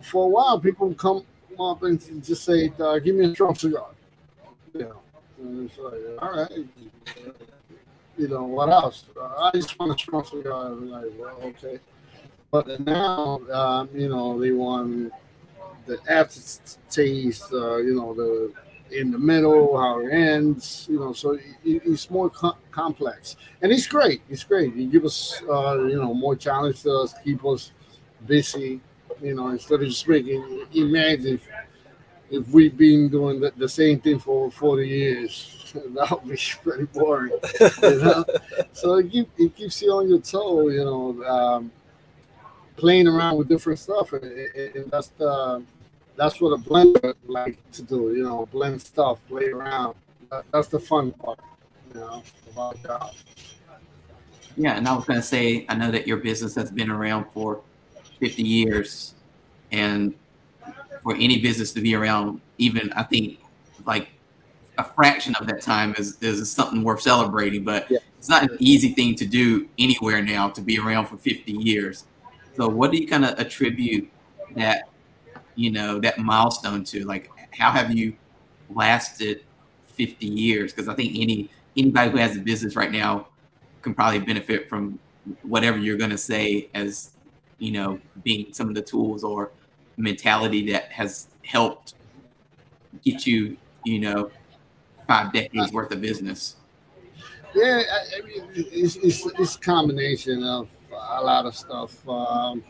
for 0.00 0.26
a 0.26 0.28
while 0.28 0.60
people 0.60 0.92
come 0.94 1.24
up 1.58 1.82
and 1.82 2.00
just 2.24 2.44
say, 2.44 2.72
uh, 2.78 2.98
"Give 2.98 3.16
me 3.16 3.26
a 3.26 3.34
strong 3.34 3.54
cigar." 3.54 3.88
You 4.74 4.80
know, 4.82 5.00
and 5.38 5.70
it's 5.70 5.78
like, 5.78 5.94
all 6.20 6.38
right. 6.38 6.66
You 8.18 8.28
know 8.28 8.44
what 8.44 8.68
else? 8.68 9.06
Uh, 9.18 9.50
I 9.50 9.50
just 9.52 9.78
want 9.78 9.92
a 9.92 9.98
strong 9.98 10.24
cigar. 10.24 10.66
I'm 10.66 10.90
like, 10.90 11.06
well, 11.18 11.36
okay. 11.44 11.80
But 12.50 12.80
now, 12.80 13.40
um, 13.50 13.88
you 13.94 14.08
know, 14.08 14.38
they 14.38 14.52
want 14.52 15.12
the 15.86 15.98
aftertaste. 16.08 17.52
Uh, 17.52 17.76
you 17.76 17.94
know, 17.94 18.14
the 18.14 18.52
in 18.92 19.10
the 19.10 19.18
middle, 19.18 19.78
how 19.78 20.00
it 20.00 20.10
ends. 20.10 20.86
You 20.90 21.00
know, 21.00 21.12
so 21.12 21.32
it, 21.32 21.42
it's 21.64 22.10
more 22.10 22.30
co- 22.30 22.56
complex, 22.70 23.36
and 23.60 23.72
it's 23.72 23.86
great. 23.86 24.22
It's 24.28 24.44
great. 24.44 24.74
You 24.74 24.88
give 24.88 25.04
us, 25.04 25.42
uh, 25.48 25.82
you 25.84 25.96
know, 25.96 26.14
more 26.14 26.36
challenge 26.36 26.82
to 26.82 26.92
us, 26.92 27.14
keep 27.24 27.44
us 27.44 27.72
busy. 28.26 28.80
You 29.20 29.34
know, 29.34 29.48
instead 29.48 29.82
of 29.82 29.88
just 29.88 30.06
making. 30.08 30.66
Imagine 30.74 31.34
if, 31.34 31.48
if 32.30 32.48
we've 32.48 32.76
been 32.76 33.08
doing 33.08 33.40
the, 33.40 33.52
the 33.56 33.68
same 33.68 34.00
thing 34.00 34.18
for 34.18 34.50
forty 34.50 34.88
years. 34.88 35.58
That 35.72 36.10
would 36.10 36.30
be 36.30 36.38
pretty 36.62 36.84
boring. 36.84 37.32
You 37.82 37.96
know? 37.96 38.24
so 38.74 38.96
it, 38.96 39.10
keep, 39.10 39.30
it 39.38 39.56
keeps 39.56 39.80
you 39.80 39.90
on 39.92 40.06
your 40.06 40.20
toe. 40.20 40.68
You 40.68 40.84
know. 40.84 41.24
Um, 41.24 41.72
playing 42.82 43.06
around 43.06 43.36
with 43.38 43.48
different 43.48 43.78
stuff, 43.78 44.12
and, 44.12 44.24
and 44.24 44.90
that's 44.90 45.06
the 45.16 45.62
that's 46.16 46.40
what 46.40 46.50
a 46.50 46.56
blender 46.56 47.14
like 47.28 47.56
to 47.70 47.80
do. 47.82 48.12
You 48.12 48.24
know, 48.24 48.48
blend 48.50 48.82
stuff, 48.82 49.20
play 49.28 49.46
around. 49.50 49.94
That, 50.32 50.44
that's 50.52 50.66
the 50.66 50.80
fun 50.80 51.12
part. 51.12 51.38
You 51.94 52.00
know, 52.00 52.22
about 52.50 52.82
job. 52.82 53.12
Yeah, 54.56 54.76
and 54.76 54.88
I 54.88 54.96
was 54.96 55.04
gonna 55.04 55.22
say, 55.22 55.64
I 55.68 55.76
know 55.76 55.92
that 55.92 56.08
your 56.08 56.16
business 56.16 56.56
has 56.56 56.72
been 56.72 56.90
around 56.90 57.26
for 57.32 57.60
50 58.18 58.42
years, 58.42 59.14
and 59.70 60.12
for 61.04 61.14
any 61.14 61.40
business 61.40 61.72
to 61.74 61.80
be 61.80 61.94
around, 61.94 62.40
even 62.58 62.92
I 62.94 63.04
think 63.04 63.38
like 63.86 64.08
a 64.78 64.82
fraction 64.84 65.36
of 65.36 65.46
that 65.46 65.62
time 65.62 65.94
is 65.98 66.18
is 66.20 66.50
something 66.50 66.82
worth 66.82 67.02
celebrating. 67.02 67.62
But 67.62 67.88
Yeah. 67.88 67.98
it's 68.18 68.28
not 68.28 68.42
an 68.42 68.56
easy 68.58 68.88
thing 68.92 69.14
to 69.22 69.24
do 69.24 69.68
anywhere 69.78 70.20
now 70.20 70.48
to 70.48 70.60
be 70.60 70.80
around 70.80 71.06
for 71.06 71.16
50 71.16 71.52
years. 71.52 72.06
So, 72.56 72.68
what 72.68 72.90
do 72.90 72.98
you 72.98 73.06
kind 73.06 73.24
of 73.24 73.38
attribute 73.38 74.10
that, 74.56 74.88
you 75.54 75.70
know, 75.70 75.98
that 76.00 76.18
milestone 76.18 76.84
to? 76.84 77.04
Like, 77.04 77.30
how 77.52 77.70
have 77.70 77.94
you 77.94 78.14
lasted 78.70 79.42
50 79.88 80.26
years? 80.26 80.72
Because 80.72 80.88
I 80.88 80.94
think 80.94 81.16
any 81.16 81.50
anybody 81.76 82.10
who 82.10 82.18
has 82.18 82.36
a 82.36 82.40
business 82.40 82.76
right 82.76 82.92
now 82.92 83.28
can 83.80 83.94
probably 83.94 84.18
benefit 84.18 84.68
from 84.68 84.98
whatever 85.42 85.78
you're 85.78 85.96
going 85.96 86.10
to 86.10 86.18
say 86.18 86.68
as, 86.74 87.12
you 87.58 87.72
know, 87.72 88.00
being 88.22 88.52
some 88.52 88.68
of 88.68 88.74
the 88.74 88.82
tools 88.82 89.24
or 89.24 89.52
mentality 89.96 90.70
that 90.70 90.84
has 90.92 91.28
helped 91.44 91.94
get 93.02 93.26
you, 93.26 93.56
you 93.84 94.00
know, 94.00 94.30
five 95.06 95.32
decades 95.32 95.72
worth 95.72 95.92
of 95.92 96.00
business. 96.00 96.56
Yeah, 97.54 97.82
I, 98.16 98.26
mean, 98.26 98.48
it's, 98.54 98.96
it's 98.96 99.26
it's 99.38 99.56
a 99.56 99.58
combination 99.58 100.42
of 100.42 100.68
a 101.10 101.22
lot 101.22 101.46
of 101.46 101.54
stuff. 101.54 102.08
Um, 102.08 102.62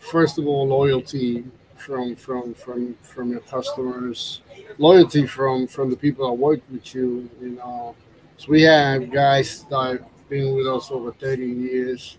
first 0.00 0.38
of 0.38 0.46
all, 0.46 0.66
loyalty 0.66 1.44
from 1.76 2.16
from 2.16 2.54
from 2.54 2.94
from 3.02 3.30
your 3.30 3.40
customers, 3.40 4.42
loyalty 4.78 5.26
from 5.26 5.66
from 5.66 5.90
the 5.90 5.96
people 5.96 6.26
that 6.26 6.34
work 6.34 6.60
with 6.70 6.94
you. 6.94 7.28
You 7.40 7.50
know, 7.50 7.94
so 8.36 8.46
we 8.48 8.62
have 8.62 9.10
guys 9.10 9.64
that 9.70 10.00
have 10.00 10.28
been 10.28 10.54
with 10.54 10.66
us 10.66 10.90
over 10.90 11.12
thirty 11.12 11.46
years. 11.46 12.18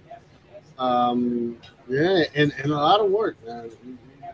Um, 0.77 1.57
yeah, 1.89 2.23
and, 2.35 2.53
and 2.59 2.71
a 2.71 2.75
lot 2.75 2.99
of 2.99 3.09
work, 3.09 3.35
man. 3.45 3.71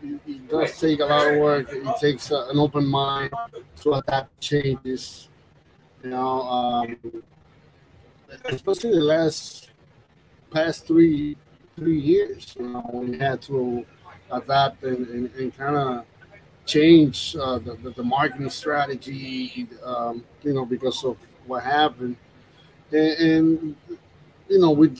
It, 0.02 0.20
it 0.26 0.48
does 0.48 0.78
take 0.78 1.00
a 1.00 1.06
lot 1.06 1.32
of 1.32 1.40
work. 1.40 1.72
It 1.72 1.96
takes 1.98 2.30
uh, 2.30 2.48
an 2.50 2.58
open 2.58 2.86
mind 2.86 3.32
to 3.80 3.94
adapt 3.94 4.38
changes. 4.40 5.28
You 6.02 6.10
know, 6.10 6.42
um, 6.42 6.96
especially 8.44 8.90
the 8.90 9.00
last 9.00 9.70
past 10.54 10.86
three 10.86 11.36
three 11.76 11.98
years. 11.98 12.54
You 12.58 12.68
know, 12.68 12.90
we 12.92 13.18
had 13.18 13.42
to 13.42 13.84
adapt 14.30 14.84
and, 14.84 15.06
and, 15.08 15.34
and 15.34 15.56
kind 15.56 15.76
of 15.76 16.04
change 16.64 17.36
uh, 17.38 17.58
the, 17.58 17.74
the, 17.82 17.90
the 17.90 18.02
marketing 18.02 18.48
strategy. 18.48 19.68
Um, 19.84 20.24
you 20.42 20.54
know, 20.54 20.64
because 20.64 21.04
of 21.04 21.18
what 21.46 21.62
happened, 21.64 22.16
and, 22.92 23.12
and 23.18 23.76
you 24.48 24.58
know 24.60 24.70
we 24.70 24.94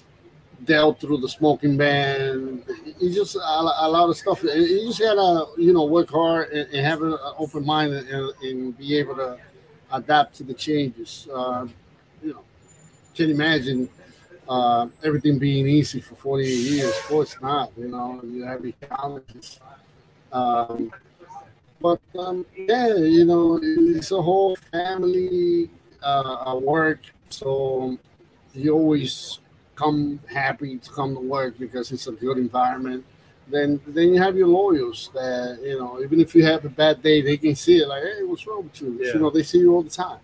dealt 0.64 1.00
through 1.00 1.18
the 1.18 1.28
smoking 1.28 1.76
ban. 1.76 2.62
You 2.98 3.14
just 3.14 3.36
a, 3.36 3.38
a 3.38 3.88
lot 3.88 4.09
of 4.09 4.16
stuff. 4.16 4.42
You 4.42 4.86
just 4.86 5.00
had 5.00 5.14
to, 5.14 5.46
you 5.57 5.72
know 5.72 5.84
work 5.84 6.11
hard 6.11 6.50
and, 6.50 6.68
and 6.74 6.86
have 6.86 7.02
an 7.02 7.16
open 7.38 7.64
mind 7.64 7.92
and, 7.94 8.32
and 8.42 8.76
be 8.76 8.96
able 8.96 9.14
to 9.16 9.38
adapt 9.92 10.34
to 10.36 10.42
the 10.42 10.55
changes. 10.55 11.28
Uh, 11.32 11.66
you 12.22 12.32
know, 12.32 12.42
can 13.14 13.30
imagine 13.30 13.88
uh, 14.49 14.88
everything 15.03 15.38
being 15.38 15.66
easy 15.66 16.01
for 16.01 16.14
48 16.14 16.49
years. 16.49 16.90
Of 16.90 17.05
course 17.05 17.36
not. 17.40 17.72
You 17.76 17.88
know, 17.88 18.20
you 18.24 18.45
have 18.45 18.64
your 18.64 18.74
challenges. 18.88 19.61
Um, 20.32 20.92
but 21.80 22.01
um, 22.18 22.47
yeah, 22.57 22.95
you 22.95 23.24
know, 23.24 23.61
it's 23.62 24.11
a 24.11 24.20
whole 24.20 24.57
family 24.72 25.70
uh, 26.03 26.59
work. 26.62 27.01
So 27.28 27.99
you 28.55 28.72
always 28.72 29.38
come 29.76 30.20
happy 30.32 30.78
to 30.78 30.90
come 30.90 31.14
to 31.14 31.20
work 31.20 31.59
because 31.59 31.92
it's 31.92 32.07
a 32.07 32.12
good 32.12 32.38
environment. 32.38 33.05
Then, 33.49 33.80
then 33.86 34.14
you 34.14 34.22
have 34.22 34.36
your 34.36 34.49
loyals 34.49 35.11
that 35.12 35.61
you 35.62 35.78
know, 35.78 36.01
even 36.03 36.20
if 36.20 36.34
you 36.34 36.45
have 36.45 36.64
a 36.64 36.70
bad 36.70 37.03
day, 37.03 37.20
they 37.20 37.36
can 37.36 37.55
see 37.55 37.78
it 37.78 37.88
like, 37.88 38.03
hey, 38.03 38.22
what's 38.22 38.47
wrong 38.47 38.64
with 38.64 38.80
you? 38.80 38.99
Yeah. 39.01 39.14
You 39.14 39.20
know, 39.20 39.30
they 39.30 39.42
see 39.42 39.59
you 39.59 39.74
all 39.74 39.82
the 39.82 39.90
time, 39.90 40.18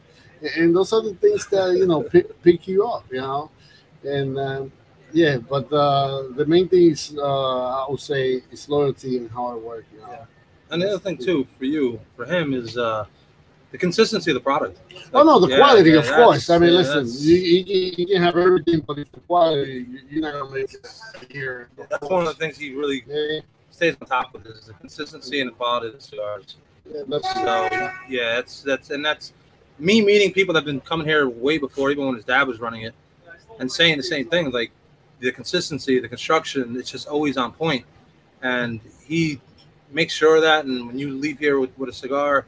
and 0.56 0.74
those 0.74 0.92
are 0.94 1.02
the 1.02 1.14
things 1.14 1.46
that 1.48 1.76
you 1.76 1.86
know 1.86 2.02
pick, 2.02 2.42
pick 2.42 2.66
you 2.66 2.86
up. 2.86 3.04
You 3.10 3.20
know, 3.20 3.50
and 4.04 4.38
um, 4.38 4.72
yeah, 5.12 5.38
but 5.38 5.72
uh, 5.72 6.24
the 6.36 6.46
main 6.46 6.68
thing 6.68 6.90
is 6.90 7.14
uh, 7.18 7.84
I 7.84 7.86
would 7.90 8.00
say 8.00 8.42
is 8.50 8.68
loyalty 8.68 9.16
and 9.18 9.30
hard 9.30 9.60
work. 9.62 9.84
You 9.94 10.00
know? 10.00 10.10
Yeah. 10.12 10.24
And 10.70 10.82
the 10.82 10.88
other 10.88 10.98
thing 10.98 11.16
too 11.16 11.46
for 11.58 11.64
you, 11.64 12.00
for 12.16 12.24
him, 12.24 12.54
is 12.54 12.78
uh, 12.78 13.06
the 13.72 13.78
consistency 13.78 14.30
of 14.30 14.34
the 14.36 14.40
product. 14.40 14.78
Oh 15.12 15.22
no, 15.24 15.38
the 15.40 15.48
Yeah, 15.48 15.56
quality, 15.56 15.90
yeah, 15.90 15.98
of 15.98 16.12
course. 16.12 16.48
I 16.50 16.58
mean, 16.58 16.72
yeah, 16.72 16.78
listen, 16.78 17.06
you, 17.28 17.36
you, 17.36 17.64
can- 17.64 18.00
you 18.00 18.06
can 18.06 18.22
have 18.22 18.36
everything, 18.36 18.80
but 18.86 18.98
if 18.98 19.10
the 19.12 19.20
quality, 19.20 19.86
you- 19.88 20.00
you're 20.08 20.22
not 20.22 20.32
gonna 20.34 20.54
make 20.54 20.72
it 20.74 20.86
here. 21.30 21.68
That's 21.88 22.08
one 22.08 22.26
of 22.26 22.28
the 22.28 22.34
things 22.34 22.56
he 22.56 22.74
really 22.74 23.04
stays 23.70 23.96
on 24.00 24.06
top 24.06 24.34
of 24.34 24.46
is 24.46 24.66
the 24.66 24.74
consistency 24.74 25.40
and 25.40 25.50
the 25.50 25.54
quality 25.54 25.88
of 25.88 25.94
the 25.94 26.00
cigars. 26.00 26.56
yeah, 26.92 27.02
that's 27.08 27.32
So 27.34 27.68
yeah, 28.08 28.34
that's 28.36 28.62
that's 28.62 28.90
and 28.90 29.04
that's 29.04 29.32
me 29.78 30.02
meeting 30.04 30.32
people 30.32 30.52
that 30.54 30.60
have 30.60 30.66
been 30.66 30.80
coming 30.80 31.06
here 31.06 31.28
way 31.28 31.58
before, 31.58 31.90
even 31.90 32.06
when 32.06 32.14
his 32.14 32.24
dad 32.24 32.46
was 32.46 32.60
running 32.60 32.82
it, 32.82 32.94
and 33.58 33.70
saying 33.70 33.96
the 33.96 34.02
same 34.02 34.28
thing. 34.28 34.50
Like 34.50 34.70
the 35.20 35.32
consistency, 35.32 35.98
the 36.00 36.08
construction, 36.08 36.76
it's 36.76 36.90
just 36.90 37.08
always 37.08 37.36
on 37.36 37.52
point. 37.52 37.84
And 38.42 38.80
he 39.04 39.40
makes 39.90 40.14
sure 40.14 40.40
that, 40.40 40.64
and 40.64 40.86
when 40.86 40.98
you 40.98 41.10
leave 41.10 41.38
here 41.38 41.58
with, 41.58 41.76
with 41.78 41.90
a 41.90 41.92
cigar, 41.92 42.46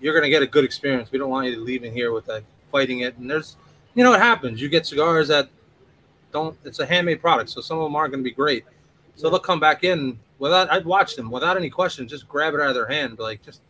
you're 0.00 0.14
gonna 0.14 0.30
get 0.30 0.42
a 0.42 0.46
good 0.46 0.64
experience. 0.64 1.10
We 1.12 1.18
don't 1.18 1.30
want 1.30 1.48
you 1.48 1.60
leaving 1.60 1.92
here 1.92 2.12
with 2.12 2.28
like 2.28 2.44
fighting 2.70 3.00
it. 3.00 3.16
And 3.16 3.30
there's, 3.30 3.56
you 3.94 4.02
know, 4.04 4.10
what 4.10 4.20
happens. 4.20 4.60
You 4.60 4.68
get 4.68 4.86
cigars 4.86 5.28
that 5.28 5.48
don't. 6.32 6.56
It's 6.64 6.80
a 6.80 6.86
handmade 6.86 7.20
product, 7.20 7.50
so 7.50 7.60
some 7.60 7.78
of 7.78 7.84
them 7.84 7.96
aren't 7.96 8.12
gonna 8.12 8.22
be 8.22 8.32
great. 8.32 8.64
So 9.14 9.30
they'll 9.30 9.38
come 9.38 9.60
back 9.60 9.84
in 9.84 10.18
without. 10.38 10.70
I'd 10.70 10.84
watch 10.84 11.16
them 11.16 11.30
without 11.30 11.56
any 11.56 11.70
question. 11.70 12.08
Just 12.08 12.28
grab 12.28 12.54
it 12.54 12.60
out 12.60 12.68
of 12.68 12.74
their 12.74 12.88
hand, 12.88 13.18
like 13.18 13.42
just 13.42 13.62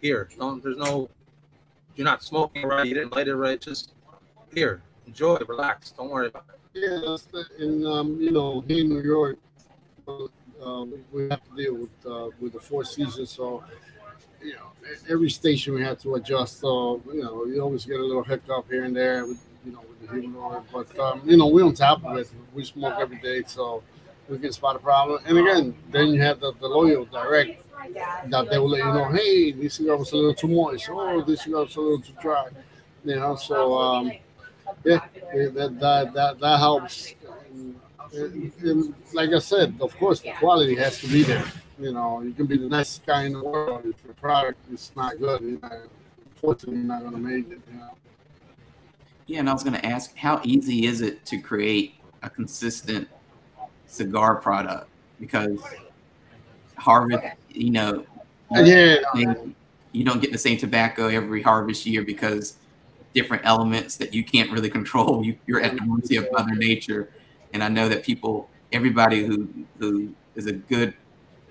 here. 0.00 0.28
Don't. 0.38 0.62
There's 0.62 0.78
no. 0.78 1.08
You're 1.94 2.06
not 2.06 2.22
smoking 2.22 2.66
right. 2.66 2.86
You 2.86 2.94
didn't 2.94 3.14
light 3.14 3.28
it 3.28 3.36
right. 3.36 3.60
Just 3.60 3.92
here. 4.54 4.82
Enjoy. 5.10 5.38
Relax. 5.48 5.90
Don't 5.90 6.08
worry 6.08 6.28
about 6.28 6.44
it. 6.48 6.60
Yeah, 6.72 7.16
and 7.58 7.84
um, 7.84 8.20
you 8.20 8.30
know, 8.30 8.60
here 8.68 8.82
in 8.84 8.90
New 8.90 9.02
York, 9.02 9.38
uh, 10.06 10.86
we 11.10 11.28
have 11.28 11.42
to 11.48 11.56
deal 11.56 11.74
with 11.74 11.90
uh, 12.06 12.28
with 12.38 12.52
the 12.52 12.60
four 12.60 12.84
seasons. 12.84 13.30
So, 13.30 13.64
you 14.40 14.54
know, 14.54 14.68
every 15.08 15.28
station 15.30 15.74
we 15.74 15.82
have 15.82 15.98
to 16.02 16.14
adjust. 16.14 16.60
So, 16.60 17.02
you 17.12 17.24
know, 17.24 17.44
you 17.44 17.60
always 17.60 17.84
get 17.84 17.98
a 17.98 18.04
little 18.04 18.22
hiccup 18.22 18.70
here 18.70 18.84
and 18.84 18.94
there, 18.94 19.26
with, 19.26 19.44
you 19.66 19.72
know, 19.72 19.80
with 19.80 19.98
the 20.00 20.20
humidor. 20.20 20.62
But 20.72 20.96
um, 21.00 21.22
you 21.24 21.36
know, 21.36 21.48
we're 21.48 21.64
on 21.64 21.74
top 21.74 22.04
of 22.04 22.16
it. 22.16 22.30
We 22.54 22.64
smoke 22.64 22.94
every 23.00 23.18
day, 23.18 23.42
so 23.48 23.82
we 24.28 24.38
can 24.38 24.52
spot 24.52 24.76
a 24.76 24.78
problem. 24.78 25.20
And 25.26 25.38
again, 25.38 25.74
then 25.90 26.06
you 26.14 26.22
have 26.22 26.38
the, 26.38 26.52
the 26.60 26.68
loyal 26.68 27.04
direct 27.06 27.64
that 28.28 28.48
they 28.48 28.58
will 28.58 28.68
let 28.68 28.84
you 28.84 28.92
know, 28.92 29.10
hey, 29.10 29.50
this 29.50 29.74
cigar 29.74 29.96
was 29.96 30.12
a 30.12 30.16
little 30.16 30.34
too 30.34 30.46
moist, 30.46 30.88
oh, 30.88 31.22
this 31.22 31.42
cigar 31.42 31.62
was 31.62 31.74
a 31.74 31.80
little 31.80 32.00
too 32.00 32.14
dry. 32.22 32.46
You 33.04 33.16
know, 33.16 33.34
so 33.34 33.76
um, 33.76 34.12
yeah, 34.84 35.00
that 35.32 35.78
that 35.80 36.14
that, 36.14 36.40
that 36.40 36.58
helps. 36.58 37.14
And, 38.12 38.52
and, 38.62 38.94
like 39.12 39.30
I 39.30 39.38
said, 39.38 39.76
of 39.80 39.96
course, 39.98 40.20
the 40.20 40.32
quality 40.32 40.74
has 40.76 41.00
to 41.00 41.06
be 41.06 41.22
there. 41.22 41.44
You 41.78 41.92
know, 41.92 42.20
you 42.22 42.32
can 42.32 42.46
be 42.46 42.56
the 42.56 42.68
nicest 42.68 43.06
guy 43.06 43.24
in 43.24 43.32
the 43.32 43.42
world 43.42 43.86
if 43.86 44.04
your 44.04 44.14
product 44.14 44.58
is 44.72 44.90
not 44.96 45.18
good. 45.18 45.40
You 45.42 45.60
know, 45.62 45.82
unfortunately, 46.34 46.80
you're 46.80 46.88
not 46.88 47.00
going 47.02 47.12
to 47.12 47.18
make 47.18 47.50
it. 47.50 47.60
You 47.72 47.78
know. 47.78 47.90
Yeah, 49.26 49.38
and 49.38 49.48
I 49.48 49.52
was 49.52 49.62
going 49.62 49.74
to 49.74 49.86
ask, 49.86 50.16
how 50.16 50.40
easy 50.42 50.86
is 50.86 51.00
it 51.02 51.24
to 51.26 51.38
create 51.38 51.94
a 52.22 52.28
consistent 52.28 53.08
cigar 53.86 54.34
product? 54.36 54.88
Because 55.20 55.62
harvest, 56.76 57.22
you 57.50 57.70
know, 57.70 58.04
yeah, 58.50 58.96
you 59.92 60.04
don't 60.04 60.20
get 60.20 60.32
the 60.32 60.38
same 60.38 60.58
tobacco 60.58 61.06
every 61.06 61.42
harvest 61.42 61.86
year 61.86 62.02
because 62.02 62.56
different 63.14 63.44
elements 63.44 63.96
that 63.96 64.14
you 64.14 64.24
can't 64.24 64.50
really 64.50 64.70
control. 64.70 65.24
You, 65.24 65.36
you're 65.46 65.60
at 65.60 65.74
the 65.74 65.82
mercy 65.82 66.16
of 66.16 66.28
Mother 66.32 66.54
Nature, 66.54 67.10
and 67.52 67.62
I 67.62 67.68
know 67.68 67.88
that 67.88 68.02
people, 68.02 68.48
everybody 68.72 69.24
who 69.24 69.48
who 69.78 70.14
is 70.34 70.46
a 70.46 70.52
good, 70.52 70.94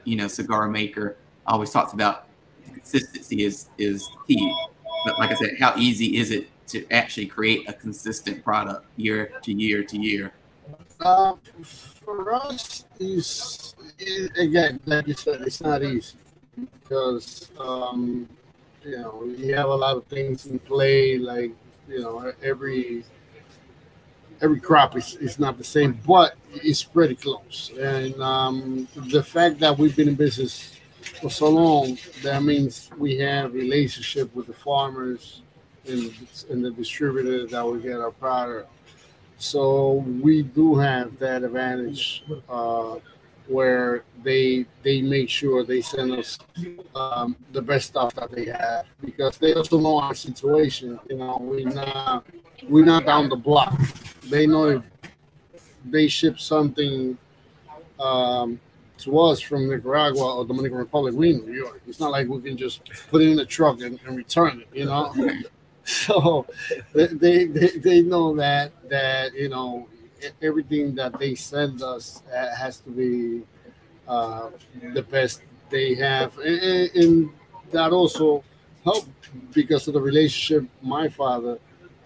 you 0.04 0.16
know, 0.16 0.28
cigar 0.28 0.68
maker, 0.68 1.18
always 1.46 1.72
talks 1.72 1.94
about 1.94 2.28
consistency 2.66 3.44
is 3.44 3.70
is 3.78 4.08
key. 4.28 4.56
But 5.06 5.20
like 5.20 5.32
I 5.32 5.36
said, 5.36 5.52
how 5.60 5.76
easy 5.78 6.18
is 6.18 6.32
it 6.32 6.50
to 6.68 6.86
actually 6.92 7.26
create 7.26 7.68
a 7.68 7.74
consistent 7.74 8.44
product 8.44 8.86
year 8.98 9.34
to 9.44 9.54
year 9.54 9.84
to 9.84 9.98
year? 9.98 10.34
Uh, 11.00 11.36
for 11.64 12.34
us, 12.34 12.86
is 13.00 13.76
again, 14.38 14.80
like 14.86 15.08
you 15.08 15.14
said, 15.14 15.42
it's 15.42 15.62
not 15.62 15.84
easy 15.84 16.18
because 16.82 17.50
um, 17.60 18.28
you 18.84 18.98
know 18.98 19.24
you 19.38 19.56
have 19.56 19.70
a 19.70 19.76
lot 19.76 19.98
of 19.98 20.06
things 20.06 20.46
in 20.46 20.60
play. 20.60 21.18
Like 21.18 21.52
you 21.88 22.02
know, 22.02 22.32
every 22.42 23.04
every 24.42 24.60
crop 24.60 24.96
is, 24.96 25.16
is 25.16 25.40
not 25.40 25.58
the 25.58 25.64
same, 25.64 26.00
but 26.08 26.36
it's 26.54 26.84
pretty 26.84 27.16
close. 27.16 27.72
And 27.80 28.22
um, 28.22 28.88
the 28.96 29.24
fact 29.24 29.60
that 29.60 29.78
we've 29.78 29.96
been 29.96 30.08
in 30.08 30.16
business 30.16 30.80
for 31.22 31.30
so 31.30 31.50
long, 31.50 31.98
that 32.24 32.44
means 32.44 32.90
we 32.98 33.18
have 33.18 33.54
relationship 33.54 34.34
with 34.36 34.48
the 34.48 34.54
farmers 34.54 35.42
and, 35.88 36.14
and 36.50 36.64
the 36.64 36.72
distributor 36.72 37.48
that 37.48 37.66
we 37.66 37.82
get 37.82 38.00
our 38.00 38.12
product. 38.12 38.70
So 39.38 40.06
we 40.22 40.44
do 40.44 40.76
have 40.76 41.18
that 41.20 41.44
advantage 41.44 42.24
uh, 42.50 42.96
where 43.50 44.04
they 44.24 44.66
they 44.84 45.02
make 45.02 45.30
sure 45.30 45.64
they 45.64 45.82
send 45.82 46.12
us 46.12 46.38
um, 46.96 47.36
the 47.52 47.62
best 47.62 47.88
stuff 47.88 48.14
that 48.14 48.32
they 48.32 48.46
have 48.46 48.86
because 49.04 49.38
they 49.38 49.54
also 49.54 49.80
know 49.80 50.00
our 50.00 50.14
situation. 50.14 51.00
You 51.10 51.18
know, 51.18 51.38
we're 51.42 51.68
not 51.68 52.26
we're 52.70 52.86
not 52.86 53.06
down 53.06 53.28
the 53.28 53.36
block. 53.36 53.78
They 54.30 54.46
know 54.46 54.68
if 54.70 54.84
they 55.86 56.08
ship 56.08 56.40
something 56.40 57.18
um, 58.00 58.60
to 59.00 59.20
us 59.20 59.40
from 59.42 59.68
Nicaragua 59.68 60.38
or 60.38 60.46
Dominican 60.46 60.78
Republic, 60.78 61.16
we 61.16 61.32
in 61.32 61.46
New 61.46 61.54
York. 61.54 61.82
It's 61.88 62.00
not 62.00 62.12
like 62.12 62.28
we 62.28 62.42
can 62.42 62.56
just 62.56 62.82
put 63.10 63.22
it 63.22 63.30
in 63.30 63.40
a 63.40 63.46
truck 63.46 63.82
and, 63.82 64.00
and 64.06 64.16
return 64.16 64.62
it. 64.62 64.68
You 64.78 64.86
know. 64.86 65.14
so 65.84 66.46
they, 66.94 67.46
they 67.46 67.46
they 67.46 68.02
know 68.02 68.36
that 68.36 68.72
that 68.90 69.34
you 69.34 69.50
know 69.50 69.88
everything 70.42 70.96
that 70.96 71.18
they 71.20 71.36
send 71.36 71.82
us 71.82 72.24
has 72.58 72.80
to 72.80 72.90
be 72.90 73.44
uh, 74.08 74.50
the 74.94 75.04
best 75.04 75.42
they 75.70 75.94
have, 75.96 76.38
and, 76.40 76.90
and 76.96 77.30
that 77.72 77.92
also 77.92 78.44
helped 78.84 79.30
because 79.54 79.88
of 79.88 79.94
the 79.94 80.02
relationship 80.02 80.68
my 80.82 81.08
father 81.08 81.60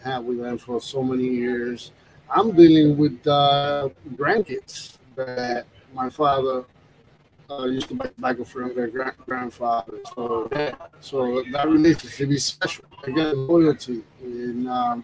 had 0.04 0.20
with 0.20 0.40
them 0.40 0.58
for 0.58 0.82
so 0.82 1.02
many 1.02 1.28
years. 1.28 1.92
I'm 2.30 2.52
dealing 2.52 2.98
with 2.98 3.26
uh, 3.26 3.90
grandkids 4.16 4.98
that 5.16 5.66
my 5.94 6.10
father 6.10 6.66
uh, 7.50 7.66
used 7.66 7.88
to 7.90 7.96
buy 7.96 8.08
tobacco 8.08 8.44
from 8.44 8.76
their 8.76 8.88
grand- 8.88 9.18
grandfather. 9.26 10.00
So, 10.16 10.50
so 11.00 11.44
that 11.52 11.68
relationship 11.70 12.30
is 12.30 12.46
special. 12.46 12.86
Again, 13.04 13.48
loyalty, 13.48 14.02
and 14.22 14.68
um, 14.68 15.04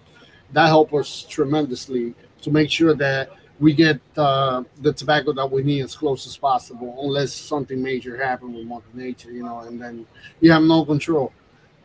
that 0.54 0.68
helped 0.68 0.94
us 0.94 1.26
tremendously 1.30 2.16
to 2.42 2.52
make 2.52 2.70
sure 2.70 2.94
that 2.96 3.30
we 3.60 3.74
get 3.74 4.00
uh, 4.16 4.64
the 4.82 4.94
tobacco 4.94 5.34
that 5.34 5.52
we 5.52 5.64
need 5.64 5.82
as 5.82 5.96
close 5.96 6.26
as 6.26 6.38
possible, 6.38 6.98
unless 7.04 7.34
something 7.34 7.82
major 7.82 8.16
happens 8.18 8.56
with 8.56 8.66
Mother 8.66 8.86
Nature, 8.94 9.32
you 9.32 9.44
know, 9.44 9.60
and 9.60 9.82
then 9.82 10.06
you 10.40 10.52
have 10.52 10.64
no 10.64 10.86
control. 10.86 11.34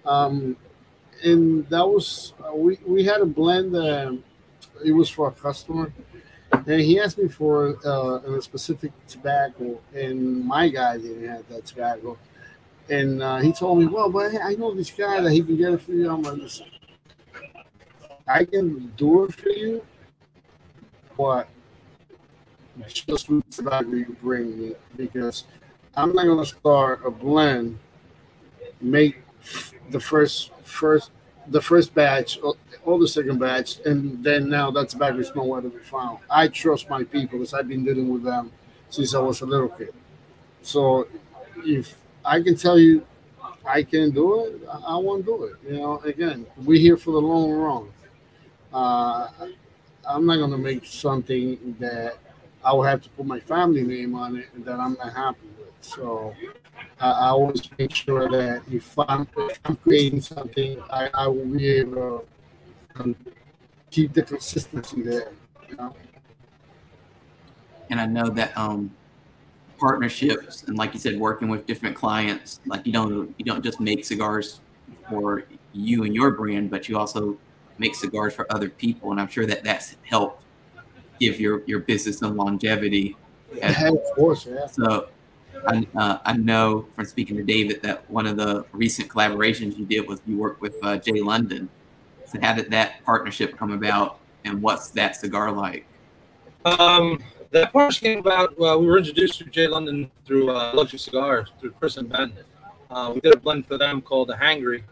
Um, 0.04 0.56
and 1.22 1.68
that 1.68 1.86
was 1.86 2.34
uh, 2.46 2.54
we 2.54 2.78
we 2.86 3.04
had 3.04 3.20
a 3.20 3.26
blend. 3.26 3.74
Uh, 3.74 4.12
it 4.84 4.92
was 4.92 5.08
for 5.08 5.28
a 5.28 5.32
customer, 5.32 5.92
and 6.52 6.80
he 6.80 7.00
asked 7.00 7.18
me 7.18 7.28
for 7.28 7.76
uh, 7.84 8.36
a 8.36 8.42
specific 8.42 8.92
tobacco, 9.06 9.80
and 9.94 10.44
my 10.44 10.68
guy 10.68 10.98
didn't 10.98 11.28
have 11.28 11.48
that 11.48 11.64
tobacco. 11.66 12.18
And 12.90 13.22
uh, 13.22 13.38
he 13.38 13.52
told 13.52 13.78
me, 13.78 13.86
"Well, 13.86 14.10
but 14.10 14.32
I 14.42 14.54
know 14.54 14.74
this 14.74 14.90
guy 14.90 15.20
that 15.20 15.32
he 15.32 15.42
can 15.42 15.56
get 15.56 15.72
it 15.72 15.80
for 15.80 15.92
you." 15.92 16.10
I'm 16.10 16.22
like, 16.22 16.50
I 18.26 18.44
can 18.44 18.92
do 18.96 19.24
it 19.24 19.34
for 19.34 19.48
you, 19.50 19.82
but 21.16 21.48
just 22.88 23.28
with 23.28 23.48
tobacco 23.50 23.90
you 23.90 24.16
bring 24.22 24.58
me 24.58 24.74
because 24.96 25.44
I'm 25.96 26.12
not 26.12 26.26
gonna 26.26 26.44
start 26.44 27.02
a 27.04 27.10
blend, 27.10 27.78
make 28.80 29.22
the 29.90 30.00
first 30.00 30.50
first 30.62 31.10
the 31.48 31.60
first 31.60 31.94
batch 31.94 32.38
or 32.84 32.98
the 32.98 33.08
second 33.08 33.38
batch, 33.38 33.80
and 33.84 34.22
then 34.24 34.48
now 34.48 34.70
that 34.70 34.88
tobacco 34.88 35.18
is 35.18 35.34
nowhere 35.34 35.60
to 35.60 35.68
be 35.68 35.78
found. 35.78 36.18
I 36.30 36.48
trust 36.48 36.88
my 36.90 37.04
people 37.04 37.38
because 37.38 37.54
I've 37.54 37.68
been 37.68 37.84
dealing 37.84 38.08
with 38.08 38.22
them 38.22 38.50
since 38.90 39.14
I 39.14 39.20
was 39.20 39.40
a 39.42 39.46
little 39.46 39.68
kid. 39.68 39.94
So 40.62 41.06
if 41.58 41.96
I 42.24 42.40
can 42.42 42.56
tell 42.56 42.78
you 42.78 43.06
I 43.66 43.82
can 43.82 44.10
do 44.10 44.44
it, 44.44 44.62
I, 44.86 44.96
won't 44.98 45.24
do 45.24 45.44
it. 45.44 45.54
You 45.66 45.78
know, 45.78 45.98
again, 46.00 46.46
we're 46.64 46.78
here 46.78 46.96
for 46.96 47.12
the 47.12 47.20
long 47.20 47.50
run. 47.50 47.88
Uh, 48.72 49.28
I'm 50.08 50.26
not 50.26 50.36
gonna 50.36 50.58
make 50.58 50.84
something 50.84 51.76
that 51.80 52.18
I 52.64 52.72
will 52.72 52.82
have 52.82 53.02
to 53.02 53.08
put 53.10 53.26
my 53.26 53.40
family 53.40 53.82
name 53.82 54.14
on 54.14 54.36
it 54.36 54.64
that 54.64 54.80
I'm 54.80 54.94
not 54.94 55.12
happy 55.12 55.48
with. 55.58 55.68
So 55.80 56.34
I, 57.00 57.10
I 57.10 57.28
always 57.28 57.68
make 57.78 57.94
sure 57.94 58.28
that 58.30 58.62
if 58.70 58.98
I'm, 58.98 59.28
if 59.36 59.60
I'm 59.64 59.76
creating 59.76 60.22
something, 60.22 60.82
I, 60.90 61.10
I 61.12 61.26
will 61.26 61.44
be 61.44 61.68
able 61.68 61.94
to 62.96 63.02
um, 63.02 63.16
keep 63.90 64.12
the 64.14 64.22
consistency 64.22 65.02
there. 65.02 65.32
You 65.68 65.76
know? 65.76 65.94
And 67.90 68.00
I 68.00 68.06
know 68.06 68.28
that 68.30 68.56
um, 68.56 68.90
partnerships 69.78 70.62
and, 70.62 70.76
like 70.78 70.94
you 70.94 71.00
said, 71.00 71.18
working 71.18 71.48
with 71.48 71.66
different 71.66 71.94
clients, 71.94 72.60
like 72.66 72.86
you 72.86 72.92
don't 72.92 73.34
you 73.38 73.44
don't 73.44 73.62
just 73.62 73.80
make 73.80 74.04
cigars 74.04 74.60
for 75.08 75.44
you 75.72 76.04
and 76.04 76.14
your 76.14 76.30
brand, 76.30 76.70
but 76.70 76.88
you 76.88 76.96
also 76.98 77.36
make 77.78 77.94
cigars 77.94 78.34
for 78.34 78.46
other 78.52 78.68
people, 78.68 79.10
and 79.10 79.20
I'm 79.20 79.28
sure 79.28 79.46
that 79.46 79.64
that's 79.64 79.96
helped 80.02 80.42
give 81.20 81.40
your 81.40 81.62
your 81.66 81.80
business 81.80 82.18
some 82.18 82.36
longevity. 82.36 83.16
Yeah, 83.54 83.88
of 83.88 83.98
course, 84.14 84.46
yeah. 84.46 84.66
So 84.66 85.08
I, 85.66 85.86
uh, 85.94 86.18
I 86.24 86.36
know 86.36 86.86
from 86.94 87.04
speaking 87.04 87.36
to 87.36 87.42
David 87.42 87.82
that 87.82 88.08
one 88.10 88.26
of 88.26 88.36
the 88.36 88.64
recent 88.72 89.08
collaborations 89.08 89.78
you 89.78 89.84
did 89.84 90.06
was 90.06 90.20
you 90.26 90.36
worked 90.36 90.60
with 90.60 90.76
uh, 90.82 90.96
Jay 90.98 91.20
London. 91.20 91.68
So 92.26 92.40
how 92.40 92.54
did 92.54 92.70
that 92.70 93.04
partnership 93.04 93.56
come 93.56 93.72
about, 93.72 94.18
and 94.44 94.60
what's 94.60 94.90
that 94.90 95.16
cigar 95.16 95.52
like? 95.52 95.86
Um, 96.64 97.22
that 97.50 97.72
partnership 97.72 98.02
came 98.02 98.18
about. 98.18 98.58
Well, 98.58 98.80
we 98.80 98.86
were 98.86 98.98
introduced 98.98 99.38
to 99.38 99.44
Jay 99.44 99.68
London 99.68 100.10
through 100.26 100.50
uh, 100.50 100.72
Luxury 100.74 100.98
Cigars 100.98 101.52
through 101.60 101.72
Chris 101.72 101.96
and 101.96 102.08
Ben. 102.08 102.32
Uh, 102.90 103.12
we 103.14 103.20
did 103.20 103.34
a 103.34 103.38
blend 103.38 103.66
for 103.66 103.78
them 103.78 104.00
called 104.00 104.28
the 104.28 104.34
Hangry, 104.34 104.82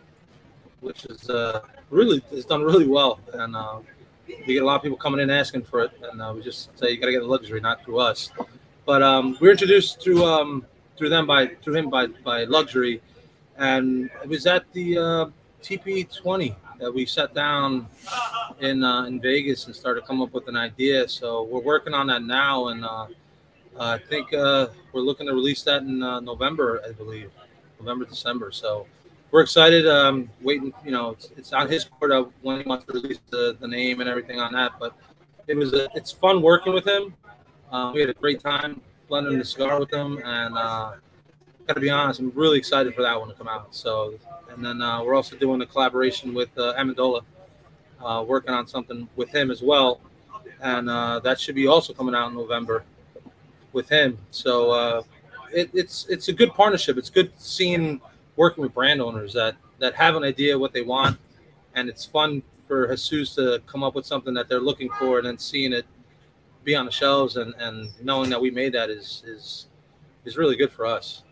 which 0.80 1.04
is 1.06 1.28
uh, 1.28 1.60
really 1.92 2.22
it's 2.32 2.46
done 2.46 2.62
really 2.62 2.88
well, 2.88 3.20
and 3.34 3.54
uh, 3.54 3.78
we 4.26 4.54
get 4.54 4.62
a 4.62 4.66
lot 4.66 4.76
of 4.76 4.82
people 4.82 4.98
coming 4.98 5.20
in 5.20 5.30
asking 5.30 5.62
for 5.62 5.84
it, 5.84 5.92
and 6.10 6.20
uh, 6.20 6.32
we 6.34 6.42
just 6.42 6.76
say 6.78 6.90
you 6.90 6.96
got 6.96 7.06
to 7.06 7.12
get 7.12 7.20
the 7.20 7.26
luxury, 7.26 7.60
not 7.60 7.84
through 7.84 7.98
us. 7.98 8.30
But 8.84 9.02
um, 9.02 9.36
we 9.40 9.46
were 9.46 9.52
introduced 9.52 10.02
through 10.02 10.24
um, 10.24 10.66
through 10.96 11.10
them 11.10 11.26
by 11.26 11.46
through 11.62 11.76
him 11.76 11.90
by 11.90 12.06
by 12.06 12.44
luxury, 12.44 13.00
and 13.58 14.10
it 14.22 14.28
was 14.28 14.46
at 14.46 14.64
the 14.72 14.98
uh, 14.98 15.26
TP 15.62 16.12
20 16.12 16.56
that 16.80 16.92
we 16.92 17.06
sat 17.06 17.34
down 17.34 17.86
in 18.60 18.82
uh, 18.82 19.04
in 19.04 19.20
Vegas 19.20 19.66
and 19.66 19.76
started 19.76 20.04
coming 20.04 20.22
up 20.22 20.32
with 20.32 20.48
an 20.48 20.56
idea. 20.56 21.08
So 21.08 21.44
we're 21.44 21.60
working 21.60 21.94
on 21.94 22.08
that 22.08 22.22
now, 22.22 22.68
and 22.68 22.84
uh, 22.84 23.06
I 23.78 23.98
think 23.98 24.32
uh, 24.32 24.68
we're 24.92 25.02
looking 25.02 25.26
to 25.26 25.34
release 25.34 25.62
that 25.62 25.82
in 25.82 26.02
uh, 26.02 26.20
November, 26.20 26.82
I 26.86 26.92
believe, 26.92 27.30
November 27.78 28.04
December. 28.04 28.50
So 28.50 28.86
we're 29.32 29.40
excited. 29.40 29.88
Um, 29.88 30.30
waiting, 30.42 30.72
you 30.84 30.92
know, 30.92 31.10
it's, 31.10 31.30
it's 31.36 31.52
on 31.52 31.68
his 31.68 31.84
court 31.84 32.12
of 32.12 32.32
when 32.42 32.60
he 32.60 32.68
wants 32.68 32.84
to 32.84 32.92
release 32.92 33.18
the, 33.30 33.56
the 33.58 33.66
name 33.66 34.00
and 34.00 34.08
everything 34.08 34.38
on 34.38 34.52
that. 34.52 34.72
But 34.78 34.94
it 35.48 35.56
was 35.56 35.72
a, 35.72 35.88
it's 35.94 36.12
fun 36.12 36.40
working 36.42 36.72
with 36.72 36.86
him. 36.86 37.14
Uh, 37.72 37.90
we 37.94 38.00
had 38.00 38.10
a 38.10 38.14
great 38.14 38.40
time 38.40 38.80
blending 39.08 39.38
the 39.38 39.44
cigar 39.44 39.80
with 39.80 39.92
him, 39.92 40.20
and 40.24 40.56
uh, 40.56 40.92
got 41.66 41.74
to 41.74 41.80
be 41.80 41.90
honest, 41.90 42.20
I'm 42.20 42.30
really 42.34 42.58
excited 42.58 42.94
for 42.94 43.02
that 43.02 43.18
one 43.18 43.28
to 43.28 43.34
come 43.34 43.48
out. 43.48 43.74
So 43.74 44.14
and 44.50 44.64
then 44.64 44.82
uh, 44.82 45.02
we're 45.02 45.14
also 45.14 45.36
doing 45.36 45.62
a 45.62 45.66
collaboration 45.66 46.34
with 46.34 46.50
uh, 46.58 46.74
Amendola, 46.78 47.22
uh, 48.04 48.24
working 48.26 48.52
on 48.52 48.66
something 48.66 49.08
with 49.16 49.30
him 49.30 49.50
as 49.50 49.62
well, 49.62 50.00
and 50.60 50.90
uh, 50.90 51.20
that 51.20 51.40
should 51.40 51.54
be 51.54 51.66
also 51.66 51.94
coming 51.94 52.14
out 52.14 52.28
in 52.28 52.34
November 52.34 52.84
with 53.72 53.88
him. 53.88 54.18
So 54.30 54.70
uh, 54.70 55.02
it, 55.50 55.70
it's 55.72 56.06
it's 56.10 56.28
a 56.28 56.32
good 56.34 56.52
partnership. 56.52 56.98
It's 56.98 57.08
good 57.08 57.32
seeing 57.38 58.00
working 58.36 58.62
with 58.62 58.74
brand 58.74 59.00
owners 59.00 59.32
that 59.34 59.56
that 59.78 59.94
have 59.94 60.14
an 60.16 60.24
idea 60.24 60.58
what 60.58 60.72
they 60.72 60.82
want, 60.82 61.18
and 61.74 61.88
it's 61.88 62.04
fun 62.04 62.42
for 62.68 62.94
Jesus 62.96 63.34
to 63.34 63.60
come 63.66 63.82
up 63.82 63.94
with 63.94 64.06
something 64.06 64.34
that 64.34 64.48
they're 64.48 64.60
looking 64.60 64.88
for, 64.98 65.18
and 65.18 65.26
then 65.26 65.38
seeing 65.38 65.72
it 65.72 65.86
be 66.64 66.76
on 66.76 66.86
the 66.86 66.92
shelves 66.92 67.36
and, 67.36 67.54
and 67.58 67.90
knowing 68.00 68.30
that 68.30 68.40
we 68.40 68.50
made 68.50 68.72
that 68.72 68.88
is 68.90 69.22
is 69.26 69.66
is 70.24 70.36
really 70.36 70.56
good 70.56 70.70
for 70.70 70.86
us. 70.86 71.22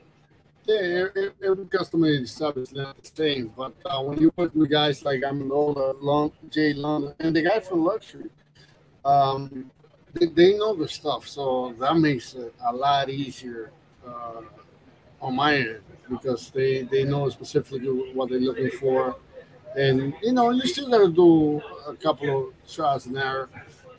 Yeah, 0.66 1.06
every 1.42 1.66
customer 1.66 2.08
is 2.08 2.40
obviously 2.40 2.82
not 2.82 3.02
the 3.02 3.10
same, 3.14 3.52
but 3.56 3.72
uh, 3.86 4.02
when 4.02 4.20
you 4.20 4.32
work 4.36 4.54
with 4.54 4.70
guys 4.70 5.04
like 5.04 5.22
Amendola, 5.22 5.96
Long, 6.00 6.32
Jay 6.50 6.74
London, 6.74 7.14
and 7.18 7.34
the 7.34 7.42
guy 7.42 7.60
from 7.60 7.84
Luxury, 7.84 8.30
um, 9.04 9.70
they, 10.12 10.26
they 10.26 10.58
know 10.58 10.74
the 10.76 10.86
stuff, 10.86 11.26
so 11.26 11.74
that 11.78 11.96
makes 11.96 12.34
it 12.34 12.54
a 12.66 12.72
lot 12.72 13.08
easier 13.08 13.72
uh, 14.06 14.42
on 15.20 15.34
my 15.34 15.56
end 15.56 15.80
because 16.10 16.50
they 16.50 16.82
they 16.82 17.04
know 17.04 17.28
specifically 17.30 17.88
what 18.12 18.28
they're 18.30 18.40
looking 18.40 18.70
for, 18.70 19.16
and 19.76 20.12
you 20.22 20.32
know 20.32 20.50
you 20.50 20.66
still 20.66 20.90
got 20.90 20.98
to 20.98 21.12
do 21.12 21.62
a 21.86 21.94
couple 21.94 22.48
of 22.48 22.74
trials 22.74 23.06
and 23.06 23.16
error, 23.16 23.48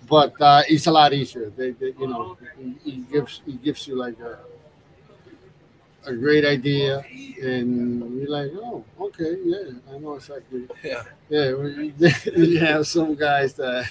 but 0.07 0.33
uh, 0.41 0.61
it's 0.67 0.87
a 0.87 0.91
lot 0.91 1.13
easier. 1.13 1.49
They, 1.55 1.71
they 1.71 1.93
you 1.97 2.07
know, 2.07 2.37
it 2.85 3.11
gives 3.11 3.41
it 3.47 3.63
gives 3.63 3.87
you 3.87 3.95
like 3.95 4.19
a 4.19 4.39
a 6.05 6.13
great 6.15 6.45
idea, 6.45 7.05
and 7.41 8.19
you're 8.19 8.29
like, 8.29 8.51
oh, 8.55 8.83
okay, 8.99 9.37
yeah, 9.43 9.71
I 9.93 9.97
know 9.99 10.15
exactly. 10.15 10.67
Yeah, 10.83 11.03
yeah. 11.29 11.51
You 12.35 12.59
have 12.59 12.87
some 12.87 13.15
guys 13.15 13.53
that 13.55 13.89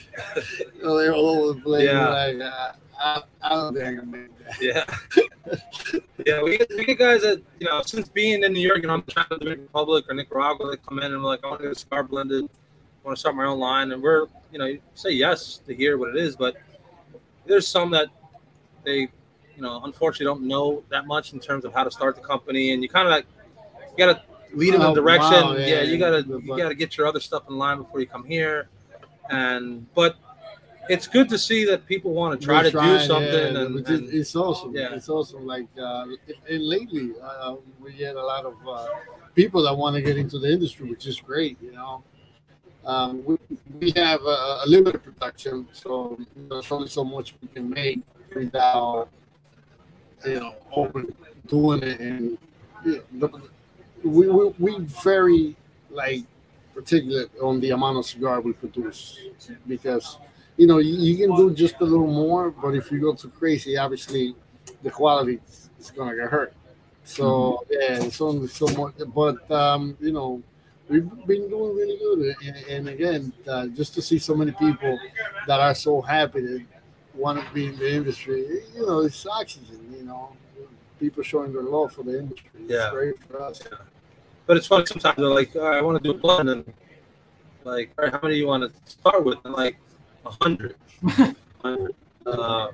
you 0.59 0.83
know, 0.83 0.99
they're 0.99 1.15
all 1.15 1.45
over 1.45 1.55
the 1.55 1.61
place. 1.61 1.85
Yeah. 1.87 2.09
Like, 2.09 2.41
uh, 2.41 2.73
I, 3.01 3.23
I 3.43 3.49
don't 3.49 3.75
think 3.75 4.01
I 4.01 4.05
make 4.05 4.39
that. 4.39 4.61
Yeah, 4.61 6.01
yeah. 6.27 6.43
We 6.43 6.59
get, 6.59 6.71
we 6.71 6.85
get 6.85 6.99
guys 6.99 7.23
that 7.23 7.43
you 7.59 7.67
know, 7.67 7.83
since 7.83 8.09
being 8.09 8.45
in 8.45 8.53
New 8.53 8.61
York, 8.61 8.83
you 8.83 8.89
know, 8.89 8.95
I'm 8.95 9.03
trying 9.03 9.27
to 9.31 9.39
Dominican 9.39 9.65
Republic 9.65 10.05
or 10.09 10.15
Nicaragua, 10.15 10.71
they 10.71 10.77
come 10.77 10.99
in 10.99 11.13
and 11.13 11.23
we're 11.23 11.29
like, 11.29 11.41
I 11.45 11.49
want 11.49 11.61
to 11.61 11.69
get 11.69 11.77
a 11.77 11.79
cigar 11.79 12.03
blended, 12.03 12.45
I 12.45 13.07
want 13.07 13.17
to 13.17 13.21
start 13.21 13.35
my 13.35 13.47
own 13.47 13.59
line, 13.59 13.93
and 13.93 14.03
we're, 14.03 14.27
you 14.53 14.59
know, 14.59 14.77
say 14.95 15.11
yes 15.11 15.61
to 15.67 15.75
hear 15.75 15.97
what 15.97 16.11
it 16.11 16.17
is, 16.17 16.37
but 16.37 16.57
there's 17.47 17.67
some 17.67 17.91
that 17.93 18.09
they 18.85 19.09
you 19.61 19.67
know, 19.67 19.83
unfortunately 19.85 20.25
don't 20.25 20.43
know 20.49 20.83
that 20.89 21.07
much 21.07 21.35
in 21.35 21.39
terms 21.39 21.67
of 21.67 21.75
how 21.75 21.85
to 21.85 21.91
start 21.91 22.17
the 22.17 22.23
company, 22.23 22.73
and 22.73 22.83
you 22.83 22.89
kind 22.89 23.07
of 23.07 23.13
like 23.13 23.27
you 23.91 24.07
got 24.07 24.15
to 24.15 24.23
lead 24.57 24.73
them 24.73 24.81
in 24.81 24.87
the 24.87 24.93
oh, 24.93 24.95
direction. 24.95 25.31
Wow, 25.31 25.57
yeah, 25.57 25.67
yeah, 25.67 25.83
you 25.83 25.99
gotta 25.99 26.23
you 26.27 26.57
gotta 26.57 26.75
get 26.75 26.97
your 26.97 27.07
other 27.07 27.21
stuff 27.21 27.43
in 27.49 27.59
line 27.59 27.77
before 27.77 28.01
you 28.01 28.07
come 28.07 28.25
here, 28.25 28.71
and 29.29 29.87
but 29.95 30.17
it's 30.91 31.07
good 31.07 31.29
to 31.29 31.39
see 31.39 31.65
that 31.67 31.87
people 31.87 32.13
want 32.13 32.39
to 32.39 32.45
try 32.45 32.63
to 32.63 32.71
do 32.71 32.99
something. 33.01 33.55
Yeah, 33.55 33.63
and, 33.63 33.87
and, 33.87 34.09
it's 34.13 34.35
awesome. 34.35 34.75
Yeah. 34.75 34.95
It's 34.95 35.09
awesome. 35.09 35.47
Like 35.47 35.69
uh, 35.81 36.07
and 36.49 36.67
lately, 36.67 37.13
uh, 37.23 37.57
we 37.81 37.93
get 37.95 38.17
a 38.17 38.25
lot 38.25 38.45
of 38.45 38.57
uh, 38.69 38.87
people 39.35 39.63
that 39.63 39.75
want 39.75 39.95
to 39.97 40.03
get 40.03 40.17
into 40.17 40.39
the 40.39 40.51
industry, 40.53 40.91
which 40.91 41.07
is 41.07 41.21
great. 41.21 41.57
You 41.63 41.73
know, 41.73 42.03
um, 42.85 43.25
we, 43.25 43.39
we 43.79 43.93
have 43.93 44.21
a, 44.23 44.63
a 44.65 44.67
limited 44.67 45.03
production, 45.03 45.69
so 45.73 46.19
there's 46.49 46.71
only 46.73 46.89
so 46.89 47.05
much 47.05 47.35
we 47.41 47.49
can 47.49 47.71
make 47.71 48.01
without 48.35 49.09
you 50.27 50.41
know, 50.41 50.55
open 50.73 51.15
doing 51.47 51.83
it, 51.83 52.01
and 52.01 52.39
the, 52.85 53.31
we, 54.05 54.29
we 54.29 54.55
we 54.59 54.79
very 55.03 55.57
like 55.91 56.25
particular 56.75 57.27
on 57.43 57.61
the 57.61 57.71
amount 57.71 57.99
of 57.99 58.07
cigar 58.07 58.41
we 58.41 58.53
produce 58.53 59.19
because 59.67 60.19
you 60.61 60.67
know 60.67 60.79
you, 60.79 60.95
you, 61.07 61.17
can 61.17 61.35
do 61.37 61.55
just 61.55 61.77
a 61.81 61.85
little 61.85 62.13
more, 62.25 62.51
but 62.51 62.75
if 62.75 62.93
you 62.93 63.01
go 63.01 63.15
too 63.15 63.31
crazy, 63.31 63.79
obviously 63.79 64.35
the 64.83 64.91
quality 64.91 65.41
is 65.79 65.91
gonna 65.91 66.15
get 66.15 66.29
hurt. 66.29 66.53
So 67.03 67.25
mm-hmm. 67.25 67.73
yeah, 67.73 68.07
it's 68.07 68.21
only 68.21 68.49
so 68.49 68.67
much, 68.81 68.95
but 69.15 69.51
um, 69.51 69.97
you 70.01 70.13
know 70.13 70.43
we've 70.91 71.09
been 71.27 71.49
doing 71.49 71.77
really 71.77 71.97
good, 71.97 72.37
and, 72.45 72.57
and 72.67 72.89
again, 72.89 73.33
uh, 73.49 73.69
just 73.69 73.95
to 73.95 74.03
see 74.03 74.19
so 74.19 74.35
many 74.35 74.53
people 74.53 74.99
that 75.47 75.61
are 75.61 75.75
so 75.75 76.03
happy 76.03 76.41
that 76.43 76.65
want 77.15 77.43
to 77.43 77.55
be 77.55 77.69
in 77.69 77.77
the 77.79 77.95
industry, 77.95 78.41
you 78.75 78.87
know, 78.87 79.01
it's 79.01 79.27
oxygen 79.27 79.81
You 79.97 80.05
know, 80.05 80.37
people 80.99 81.23
showing 81.23 81.53
their 81.53 81.63
love 81.63 81.93
for 81.93 82.03
the 82.03 82.19
industry. 82.19 82.51
It's 82.61 82.73
yeah. 82.73 82.91
great 82.93 83.15
for 83.25 83.41
us. 83.41 83.63
Yeah. 83.65 83.79
But 84.47 84.57
it's 84.59 84.67
funny 84.67 84.85
sometimes 84.85 85.17
they're 85.17 85.27
like, 85.27 85.57
I 85.57 85.81
want 85.81 86.03
to 86.03 86.05
do 86.05 86.17
a 86.17 86.19
blend, 86.19 86.51
and 86.51 86.65
like, 87.65 87.93
all 87.97 88.05
right, 88.05 88.13
how 88.13 88.21
many 88.23 88.35
do 88.35 88.41
you 88.41 88.47
want 88.47 88.63
to 88.65 88.91
start 88.91 89.25
with? 89.25 89.39
And 89.45 89.55
like, 89.55 89.77
a 90.25 90.31
hundred. 90.41 90.77
uh, 92.27 92.69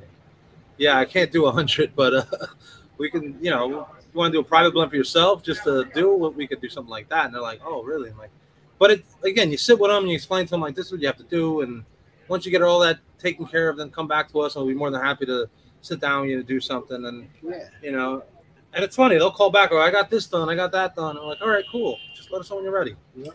yeah, 0.78 0.98
I 0.98 1.04
can't 1.04 1.32
do 1.32 1.46
a 1.46 1.52
hundred, 1.52 1.94
but 1.94 2.14
uh, 2.14 2.24
we 2.98 3.10
can, 3.10 3.38
you 3.42 3.50
know, 3.50 3.68
you 3.68 3.86
want 4.14 4.32
to 4.32 4.36
do 4.36 4.40
a 4.40 4.44
private 4.44 4.72
blend 4.72 4.90
for 4.90 4.96
yourself 4.96 5.42
just 5.42 5.64
to 5.64 5.84
do 5.94 6.14
what 6.14 6.34
we 6.34 6.46
could 6.46 6.60
do 6.60 6.68
something 6.68 6.90
like 6.90 7.08
that. 7.08 7.26
And 7.26 7.34
they're 7.34 7.42
like, 7.42 7.60
oh, 7.64 7.82
really? 7.82 8.10
I'm 8.10 8.18
like, 8.18 8.30
but 8.78 8.90
it 8.90 9.04
again, 9.24 9.50
you 9.50 9.56
sit 9.56 9.78
with 9.78 9.90
them 9.90 10.02
and 10.04 10.10
you 10.10 10.16
explain 10.16 10.44
to 10.44 10.50
them 10.50 10.60
like 10.60 10.74
this 10.74 10.86
is 10.86 10.92
what 10.92 11.00
you 11.00 11.06
have 11.06 11.16
to 11.16 11.24
do, 11.24 11.62
and 11.62 11.84
once 12.28 12.44
you 12.44 12.52
get 12.52 12.62
all 12.62 12.80
that 12.80 12.98
taken 13.18 13.46
care 13.46 13.68
of, 13.68 13.76
then 13.76 13.90
come 13.90 14.08
back 14.08 14.30
to 14.32 14.40
us, 14.40 14.56
and 14.56 14.64
we'll 14.64 14.74
be 14.74 14.78
more 14.78 14.90
than 14.90 15.00
happy 15.00 15.26
to 15.26 15.48
sit 15.80 16.00
down 16.00 16.22
with 16.22 16.30
you 16.30 16.36
to 16.36 16.42
do 16.42 16.60
something, 16.60 17.06
and 17.06 17.28
yeah. 17.42 17.68
you 17.82 17.92
know, 17.92 18.22
and 18.74 18.84
it's 18.84 18.96
funny 18.96 19.16
they'll 19.16 19.30
call 19.30 19.50
back, 19.50 19.72
or 19.72 19.78
oh, 19.78 19.82
I 19.82 19.90
got 19.90 20.10
this 20.10 20.26
done, 20.26 20.48
I 20.48 20.54
got 20.54 20.72
that 20.72 20.94
done. 20.94 21.16
I'm 21.16 21.24
like, 21.24 21.40
all 21.40 21.48
right, 21.48 21.64
cool, 21.70 21.98
just 22.14 22.30
let 22.30 22.40
us 22.40 22.50
know 22.50 22.56
when 22.56 22.64
you're 22.64 22.74
ready. 22.74 22.94
Yeah, 23.14 23.30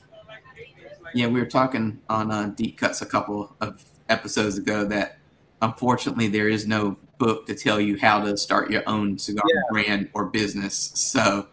yeah 1.16 1.28
we 1.28 1.40
were 1.40 1.48
talking 1.48 2.00
on 2.10 2.32
uh, 2.32 2.54
Deep 2.56 2.78
Cuts 2.78 3.02
a 3.02 3.06
couple 3.06 3.56
of 3.62 3.84
episodes 4.12 4.58
ago 4.58 4.86
that 4.86 5.18
unfortunately 5.62 6.28
there 6.28 6.50
is 6.50 6.68
no 6.68 6.98
book 7.18 7.46
to 7.46 7.56
tell 7.56 7.80
you 7.80 7.98
how 8.00 8.20
to 8.20 8.36
start 8.36 8.72
your 8.72 8.84
own 8.88 9.18
cigar 9.18 9.44
yeah. 9.48 9.62
brand 9.72 10.10
or 10.14 10.26
business. 10.26 10.92
So, 10.96 11.48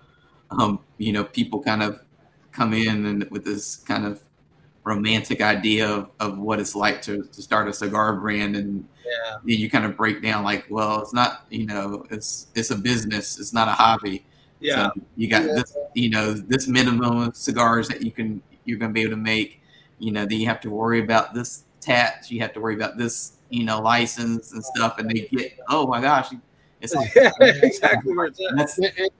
um, 0.50 0.80
you 0.96 1.12
know, 1.12 1.24
people 1.24 1.62
kind 1.62 1.82
of 1.82 2.00
come 2.52 2.72
in 2.72 3.06
and 3.06 3.30
with 3.30 3.44
this 3.44 3.76
kind 3.76 4.06
of 4.06 4.22
romantic 4.84 5.42
idea 5.42 5.86
of, 5.86 6.10
of 6.18 6.38
what 6.38 6.58
it's 6.58 6.74
like 6.74 7.02
to, 7.02 7.22
to 7.24 7.42
start 7.42 7.68
a 7.68 7.72
cigar 7.72 8.16
brand 8.16 8.56
and 8.56 8.88
yeah. 9.04 9.36
you 9.44 9.68
kind 9.68 9.84
of 9.84 9.96
break 9.96 10.22
down 10.22 10.42
like 10.42 10.64
well 10.70 11.02
it's 11.02 11.12
not 11.12 11.44
you 11.50 11.66
know 11.66 12.04
it's 12.10 12.46
it's 12.54 12.70
a 12.70 12.74
business 12.74 13.38
it's 13.38 13.52
not 13.52 13.68
a 13.68 13.72
hobby 13.72 14.24
yeah 14.60 14.86
so 14.86 15.02
you 15.16 15.28
got 15.28 15.44
yeah. 15.44 15.52
this 15.54 15.76
you 15.94 16.08
know 16.08 16.32
this 16.32 16.66
minimum 16.66 17.18
of 17.18 17.36
cigars 17.36 17.86
that 17.88 18.02
you 18.02 18.10
can 18.10 18.42
you're 18.64 18.78
going 18.78 18.90
to 18.90 18.94
be 18.94 19.02
able 19.02 19.10
to 19.10 19.16
make 19.16 19.60
you 19.98 20.10
know 20.10 20.24
then 20.24 20.40
you 20.40 20.46
have 20.46 20.60
to 20.60 20.70
worry 20.70 21.00
about 21.00 21.34
this 21.34 21.64
tax 21.80 22.30
you 22.30 22.40
have 22.40 22.52
to 22.52 22.60
worry 22.60 22.74
about 22.74 22.96
this 22.96 23.38
you 23.50 23.64
know 23.64 23.80
license 23.80 24.52
and 24.52 24.64
stuff 24.64 24.98
and 24.98 25.10
they 25.10 25.28
get 25.30 25.58
oh 25.68 25.86
my 25.86 26.00
gosh 26.00 26.32
it's 26.80 26.94
like, 26.94 27.14
yeah, 27.16 27.30
exactly 27.40 28.16
where 28.16 28.26
it's 28.26 28.78
at. 28.78 29.10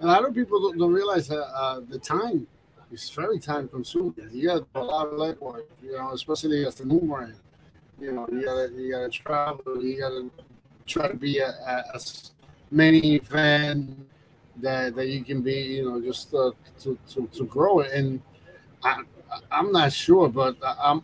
a 0.00 0.06
lot 0.06 0.26
of 0.26 0.34
people 0.34 0.60
don't, 0.60 0.78
don't 0.78 0.92
realize 0.92 1.30
uh, 1.30 1.36
uh, 1.54 1.80
the 1.88 1.98
time 1.98 2.46
is 2.92 3.08
very 3.10 3.38
time 3.38 3.68
consuming. 3.68 4.28
You 4.30 4.48
got 4.48 4.66
a 4.74 4.84
lot 4.84 5.08
of 5.08 5.14
legwork, 5.14 5.64
you 5.82 5.92
know, 5.92 6.12
especially 6.12 6.66
as 6.66 6.80
a 6.80 6.84
new 6.84 7.00
brand. 7.00 7.34
You 7.98 8.12
know, 8.12 8.26
you 8.30 8.44
gotta 8.44 8.70
you 8.74 8.90
gotta 8.90 9.08
travel, 9.08 9.82
you 9.82 9.98
gotta 9.98 10.30
try 10.86 11.08
to 11.08 11.14
be 11.14 11.38
a, 11.38 11.48
a, 11.48 11.84
as 11.94 12.32
many 12.70 13.18
fan 13.18 14.06
that 14.56 14.94
that 14.96 15.08
you 15.08 15.24
can 15.24 15.42
be, 15.42 15.54
you 15.54 15.84
know, 15.84 16.00
just 16.00 16.34
uh, 16.34 16.52
to, 16.80 16.98
to 17.10 17.26
to 17.28 17.44
grow 17.44 17.80
it. 17.80 17.92
And 17.92 18.20
I 18.82 19.02
I'm 19.50 19.70
not 19.70 19.92
sure, 19.92 20.28
but 20.28 20.56
I'm 20.62 21.02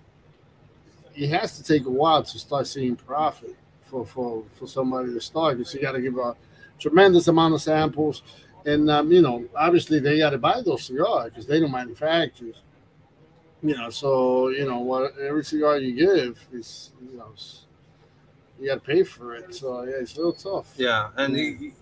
it 1.17 1.31
has 1.31 1.57
to 1.57 1.62
take 1.62 1.87
a 1.87 1.91
while 1.91 2.23
to 2.23 2.39
start 2.39 2.67
seeing 2.67 2.97
profit 2.97 3.57
for 3.83 4.05
for 4.07 4.45
for 4.55 4.67
somebody 4.67 5.12
to 5.12 5.21
start. 5.21 5.59
Because 5.59 5.75
you 5.75 5.81
got 5.81 5.93
to 5.93 6.01
give 6.01 6.19
a 6.19 6.37
tremendous 6.79 7.29
amount 7.29 7.55
of 7.55 7.62
samples, 7.62 8.23
and 8.64 8.91
um, 8.91 9.11
you 9.11 9.23
know, 9.23 9.45
obviously 9.57 9.99
they 9.99 10.19
got 10.19 10.31
to 10.31 10.39
buy 10.39 10.61
those 10.62 10.85
cigars 10.85 11.31
because 11.31 11.47
they 11.47 11.61
don't 11.61 11.73
manufacture. 11.73 12.53
You 13.62 13.77
know, 13.77 13.91
so 13.91 14.49
you 14.49 14.67
know 14.69 14.81
what 14.81 15.14
every 15.19 15.45
cigar 15.45 15.79
you 15.79 15.95
give 15.95 16.39
is 16.53 16.93
you 17.11 17.17
know 17.17 17.33
you 18.61 18.69
got 18.69 18.75
to 18.75 18.81
pay 18.81 19.03
for 19.03 19.35
it. 19.35 19.55
So 19.55 19.83
yeah, 19.83 19.97
it's 20.01 20.17
real 20.17 20.33
tough. 20.33 20.75
Yeah, 20.77 21.09
and 21.17 21.35
the, 21.35 21.73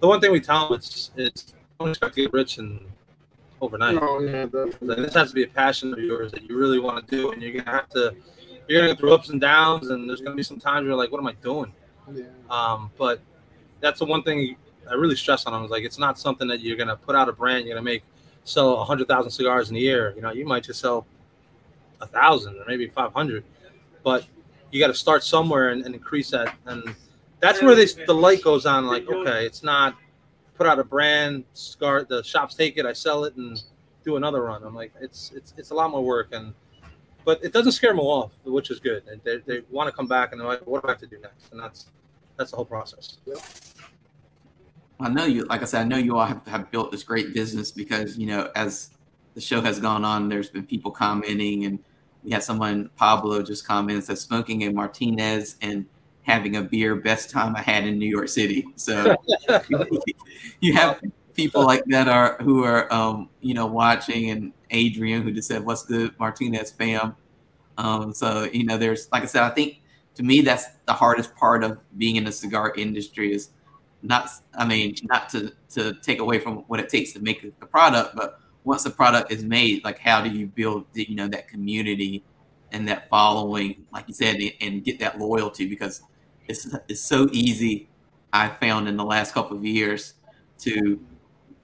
the 0.00 0.08
one 0.08 0.20
thing 0.20 0.32
we 0.32 0.40
tell 0.40 0.68
them 0.68 0.78
is, 0.78 1.10
is 1.16 1.54
don't 1.78 1.90
expect 1.90 2.14
to 2.14 2.22
get 2.22 2.32
rich 2.32 2.58
and 2.58 2.80
overnight. 3.60 3.98
Oh, 4.00 4.20
yeah, 4.20 4.44
definitely. 4.44 4.96
This 4.96 5.14
has 5.14 5.28
to 5.28 5.34
be 5.34 5.44
a 5.44 5.48
passion 5.48 5.92
of 5.92 6.00
yours 6.00 6.32
that 6.32 6.48
you 6.48 6.56
really 6.56 6.78
want 6.78 7.06
to 7.06 7.16
do, 7.16 7.32
and 7.32 7.42
you're 7.42 7.52
gonna 7.52 7.70
have 7.70 7.88
to. 7.90 8.14
You're 8.68 8.82
gonna 8.82 8.94
go 8.94 9.00
through 9.00 9.14
ups 9.14 9.28
and 9.28 9.40
downs, 9.40 9.90
and 9.90 10.08
there's 10.08 10.20
gonna 10.20 10.36
be 10.36 10.42
some 10.42 10.58
times 10.58 10.86
you're 10.86 10.96
like, 10.96 11.10
"What 11.10 11.18
am 11.20 11.26
I 11.26 11.34
doing?" 11.42 11.72
Yeah. 12.12 12.24
Um, 12.50 12.90
but 12.96 13.20
that's 13.80 13.98
the 13.98 14.04
one 14.04 14.22
thing 14.22 14.56
I 14.90 14.94
really 14.94 15.16
stress 15.16 15.46
on 15.46 15.52
them 15.52 15.64
is 15.64 15.70
like 15.70 15.84
it's 15.84 15.98
not 15.98 16.18
something 16.18 16.48
that 16.48 16.60
you're 16.60 16.76
gonna 16.76 16.96
put 16.96 17.14
out 17.14 17.28
a 17.28 17.32
brand, 17.32 17.66
you're 17.66 17.74
gonna 17.74 17.84
make 17.84 18.02
sell 18.44 18.80
a 18.80 18.84
hundred 18.84 19.08
thousand 19.08 19.30
cigars 19.30 19.70
in 19.70 19.76
a 19.76 19.80
year. 19.80 20.12
You 20.16 20.22
know, 20.22 20.32
you 20.32 20.44
might 20.46 20.64
just 20.64 20.80
sell 20.80 21.06
a 22.00 22.06
thousand 22.06 22.58
or 22.58 22.64
maybe 22.66 22.88
five 22.88 23.12
hundred, 23.12 23.44
but 24.02 24.26
you 24.70 24.80
got 24.80 24.88
to 24.88 24.94
start 24.94 25.22
somewhere 25.22 25.68
and, 25.68 25.84
and, 25.84 25.94
increase 25.94 26.30
that. 26.30 26.54
And 26.66 26.94
that's 27.40 27.62
where 27.62 27.74
this 27.74 27.94
the 27.94 28.14
light 28.14 28.42
goes 28.42 28.66
on. 28.66 28.86
Like, 28.86 29.06
okay, 29.08 29.44
it's 29.46 29.62
not 29.62 29.96
put 30.56 30.66
out 30.66 30.78
a 30.78 30.84
brand, 30.84 31.44
cigar, 31.52 32.04
the 32.04 32.22
shops 32.22 32.54
take 32.54 32.78
it, 32.78 32.86
I 32.86 32.92
sell 32.92 33.24
it, 33.24 33.36
and 33.36 33.62
do 34.04 34.16
another 34.16 34.42
run. 34.42 34.64
I'm 34.64 34.74
like, 34.74 34.92
it's 35.00 35.30
it's 35.34 35.54
it's 35.56 35.70
a 35.70 35.74
lot 35.74 35.90
more 35.90 36.02
work 36.02 36.28
and. 36.32 36.54
But 37.24 37.42
it 37.44 37.52
doesn't 37.52 37.72
scare 37.72 37.90
them 37.90 38.00
off, 38.00 38.32
which 38.44 38.70
is 38.70 38.80
good. 38.80 39.04
And 39.06 39.20
they, 39.22 39.38
they 39.38 39.62
want 39.70 39.88
to 39.88 39.92
come 39.94 40.06
back 40.06 40.32
and 40.32 40.40
they're 40.40 40.48
like, 40.48 40.66
"What 40.66 40.82
do 40.82 40.88
I 40.88 40.92
have 40.92 41.00
to 41.00 41.06
do 41.06 41.18
next?" 41.20 41.52
And 41.52 41.60
that's 41.60 41.86
that's 42.36 42.50
the 42.50 42.56
whole 42.56 42.64
process. 42.64 43.18
I 45.00 45.08
know 45.08 45.24
you, 45.24 45.44
like 45.44 45.62
I 45.62 45.64
said, 45.64 45.80
I 45.82 45.84
know 45.84 45.96
you 45.96 46.16
all 46.16 46.26
have, 46.26 46.46
have 46.46 46.70
built 46.70 46.92
this 46.92 47.02
great 47.02 47.34
business 47.34 47.72
because, 47.72 48.16
you 48.16 48.26
know, 48.26 48.50
as 48.54 48.90
the 49.34 49.40
show 49.40 49.60
has 49.60 49.80
gone 49.80 50.04
on, 50.04 50.28
there's 50.28 50.48
been 50.48 50.64
people 50.64 50.90
commenting 50.92 51.64
and 51.64 51.78
we 52.22 52.30
had 52.30 52.42
someone, 52.42 52.88
Pablo, 52.96 53.42
just 53.42 53.66
comment 53.66 53.96
and 53.96 54.04
said, 54.04 54.18
smoking 54.18 54.62
a 54.62 54.70
Martinez 54.70 55.56
and 55.60 55.86
having 56.22 56.56
a 56.56 56.62
beer, 56.62 56.94
best 56.94 57.30
time 57.30 57.56
I 57.56 57.62
had 57.62 57.84
in 57.84 57.98
New 57.98 58.08
York 58.08 58.28
City. 58.28 58.64
So 58.76 59.16
you 60.60 60.74
have 60.74 61.00
people 61.34 61.64
like 61.64 61.84
that 61.86 62.08
are 62.08 62.36
who 62.40 62.62
are, 62.64 62.92
um, 62.92 63.28
you 63.40 63.54
know, 63.54 63.66
watching 63.66 64.30
and 64.30 64.52
Adrian 64.72 65.22
who 65.22 65.32
just 65.32 65.48
said, 65.48 65.64
what's 65.64 65.84
good, 65.84 66.18
Martinez 66.18 66.72
fam. 66.72 67.14
Um, 67.78 68.12
so, 68.12 68.44
you 68.52 68.64
know, 68.64 68.76
there's, 68.76 69.08
like 69.12 69.22
I 69.22 69.26
said, 69.26 69.42
I 69.42 69.50
think 69.50 69.80
to 70.14 70.22
me, 70.22 70.40
that's 70.40 70.66
the 70.86 70.92
hardest 70.92 71.34
part 71.36 71.64
of 71.64 71.78
being 71.96 72.16
in 72.16 72.24
the 72.24 72.32
cigar 72.32 72.72
industry 72.76 73.32
is 73.32 73.50
not, 74.02 74.28
I 74.54 74.66
mean, 74.66 74.94
not 75.04 75.28
to, 75.30 75.52
to 75.70 75.94
take 76.02 76.18
away 76.18 76.38
from 76.38 76.58
what 76.68 76.80
it 76.80 76.88
takes 76.88 77.12
to 77.12 77.20
make 77.20 77.42
the 77.42 77.66
product, 77.66 78.14
but 78.16 78.40
once 78.64 78.84
the 78.84 78.90
product 78.90 79.32
is 79.32 79.42
made, 79.44 79.84
like 79.84 79.98
how 79.98 80.20
do 80.20 80.30
you 80.30 80.46
build, 80.46 80.84
the, 80.92 81.06
you 81.08 81.14
know, 81.14 81.28
that 81.28 81.48
community 81.48 82.24
and 82.72 82.86
that 82.88 83.08
following, 83.08 83.84
like 83.92 84.06
you 84.08 84.14
said, 84.14 84.38
and 84.60 84.84
get 84.84 84.98
that 84.98 85.18
loyalty 85.18 85.66
because 85.66 86.02
it's, 86.48 86.68
it's 86.88 87.00
so 87.00 87.28
easy. 87.32 87.88
I 88.32 88.48
found 88.48 88.88
in 88.88 88.96
the 88.96 89.04
last 89.04 89.34
couple 89.34 89.56
of 89.56 89.64
years 89.64 90.14
to 90.60 91.00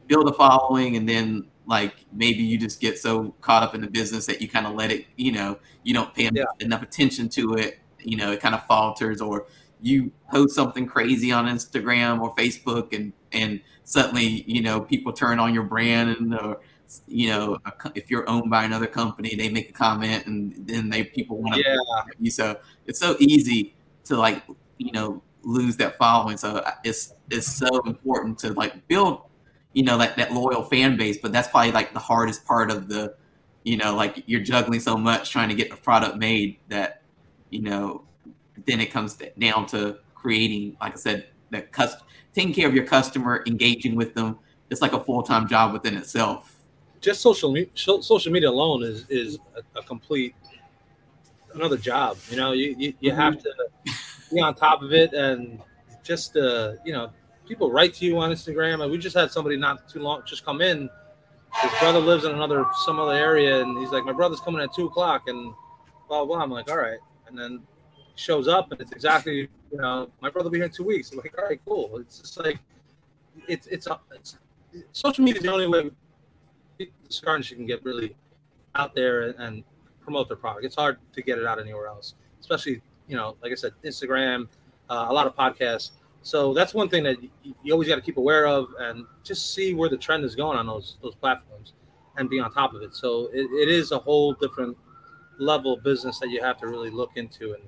build 0.07 0.29
a 0.29 0.33
following 0.33 0.97
and 0.97 1.09
then 1.09 1.47
like 1.69 1.95
maybe 2.13 2.43
you 2.43 2.59
just 2.59 2.81
get 2.81 2.99
so 2.99 3.35
caught 3.41 3.63
up 3.63 3.77
in 3.77 3.81
the 3.81 3.87
business 3.87 4.27
that 4.27 4.43
you 4.43 4.49
kind 4.49 4.67
of 4.67 4.75
let 4.75 4.91
it, 4.91 5.07
you 5.15 5.31
know, 5.31 5.59
you 5.85 5.95
don't 5.95 6.13
pay 6.15 6.29
yeah. 6.33 6.45
enough 6.59 6.83
attention 6.83 7.29
to 7.29 7.55
it 7.55 7.79
you 8.01 8.17
know 8.17 8.33
it 8.33 8.41
kind 8.41 8.55
of 8.55 8.65
falters 8.67 9.21
or 9.21 9.47
you 9.81 10.11
post 10.31 10.55
something 10.55 10.87
crazy 10.87 11.31
on 11.31 11.47
Instagram 11.47 12.21
or 12.21 12.35
Facebook 12.35 12.95
and 12.95 13.13
and 13.33 13.61
suddenly 13.85 14.45
you 14.47 14.61
know 14.61 14.81
people 14.81 15.13
turn 15.13 15.39
on 15.39 15.55
your 15.55 15.63
brand 15.63 16.11
and 16.11 16.35
or 16.35 16.61
you 17.07 17.29
know 17.29 17.59
if 17.95 18.11
you're 18.11 18.29
owned 18.29 18.51
by 18.51 18.65
another 18.65 18.87
company 18.87 19.35
they 19.35 19.49
make 19.49 19.69
a 19.71 19.73
comment 19.73 20.27
and 20.27 20.55
then 20.67 20.89
they 20.89 21.05
people 21.05 21.37
want 21.39 21.55
to 21.55 21.61
yeah. 21.61 21.77
you 22.19 22.31
so 22.31 22.59
it's 22.87 22.99
so 22.99 23.17
easy 23.19 23.77
to 24.05 24.17
like 24.17 24.43
you 24.79 24.91
know 24.93 25.23
lose 25.43 25.77
that 25.77 25.97
following 25.99 26.37
so 26.37 26.65
it's 26.85 27.15
it's 27.31 27.47
so 27.47 27.81
important 27.87 28.39
to 28.39 28.53
like 28.55 28.87
build 28.89 29.23
you 29.79 29.85
know 29.85 29.97
like 29.97 30.17
that 30.17 30.33
loyal 30.33 30.63
fan 30.63 30.97
base 30.97 31.19
but 31.19 31.33
that's 31.33 31.49
probably 31.49 31.73
like 31.73 31.93
the 31.93 32.05
hardest 32.11 32.45
part 32.45 32.71
of 32.71 32.89
the 32.89 33.15
you 33.65 33.77
know 33.77 33.95
like 33.95 34.23
you're 34.27 34.47
juggling 34.53 34.81
so 34.81 34.97
much 34.97 35.31
trying 35.31 35.49
to 35.49 35.55
get 35.55 35.71
the 35.71 35.77
product 35.77 36.17
made 36.17 36.59
that 36.69 36.99
you 37.51 37.63
know, 37.63 38.03
then 38.67 38.81
it 38.81 38.91
comes 38.91 39.19
down 39.39 39.67
to 39.67 39.99
creating, 40.15 40.77
like 40.81 40.95
I 40.95 40.97
said, 40.97 41.29
that 41.51 41.73
cust- 41.73 42.03
taking 42.33 42.53
care 42.53 42.69
of 42.69 42.75
your 42.75 42.85
customer, 42.85 43.43
engaging 43.47 43.97
with 43.97 44.15
them. 44.15 44.39
It's 44.71 44.83
like 44.83 44.93
a 44.93 45.01
full 45.03 45.23
time 45.23 45.49
job 45.49 45.73
within 45.73 45.97
itself. 45.97 46.55
Just 47.01 47.21
social 47.21 47.53
media, 47.53 47.71
social 47.75 48.33
media 48.33 48.51
alone 48.51 48.83
is 48.83 49.07
is 49.09 49.39
a, 49.57 49.79
a 49.79 49.83
complete 49.83 50.35
another 51.55 51.77
job. 51.77 52.19
You 52.29 52.37
know, 52.37 52.53
you 52.53 52.75
you, 52.77 52.95
you 53.01 53.13
have 53.13 53.39
to 53.43 53.51
be 54.33 54.41
on 54.41 54.55
top 54.55 54.83
of 54.83 54.93
it 54.93 55.15
and 55.15 55.61
just 56.03 56.37
uh, 56.37 56.73
you 56.85 56.93
know, 56.93 57.11
people 57.49 57.73
write 57.73 57.95
to 57.95 58.05
you 58.05 58.19
on 58.19 58.31
Instagram. 58.31 58.83
And 58.83 58.93
we 58.93 58.99
just 58.99 59.17
had 59.17 59.31
somebody 59.31 59.57
not 59.57 59.89
too 59.89 60.01
long 60.01 60.23
just 60.27 60.45
come 60.45 60.61
in. 60.61 60.89
His 61.63 61.73
brother 61.81 61.99
lives 61.99 62.25
in 62.25 62.33
another 62.33 62.67
some 62.85 63.01
other 63.01 63.15
area, 63.15 63.63
and 63.63 63.79
he's 63.79 63.91
like, 63.91 64.05
my 64.05 64.13
brother's 64.13 64.41
coming 64.41 64.61
at 64.61 64.73
two 64.75 64.85
o'clock, 64.85 65.29
and 65.29 65.55
blah 66.07 66.25
blah. 66.25 66.43
I'm 66.43 66.51
like, 66.51 66.71
all 66.71 66.77
right 66.77 66.99
and 67.29 67.39
then 67.39 67.61
shows 68.17 68.49
up 68.49 68.73
and 68.73 68.81
it's 68.81 68.91
exactly 68.93 69.49
you 69.71 69.79
know 69.79 70.11
my 70.21 70.29
brother 70.31 70.47
will 70.47 70.53
be 70.53 70.59
here 70.59 70.67
in 70.67 70.73
two 70.73 70.85
weeks. 70.85 71.13
I'm 71.13 71.19
like, 71.19 71.37
all 71.39 71.45
right, 71.45 71.61
cool. 71.65 71.99
It's 71.99 72.19
just 72.19 72.39
like 72.39 72.59
it's 73.47 73.67
it's, 73.69 73.87
it's 74.13 74.39
social 74.93 75.25
media 75.25 75.39
is 75.39 75.45
the 75.45 75.53
only 75.53 75.69
way 75.69 75.91
cigar 77.09 77.41
can 77.41 77.67
get 77.67 77.85
really 77.85 78.17
out 78.75 78.95
there 78.95 79.23
and, 79.23 79.35
and 79.39 79.65
promote 80.01 80.29
their 80.29 80.37
product. 80.37 80.65
It's 80.65 80.77
hard 80.77 80.99
to 81.13 81.23
get 81.23 81.39
it 81.39 81.47
out 81.47 81.61
anywhere 81.61 81.87
else, 81.87 82.15
especially 82.41 82.83
you 83.07 83.17
know, 83.17 83.37
like 83.43 83.53
I 83.53 83.55
said, 83.55 83.73
Instagram, 83.85 84.49
uh, 84.91 85.07
a 85.09 85.13
lot 85.13 85.27
of 85.27 85.35
podcasts. 85.35 85.93
So 86.23 86.53
that's 86.53 86.75
one 86.75 86.89
thing 86.89 87.05
that 87.05 87.23
you, 87.23 87.55
you 87.63 87.73
always 87.73 87.89
got 87.89 87.97
to 87.97 88.03
keep 88.03 88.17
aware 88.17 88.47
of 88.47 88.69
and 88.79 89.07
just 89.25 89.55
see 89.55 89.75
where 89.75 89.89
the 89.89 89.97
trend 89.97 90.25
is 90.25 90.35
going 90.35 90.59
on 90.59 90.67
those 90.67 90.99
those 91.03 91.15
platforms 91.15 91.73
and 92.17 92.29
be 92.29 92.41
on 92.41 92.53
top 92.53 92.75
of 92.75 92.83
it. 92.83 92.95
So 92.95 93.31
it, 93.33 93.47
it 93.53 93.69
is 93.69 93.93
a 93.93 93.99
whole 93.99 94.35
different 94.35 94.77
level 95.39 95.75
of 95.75 95.83
business 95.83 96.19
that 96.19 96.31
you 96.31 96.43
have 96.43 96.59
to 96.59 96.67
really 96.67 96.91
look 96.91 97.13
into. 97.17 97.55
And 97.55 97.63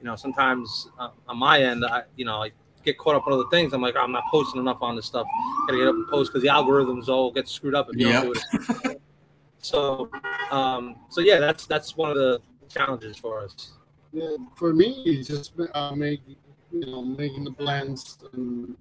you 0.00 0.06
know, 0.06 0.16
sometimes 0.16 0.88
uh, 0.98 1.10
on 1.28 1.38
my 1.38 1.62
end, 1.62 1.84
I 1.84 2.02
you 2.16 2.24
know 2.24 2.42
I 2.42 2.50
get 2.84 2.98
caught 2.98 3.16
up 3.16 3.26
on 3.26 3.32
other 3.32 3.48
things. 3.50 3.72
I'm 3.72 3.82
like, 3.82 3.96
I'm 3.96 4.12
not 4.12 4.24
posting 4.30 4.60
enough 4.60 4.78
on 4.80 4.96
this 4.96 5.06
stuff. 5.06 5.26
Gotta 5.66 5.78
get 5.78 5.88
up 5.88 5.94
and 5.94 6.08
post 6.08 6.32
because 6.32 6.42
the 6.42 6.48
algorithms 6.48 7.08
all 7.08 7.30
get 7.30 7.48
screwed 7.48 7.74
up 7.74 7.88
if 7.90 7.98
you 7.98 8.08
yep. 8.08 8.22
don't 8.22 8.34
do 8.34 8.90
it. 8.90 9.02
so, 9.58 10.10
um, 10.50 10.96
so 11.08 11.20
yeah, 11.20 11.38
that's 11.38 11.66
that's 11.66 11.96
one 11.96 12.10
of 12.10 12.16
the 12.16 12.40
challenges 12.68 13.16
for 13.16 13.42
us. 13.42 13.72
Yeah, 14.12 14.36
for 14.56 14.72
me, 14.72 15.02
it's 15.04 15.28
just 15.28 15.52
uh, 15.74 15.94
making 15.94 16.36
you 16.80 16.86
know 16.86 17.02
making 17.02 17.44
the 17.44 17.50
blends 17.50 18.18
and 18.32 18.76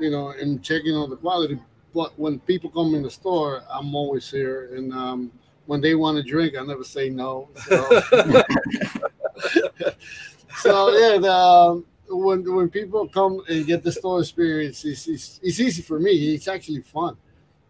you 0.00 0.10
know 0.10 0.30
and 0.30 0.62
checking 0.62 0.94
on 0.94 1.10
the 1.10 1.16
quality. 1.16 1.58
But 1.94 2.18
when 2.18 2.40
people 2.40 2.70
come 2.70 2.94
in 2.94 3.02
the 3.02 3.10
store, 3.10 3.62
I'm 3.70 3.94
always 3.94 4.28
here 4.30 4.74
and 4.74 4.92
um, 4.92 5.30
when 5.66 5.80
they 5.80 5.94
want 5.94 6.16
to 6.16 6.22
drink, 6.22 6.56
I 6.56 6.64
never 6.64 6.84
say 6.84 7.08
no. 7.08 7.48
So, 7.66 7.76
so 10.58 10.90
yeah, 10.98 11.18
the, 11.18 11.32
um, 11.32 11.84
when 12.08 12.54
when 12.54 12.68
people 12.68 13.08
come 13.08 13.42
and 13.48 13.66
get 13.66 13.82
the 13.82 13.92
store 13.92 14.20
experience, 14.20 14.84
it's, 14.84 15.08
it's, 15.08 15.40
it's 15.42 15.60
easy 15.60 15.82
for 15.82 15.98
me. 15.98 16.34
It's 16.34 16.48
actually 16.48 16.82
fun, 16.82 17.16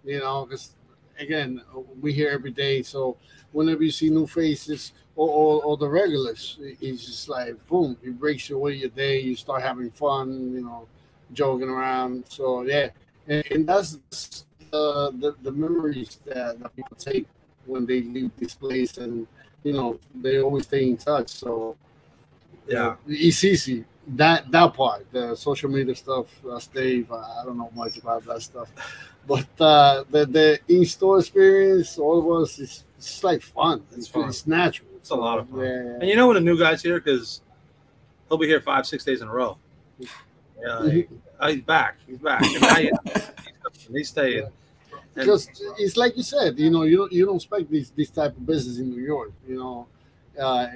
you 0.04 0.18
know, 0.18 0.46
because 0.46 0.74
again, 1.18 1.62
we 2.00 2.12
here 2.12 2.30
every 2.30 2.50
day. 2.50 2.82
So 2.82 3.16
whenever 3.52 3.82
you 3.82 3.90
see 3.90 4.10
new 4.10 4.26
faces 4.26 4.92
or, 5.16 5.28
or, 5.28 5.64
or, 5.64 5.76
the 5.76 5.88
regulars, 5.88 6.58
it's 6.60 7.06
just 7.06 7.28
like 7.28 7.54
boom, 7.68 7.96
it 8.02 8.18
breaks 8.18 8.50
away 8.50 8.74
your 8.74 8.90
day. 8.90 9.20
You 9.20 9.36
start 9.36 9.62
having 9.62 9.90
fun, 9.90 10.52
you 10.54 10.62
know, 10.62 10.86
joking 11.32 11.68
around. 11.68 12.24
So 12.28 12.62
yeah, 12.62 12.88
and, 13.28 13.44
and 13.50 13.68
that's 13.68 14.44
uh, 14.72 15.10
the 15.10 15.34
the 15.42 15.52
memories 15.52 16.18
that, 16.26 16.58
that 16.60 16.74
people 16.76 16.96
take 16.96 17.26
when 17.66 17.86
they 17.86 18.02
leave 18.02 18.30
this 18.36 18.54
place, 18.54 18.98
and 18.98 19.26
you 19.62 19.72
know 19.72 19.98
they 20.14 20.40
always 20.40 20.64
stay 20.64 20.88
in 20.88 20.96
touch. 20.96 21.28
So 21.28 21.76
yeah, 22.66 22.96
it's 23.06 23.44
easy. 23.44 23.84
That 24.06 24.50
that 24.50 24.74
part, 24.74 25.10
the 25.12 25.34
social 25.34 25.70
media 25.70 25.94
stuff, 25.94 26.26
uh. 26.44 26.56
Uh, 26.56 27.40
I 27.40 27.44
don't 27.44 27.56
know 27.56 27.70
much 27.74 27.96
about 27.96 28.24
that 28.26 28.42
stuff, 28.42 28.70
but 29.26 29.46
uh, 29.58 30.04
the 30.10 30.26
the 30.26 30.60
in 30.68 30.84
store 30.84 31.18
experience, 31.18 31.98
all 31.98 32.18
of 32.18 32.42
us, 32.42 32.58
is 32.58 32.84
it's 32.98 33.24
like 33.24 33.40
fun. 33.40 33.82
It's, 33.90 33.98
it's 33.98 34.08
fun. 34.08 34.28
It's 34.28 34.46
natural. 34.46 34.88
It's 34.96 35.10
a 35.10 35.14
lot 35.14 35.38
of 35.38 35.48
fun. 35.48 35.60
Yeah. 35.60 35.98
And 36.00 36.08
you 36.08 36.16
know 36.16 36.28
when 36.28 36.36
a 36.36 36.40
new 36.40 36.58
guy's 36.58 36.82
here, 36.82 37.00
because 37.00 37.40
he'll 38.28 38.36
be 38.36 38.46
here 38.46 38.60
five, 38.60 38.86
six 38.86 39.04
days 39.04 39.22
in 39.22 39.28
a 39.28 39.32
row. 39.32 39.56
Yeah, 39.98 40.08
oh, 40.66 41.48
he's 41.48 41.62
back. 41.62 41.96
He's 42.06 42.18
back. 42.18 42.42
And 43.86 43.98
he's, 43.98 44.08
staying 44.08 44.48
because 45.14 45.48
it's 45.78 45.96
like 45.96 46.16
you 46.16 46.22
said, 46.22 46.58
you 46.58 46.70
know, 46.70 46.82
you 46.82 46.96
don't 46.96 47.12
you 47.12 47.26
don't 47.26 47.36
expect 47.36 47.70
this 47.70 47.90
this 47.90 48.10
type 48.10 48.36
of 48.36 48.46
business 48.46 48.78
in 48.78 48.90
New 48.90 49.02
York, 49.02 49.32
you 49.46 49.56
know, 49.56 49.86
uh, 50.40 50.66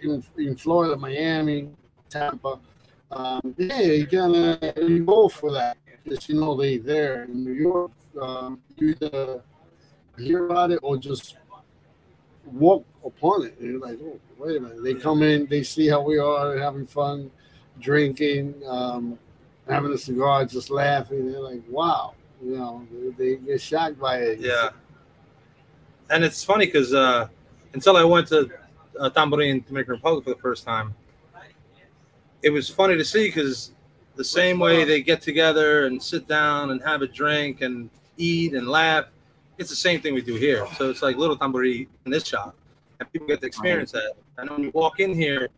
in 0.00 0.24
in 0.38 0.56
Florida, 0.56 0.96
Miami, 0.96 1.68
Tampa, 2.14 2.60
um, 3.10 3.54
yeah, 3.58 3.80
you 3.80 4.06
kind 4.06 4.36
of 4.36 4.78
you 4.88 5.04
go 5.04 5.28
for 5.28 5.52
that 5.52 5.76
because 6.04 6.28
you 6.28 6.36
know 6.36 6.54
they 6.54 6.78
there 6.78 7.24
in 7.24 7.44
New 7.44 7.52
York. 7.52 7.90
Um, 8.20 8.60
you 8.76 8.90
either 9.00 9.42
hear 10.16 10.46
about 10.46 10.70
it 10.70 10.78
or 10.82 10.96
just 10.96 11.36
walk 12.44 12.84
upon 13.04 13.46
it. 13.46 13.58
And 13.58 13.72
you're 13.72 13.80
like, 13.80 13.98
oh, 14.00 14.20
wait 14.38 14.56
a 14.56 14.60
minute. 14.60 14.84
They 14.84 14.94
come 14.94 15.22
in, 15.22 15.46
they 15.46 15.64
see 15.64 15.88
how 15.88 16.02
we 16.02 16.18
are 16.18 16.56
having 16.56 16.86
fun, 16.86 17.30
drinking, 17.80 18.54
um, 18.68 19.18
having 19.68 19.92
a 19.92 19.98
cigar, 19.98 20.44
just 20.44 20.70
laughing. 20.70 21.32
They're 21.32 21.40
like, 21.40 21.62
wow, 21.68 22.14
you 22.40 22.56
know, 22.56 22.86
they, 23.18 23.34
they 23.34 23.36
get 23.36 23.60
shocked 23.60 23.98
by 23.98 24.18
it. 24.18 24.38
Yeah. 24.40 24.70
And 26.10 26.22
it's 26.22 26.44
funny 26.44 26.66
because 26.66 26.94
uh, 26.94 27.26
until 27.72 27.96
I 27.96 28.04
went 28.04 28.28
to 28.28 28.50
uh, 29.00 29.10
Tamboril, 29.10 29.66
Dominican 29.66 29.94
Republic 29.94 30.24
for 30.24 30.30
the 30.30 30.40
first 30.40 30.64
time, 30.64 30.94
it 32.44 32.50
was 32.50 32.68
funny 32.68 32.96
to 32.98 33.04
see 33.04 33.28
because 33.28 33.72
the 34.16 34.24
same 34.24 34.58
way 34.58 34.84
they 34.84 35.00
get 35.00 35.22
together 35.22 35.86
and 35.86 36.00
sit 36.00 36.28
down 36.28 36.70
and 36.70 36.82
have 36.82 37.00
a 37.00 37.06
drink 37.06 37.62
and 37.62 37.88
eat 38.18 38.52
and 38.52 38.68
laugh, 38.68 39.06
it's 39.56 39.70
the 39.70 39.76
same 39.76 40.00
thing 40.02 40.12
we 40.12 40.20
do 40.20 40.34
here. 40.34 40.66
So 40.76 40.90
it's 40.90 41.00
like 41.00 41.16
little 41.16 41.38
Tamboril 41.38 41.88
in 42.04 42.10
this 42.10 42.26
shop, 42.26 42.54
and 43.00 43.10
people 43.10 43.26
get 43.26 43.40
to 43.40 43.46
experience 43.46 43.92
that. 43.92 44.12
And 44.36 44.50
when 44.50 44.62
you 44.62 44.70
walk 44.74 45.00
in 45.00 45.14
here, 45.14 45.48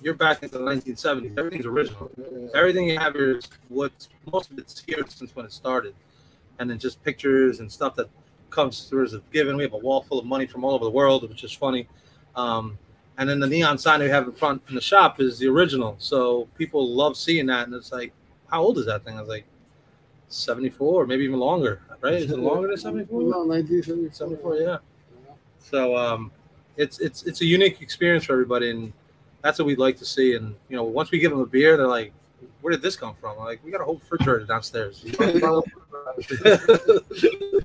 you're 0.00 0.14
back 0.14 0.44
into 0.44 0.56
the 0.56 0.64
1970s. 0.64 1.36
Everything's 1.36 1.66
original. 1.66 2.12
Everything 2.54 2.88
you 2.88 2.98
have 2.98 3.14
here 3.14 3.38
is 3.38 3.48
what's 3.68 4.08
most 4.32 4.52
of 4.52 4.58
it's 4.58 4.80
here 4.86 5.04
since 5.08 5.34
when 5.34 5.46
it 5.46 5.52
started, 5.52 5.94
and 6.60 6.70
then 6.70 6.78
just 6.78 7.02
pictures 7.02 7.58
and 7.58 7.70
stuff 7.70 7.96
that 7.96 8.08
comes 8.50 8.84
through 8.84 9.04
as 9.04 9.14
a 9.14 9.22
given. 9.32 9.56
We 9.56 9.64
have 9.64 9.72
a 9.72 9.78
wall 9.78 10.02
full 10.02 10.20
of 10.20 10.26
money 10.26 10.46
from 10.46 10.62
all 10.62 10.74
over 10.74 10.84
the 10.84 10.90
world, 10.90 11.28
which 11.28 11.42
is 11.42 11.52
funny. 11.52 11.88
Um, 12.36 12.78
and 13.18 13.28
then 13.28 13.40
the 13.40 13.46
neon 13.46 13.78
sign 13.78 14.00
we 14.00 14.08
have 14.08 14.24
in 14.24 14.32
front 14.32 14.62
in 14.68 14.74
the 14.74 14.80
shop 14.80 15.20
is 15.20 15.38
the 15.38 15.48
original. 15.48 15.96
So 15.98 16.48
people 16.56 16.88
love 16.88 17.16
seeing 17.16 17.46
that, 17.46 17.66
and 17.66 17.74
it's 17.74 17.92
like, 17.92 18.12
how 18.48 18.62
old 18.62 18.78
is 18.78 18.86
that 18.86 19.04
thing? 19.04 19.16
I 19.16 19.20
was 19.20 19.28
like, 19.28 19.44
74, 20.28 21.06
maybe 21.06 21.24
even 21.24 21.38
longer, 21.38 21.80
right? 22.00 22.14
Is 22.14 22.30
it 22.30 22.38
longer 22.38 22.68
than 22.68 22.76
74? 22.76 23.22
No, 23.22 23.44
1974. 23.44 24.12
74, 24.12 24.56
yeah. 24.56 24.78
So 25.58 25.96
um, 25.96 26.30
it's 26.76 27.00
it's 27.00 27.24
it's 27.24 27.40
a 27.40 27.44
unique 27.44 27.80
experience 27.80 28.24
for 28.24 28.32
everybody, 28.32 28.70
and 28.70 28.92
that's 29.42 29.58
what 29.58 29.66
we'd 29.66 29.78
like 29.78 29.96
to 29.98 30.04
see. 30.04 30.34
And 30.34 30.54
you 30.68 30.76
know, 30.76 30.84
once 30.84 31.10
we 31.10 31.18
give 31.18 31.32
them 31.32 31.40
a 31.40 31.46
beer, 31.46 31.76
they're 31.76 31.88
like, 31.88 32.12
"Where 32.60 32.70
did 32.70 32.82
this 32.82 32.96
come 32.96 33.14
from?" 33.20 33.38
I'm 33.38 33.44
like, 33.44 33.64
we 33.64 33.72
got 33.72 33.80
a 33.80 33.84
whole 33.84 33.96
refrigerator 33.96 34.44
downstairs. 34.44 35.04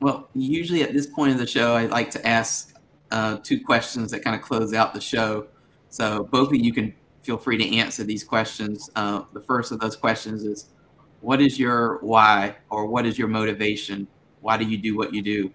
Well, 0.00 0.30
usually 0.34 0.82
at 0.82 0.94
this 0.94 1.06
point 1.06 1.32
of 1.32 1.38
the 1.38 1.46
show, 1.46 1.74
I 1.74 1.84
like 1.84 2.10
to 2.12 2.26
ask 2.26 2.69
uh, 3.10 3.38
two 3.42 3.62
questions 3.64 4.10
that 4.10 4.22
kind 4.24 4.36
of 4.36 4.42
close 4.42 4.72
out 4.74 4.94
the 4.94 5.00
show. 5.00 5.46
So 5.88 6.24
both 6.24 6.48
of 6.48 6.56
you 6.56 6.72
can 6.72 6.94
feel 7.22 7.36
free 7.36 7.58
to 7.58 7.76
answer 7.76 8.04
these 8.04 8.24
questions. 8.24 8.90
Uh, 8.94 9.22
the 9.32 9.40
first 9.40 9.72
of 9.72 9.80
those 9.80 9.96
questions 9.96 10.44
is, 10.44 10.70
what 11.20 11.40
is 11.40 11.58
your 11.58 11.98
why 11.98 12.56
or 12.70 12.86
what 12.86 13.04
is 13.04 13.18
your 13.18 13.28
motivation? 13.28 14.06
Why 14.40 14.56
do 14.56 14.64
you 14.64 14.78
do 14.78 14.96
what 14.96 15.12
you 15.12 15.22
do? 15.22 15.52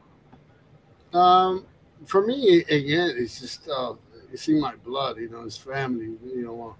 Um, 1.17 1.65
for 2.05 2.25
me, 2.25 2.63
again, 2.69 3.15
it's 3.17 3.39
just 3.39 3.67
uh, 3.67 3.93
it's 4.31 4.47
in 4.47 4.59
my 4.59 4.75
blood. 4.75 5.17
You 5.17 5.29
know, 5.29 5.41
it's 5.41 5.57
family. 5.57 6.17
You 6.23 6.43
know, 6.43 6.75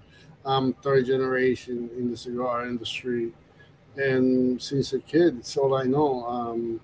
I'm 0.45 0.73
third 0.73 1.07
generation 1.07 1.89
in 1.97 2.11
the 2.11 2.17
cigar 2.17 2.67
industry, 2.67 3.31
and 3.95 4.61
since 4.61 4.93
a 4.93 4.99
kid, 4.99 5.37
it's 5.39 5.57
all 5.57 5.75
I 5.75 5.83
know. 5.83 6.25
Um, 6.27 6.79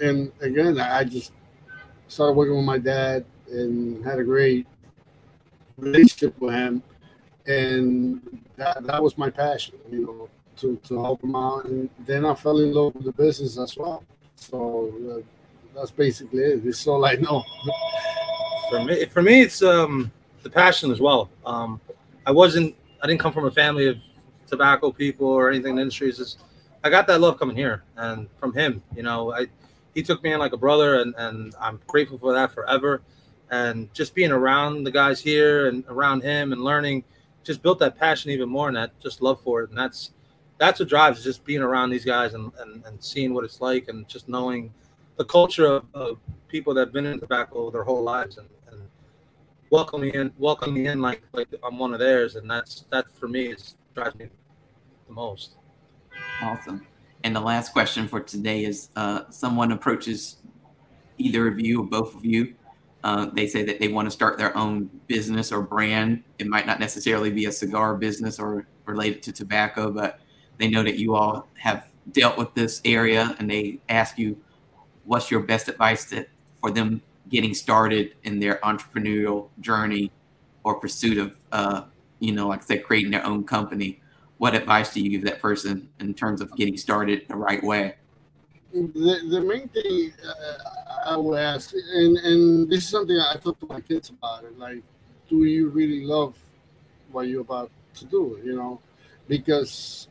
and 0.00 0.32
again, 0.40 0.80
I 0.80 1.04
just 1.04 1.32
started 2.08 2.32
working 2.32 2.56
with 2.56 2.64
my 2.64 2.78
dad 2.78 3.24
and 3.50 4.04
had 4.04 4.18
a 4.18 4.24
great 4.24 4.66
relationship 5.76 6.38
with 6.40 6.54
him, 6.54 6.82
and 7.46 8.42
that, 8.56 8.84
that 8.84 9.02
was 9.02 9.16
my 9.16 9.30
passion. 9.30 9.76
You 9.90 10.06
know, 10.06 10.28
to, 10.58 10.76
to 10.88 11.02
help 11.02 11.22
him 11.22 11.36
out, 11.36 11.64
and 11.66 11.88
then 12.04 12.26
I 12.26 12.34
fell 12.34 12.58
in 12.58 12.72
love 12.72 12.94
with 12.94 13.04
the 13.04 13.12
business 13.12 13.58
as 13.58 13.76
well. 13.76 14.04
So 14.34 14.92
uh, 15.10 15.78
that's 15.78 15.90
basically 15.90 16.40
it. 16.40 16.66
It's 16.66 16.86
all 16.86 17.04
I 17.04 17.14
know. 17.14 17.44
for 18.70 18.84
me, 18.84 19.04
for 19.06 19.22
me, 19.22 19.42
it's 19.42 19.62
um, 19.62 20.10
the 20.42 20.50
passion 20.50 20.90
as 20.90 21.00
well. 21.00 21.30
Um, 21.46 21.80
I 22.26 22.30
wasn't, 22.30 22.74
I 23.02 23.06
didn't 23.06 23.20
come 23.20 23.32
from 23.32 23.46
a 23.46 23.50
family 23.50 23.86
of 23.88 23.96
tobacco 24.46 24.90
people 24.90 25.26
or 25.26 25.48
anything 25.50 25.70
in 25.70 25.76
the 25.76 25.82
industry. 25.82 26.08
It's 26.08 26.18
just, 26.18 26.40
I 26.84 26.90
got 26.90 27.06
that 27.06 27.20
love 27.20 27.38
coming 27.38 27.56
here 27.56 27.82
and 27.96 28.28
from 28.38 28.52
him. 28.52 28.82
You 28.94 29.02
know, 29.02 29.32
I 29.32 29.46
he 29.98 30.02
took 30.04 30.22
me 30.22 30.32
in 30.32 30.38
like 30.38 30.52
a 30.52 30.56
brother, 30.56 31.00
and 31.00 31.12
and 31.18 31.56
I'm 31.60 31.80
grateful 31.88 32.18
for 32.18 32.32
that 32.32 32.52
forever. 32.52 33.02
And 33.50 33.92
just 33.92 34.14
being 34.14 34.30
around 34.30 34.84
the 34.84 34.92
guys 34.92 35.20
here 35.20 35.66
and 35.66 35.82
around 35.88 36.22
him 36.22 36.52
and 36.52 36.62
learning, 36.62 37.02
just 37.42 37.62
built 37.62 37.80
that 37.80 37.98
passion 37.98 38.30
even 38.30 38.48
more 38.48 38.68
and 38.68 38.76
that 38.76 38.92
just 39.00 39.20
love 39.22 39.40
for 39.40 39.62
it. 39.62 39.70
And 39.70 39.78
that's 39.78 40.12
that's 40.58 40.78
what 40.78 40.88
drives 40.88 41.24
just 41.24 41.44
being 41.44 41.62
around 41.62 41.90
these 41.90 42.04
guys 42.04 42.34
and, 42.34 42.52
and, 42.60 42.84
and 42.84 43.02
seeing 43.02 43.34
what 43.34 43.42
it's 43.42 43.60
like 43.60 43.88
and 43.88 44.06
just 44.06 44.28
knowing 44.28 44.72
the 45.16 45.24
culture 45.24 45.66
of, 45.66 45.84
of 45.94 46.18
people 46.46 46.74
that 46.74 46.80
have 46.80 46.92
been 46.92 47.06
in 47.06 47.18
tobacco 47.18 47.70
their 47.70 47.84
whole 47.84 48.02
lives 48.02 48.38
and, 48.38 48.48
and 48.70 48.80
welcoming 49.70 50.14
in 50.14 50.32
welcoming 50.38 50.86
in 50.86 51.00
like 51.00 51.22
like 51.32 51.48
I'm 51.64 51.78
one 51.78 51.92
of 51.92 52.00
theirs 52.00 52.36
and 52.36 52.48
that's 52.48 52.84
that 52.90 53.06
for 53.18 53.28
me 53.28 53.46
is 53.46 53.76
drives 53.94 54.14
me 54.16 54.28
the 55.08 55.12
most. 55.12 55.56
Awesome. 56.42 56.86
And 57.24 57.34
the 57.34 57.40
last 57.40 57.72
question 57.72 58.06
for 58.08 58.20
today 58.20 58.64
is 58.64 58.90
uh, 58.96 59.22
someone 59.30 59.72
approaches 59.72 60.36
either 61.18 61.48
of 61.48 61.60
you 61.60 61.82
or 61.82 61.86
both 61.86 62.14
of 62.14 62.24
you. 62.24 62.54
Uh, 63.02 63.26
they 63.32 63.46
say 63.46 63.64
that 63.64 63.80
they 63.80 63.88
want 63.88 64.06
to 64.06 64.10
start 64.10 64.38
their 64.38 64.56
own 64.56 64.90
business 65.06 65.52
or 65.52 65.62
brand. 65.62 66.22
It 66.38 66.46
might 66.46 66.66
not 66.66 66.80
necessarily 66.80 67.30
be 67.30 67.46
a 67.46 67.52
cigar 67.52 67.94
business 67.96 68.38
or 68.38 68.66
related 68.86 69.22
to 69.24 69.32
tobacco, 69.32 69.90
but 69.90 70.20
they 70.58 70.68
know 70.68 70.82
that 70.82 70.98
you 70.98 71.14
all 71.14 71.48
have 71.58 71.86
dealt 72.12 72.38
with 72.38 72.54
this 72.54 72.80
area 72.84 73.36
and 73.38 73.50
they 73.50 73.80
ask 73.88 74.18
you, 74.18 74.36
what's 75.04 75.30
your 75.30 75.40
best 75.40 75.68
advice 75.68 76.04
to, 76.10 76.26
for 76.60 76.70
them 76.70 77.02
getting 77.28 77.54
started 77.54 78.14
in 78.24 78.40
their 78.40 78.56
entrepreneurial 78.56 79.48
journey 79.60 80.10
or 80.64 80.74
pursuit 80.76 81.18
of, 81.18 81.36
uh, 81.52 81.82
you 82.18 82.32
know, 82.32 82.48
like 82.48 82.62
I 82.62 82.64
said, 82.64 82.84
creating 82.84 83.10
their 83.10 83.24
own 83.24 83.44
company? 83.44 84.00
What 84.38 84.54
advice 84.54 84.92
do 84.92 85.02
you 85.02 85.10
give 85.10 85.24
that 85.24 85.40
person 85.40 85.88
in 86.00 86.14
terms 86.14 86.40
of 86.40 86.54
getting 86.56 86.76
started 86.76 87.26
the 87.28 87.36
right 87.36 87.62
way? 87.62 87.94
The, 88.72 89.20
the 89.28 89.40
main 89.40 89.68
thing 89.68 90.12
uh, 90.24 91.10
I 91.10 91.16
would 91.16 91.38
ask, 91.38 91.74
and, 91.74 92.16
and 92.18 92.70
this 92.70 92.84
is 92.84 92.88
something 92.88 93.16
I 93.16 93.36
talk 93.42 93.58
to 93.60 93.66
my 93.66 93.80
kids 93.80 94.10
about 94.10 94.44
it, 94.44 94.58
like, 94.58 94.82
do 95.28 95.44
you 95.44 95.68
really 95.68 96.04
love 96.04 96.34
what 97.10 97.28
you're 97.28 97.40
about 97.40 97.70
to 97.94 98.04
do? 98.04 98.40
You 98.44 98.56
know, 98.56 98.80
because 99.26 100.08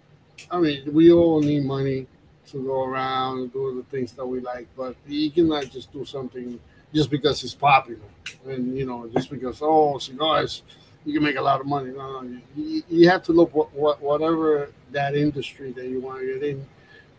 I 0.52 0.60
mean, 0.60 0.94
we 0.94 1.12
all 1.12 1.42
need 1.42 1.66
money 1.66 2.08
to 2.48 2.64
go 2.64 2.86
around 2.86 3.40
and 3.40 3.54
do 3.54 3.76
the 3.76 3.84
things 3.96 4.12
that 4.14 4.26
we 4.26 4.40
like, 4.40 4.68
but 4.76 4.96
you 5.08 5.30
cannot 5.32 5.70
just 5.70 5.92
do 5.92 6.06
something 6.06 6.60
just 6.94 7.10
because 7.10 7.44
it's 7.44 7.54
popular, 7.54 8.00
and 8.46 8.78
you 8.78 8.86
know, 8.86 9.08
just 9.14 9.30
because 9.30 9.60
oh, 9.62 9.98
cigars 9.98 10.64
you 11.08 11.14
can 11.14 11.24
make 11.24 11.38
a 11.38 11.42
lot 11.42 11.62
of 11.62 11.66
money. 11.66 11.92
No, 11.92 12.22
no, 12.22 12.38
you, 12.56 12.84
you 12.90 13.10
have 13.10 13.24
to 13.24 13.32
look 13.32 13.56
what, 13.56 13.74
what 13.74 14.02
whatever 14.02 14.74
that 14.92 15.16
industry 15.16 15.72
that 15.72 15.88
you 15.88 16.02
want 16.02 16.20
to 16.20 16.26
get 16.34 16.44
in, 16.44 16.68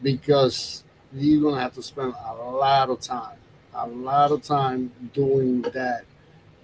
because 0.03 0.85
you're 1.15 1.43
gonna 1.43 1.61
have 1.61 1.75
to 1.75 1.83
spend 1.83 2.13
a 2.27 2.35
lot 2.35 2.91
of 2.91 3.01
time, 3.01 3.39
a 3.75 3.89
lot 3.89 4.31
of 4.31 4.43
time 4.43 4.93
doing 5.15 5.63
that. 5.63 6.05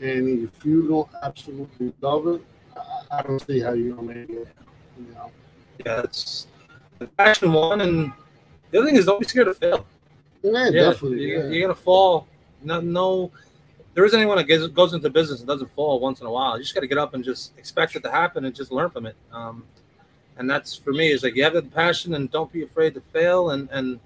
And 0.00 0.46
if 0.46 0.64
you 0.66 0.86
don't 0.86 1.08
absolutely 1.22 1.94
love 2.02 2.26
it, 2.26 2.42
I, 2.76 3.18
I 3.18 3.22
don't 3.22 3.40
see 3.46 3.60
how 3.60 3.72
you're 3.72 3.96
gonna 3.96 4.14
make 4.14 4.28
it. 4.28 4.48
You 4.98 5.14
know. 5.14 5.30
Yeah, 5.84 6.02
it's 6.02 6.46
the 6.98 7.06
passion 7.06 7.54
one, 7.54 7.80
and 7.80 8.12
the 8.70 8.80
other 8.80 8.86
thing 8.86 8.96
is 8.96 9.06
don't 9.06 9.20
be 9.20 9.26
scared 9.26 9.46
to 9.46 9.54
fail. 9.54 9.86
Yeah, 10.42 10.68
yeah 10.68 10.90
definitely. 10.90 11.22
You're, 11.22 11.44
yeah. 11.44 11.50
you're 11.50 11.68
gonna 11.68 11.74
fall. 11.74 12.28
No, 12.62 12.80
no 12.80 13.30
there 13.94 14.04
isn't 14.04 14.18
anyone 14.18 14.36
that 14.36 14.44
gets, 14.44 14.66
goes 14.68 14.92
into 14.92 15.08
business 15.08 15.40
and 15.40 15.48
doesn't 15.48 15.72
fall 15.74 16.00
once 16.00 16.20
in 16.20 16.26
a 16.26 16.30
while. 16.30 16.56
You 16.56 16.62
just 16.62 16.74
got 16.74 16.80
to 16.80 16.86
get 16.86 16.98
up 16.98 17.14
and 17.14 17.24
just 17.24 17.56
expect 17.58 17.96
it 17.96 18.02
to 18.02 18.10
happen 18.10 18.44
and 18.44 18.54
just 18.54 18.72
learn 18.72 18.90
from 18.90 19.06
it. 19.06 19.16
Um, 19.32 19.64
and 20.36 20.50
that's 20.50 20.76
for 20.76 20.92
me 20.92 21.12
is 21.12 21.22
like 21.22 21.36
you 21.36 21.44
have 21.44 21.54
the 21.54 21.62
passion 21.62 22.14
and 22.14 22.30
don't 22.30 22.52
be 22.52 22.62
afraid 22.62 22.94
to 22.94 23.00
fail 23.12 23.50
and 23.50 23.68
and 23.70 24.00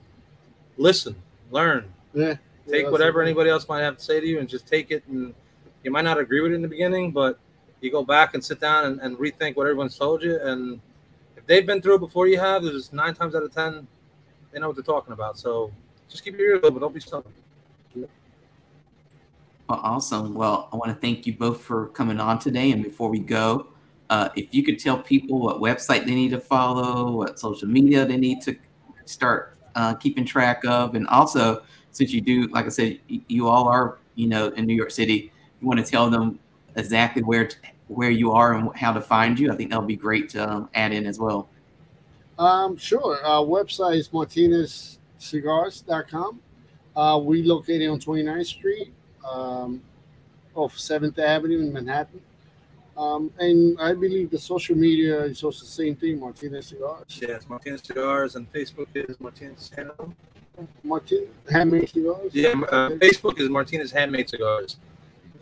listen, 0.76 1.16
learn. 1.50 1.92
Yeah. 2.12 2.36
Take 2.68 2.84
yeah, 2.84 2.90
whatever 2.90 3.22
anybody 3.22 3.48
else 3.48 3.66
might 3.66 3.80
have 3.80 3.96
to 3.96 4.04
say 4.04 4.20
to 4.20 4.26
you 4.26 4.38
and 4.40 4.48
just 4.48 4.66
take 4.66 4.90
it. 4.90 5.02
And 5.08 5.34
you 5.82 5.90
might 5.90 6.04
not 6.04 6.18
agree 6.18 6.42
with 6.42 6.52
it 6.52 6.56
in 6.56 6.62
the 6.62 6.68
beginning, 6.68 7.12
but 7.12 7.38
you 7.80 7.90
go 7.90 8.04
back 8.04 8.34
and 8.34 8.44
sit 8.44 8.60
down 8.60 8.84
and, 8.84 9.00
and 9.00 9.16
rethink 9.16 9.56
what 9.56 9.66
everyone's 9.66 9.96
told 9.96 10.22
you. 10.22 10.38
And 10.42 10.80
if 11.36 11.46
they've 11.46 11.66
been 11.66 11.80
through 11.80 11.94
it 11.94 12.00
before 12.00 12.26
you 12.26 12.38
have, 12.38 12.62
there's 12.62 12.92
nine 12.92 13.14
times 13.14 13.34
out 13.34 13.42
of 13.42 13.54
ten 13.54 13.86
they 14.52 14.60
know 14.60 14.68
what 14.68 14.76
they're 14.76 14.82
talking 14.82 15.12
about. 15.12 15.38
So 15.38 15.72
just 16.08 16.24
keep 16.24 16.36
your 16.36 16.56
ears 16.56 16.60
open. 16.62 16.80
Don't 16.80 16.94
be 16.94 17.00
stubborn. 17.00 17.32
Well, 19.68 19.80
awesome. 19.82 20.32
Well, 20.32 20.70
I 20.72 20.76
want 20.76 20.94
to 20.94 20.98
thank 20.98 21.26
you 21.26 21.34
both 21.34 21.60
for 21.60 21.88
coming 21.88 22.18
on 22.20 22.38
today. 22.38 22.72
And 22.72 22.82
before 22.82 23.10
we 23.10 23.18
go, 23.18 23.66
uh, 24.08 24.30
if 24.34 24.54
you 24.54 24.62
could 24.62 24.78
tell 24.78 24.96
people 24.98 25.40
what 25.40 25.58
website 25.58 26.06
they 26.06 26.14
need 26.14 26.30
to 26.30 26.40
follow, 26.40 27.12
what 27.12 27.38
social 27.38 27.68
media 27.68 28.06
they 28.06 28.16
need 28.16 28.40
to 28.42 28.56
start 29.04 29.58
uh, 29.74 29.92
keeping 29.94 30.24
track 30.24 30.64
of, 30.64 30.94
and 30.94 31.06
also 31.08 31.62
since 31.90 32.12
you 32.12 32.22
do, 32.22 32.46
like 32.48 32.64
I 32.64 32.70
said, 32.70 32.98
you 33.08 33.48
all 33.48 33.68
are, 33.68 33.98
you 34.14 34.26
know, 34.26 34.48
in 34.48 34.64
New 34.64 34.74
York 34.74 34.90
City, 34.90 35.30
you 35.60 35.68
want 35.68 35.84
to 35.84 35.90
tell 35.90 36.08
them 36.08 36.38
exactly 36.76 37.22
where 37.22 37.46
to, 37.46 37.56
where 37.88 38.10
you 38.10 38.32
are 38.32 38.54
and 38.54 38.74
how 38.74 38.94
to 38.94 39.02
find 39.02 39.38
you, 39.38 39.52
I 39.52 39.56
think 39.56 39.68
that'll 39.70 39.84
be 39.84 39.96
great 39.96 40.30
to 40.30 40.50
um, 40.50 40.70
add 40.74 40.92
in 40.92 41.04
as 41.04 41.18
well. 41.18 41.50
Um, 42.38 42.78
sure. 42.78 43.22
Our 43.22 43.44
website 43.44 43.96
is 43.96 44.08
martinezcigars.com. 44.10 46.40
Uh, 46.96 47.20
we 47.22 47.42
located 47.42 47.90
on 47.90 48.00
29th 48.00 48.46
Street 48.46 48.94
um, 49.24 49.82
off 50.54 50.76
7th 50.76 51.18
Avenue 51.18 51.60
in 51.60 51.72
Manhattan. 51.72 52.20
Um, 52.96 53.32
and 53.38 53.78
I 53.80 53.92
believe 53.92 54.30
the 54.30 54.38
social 54.38 54.76
media 54.76 55.22
is 55.22 55.44
also 55.44 55.64
the 55.64 55.70
same 55.70 55.94
thing, 55.94 56.18
Martinez 56.18 56.66
Cigars. 56.66 57.20
Yes, 57.22 57.48
Martinez 57.48 57.80
Cigars 57.84 58.34
and 58.34 58.52
Facebook 58.52 58.88
is 58.94 59.20
Martinez 59.20 59.70
Handmade 61.48 61.88
Cigars? 61.88 62.34
Yeah, 62.34 62.48
uh, 62.48 62.90
Facebook 62.90 63.38
is 63.38 63.48
Martinez 63.48 63.92
Handmade 63.92 64.28
Cigars. 64.28 64.78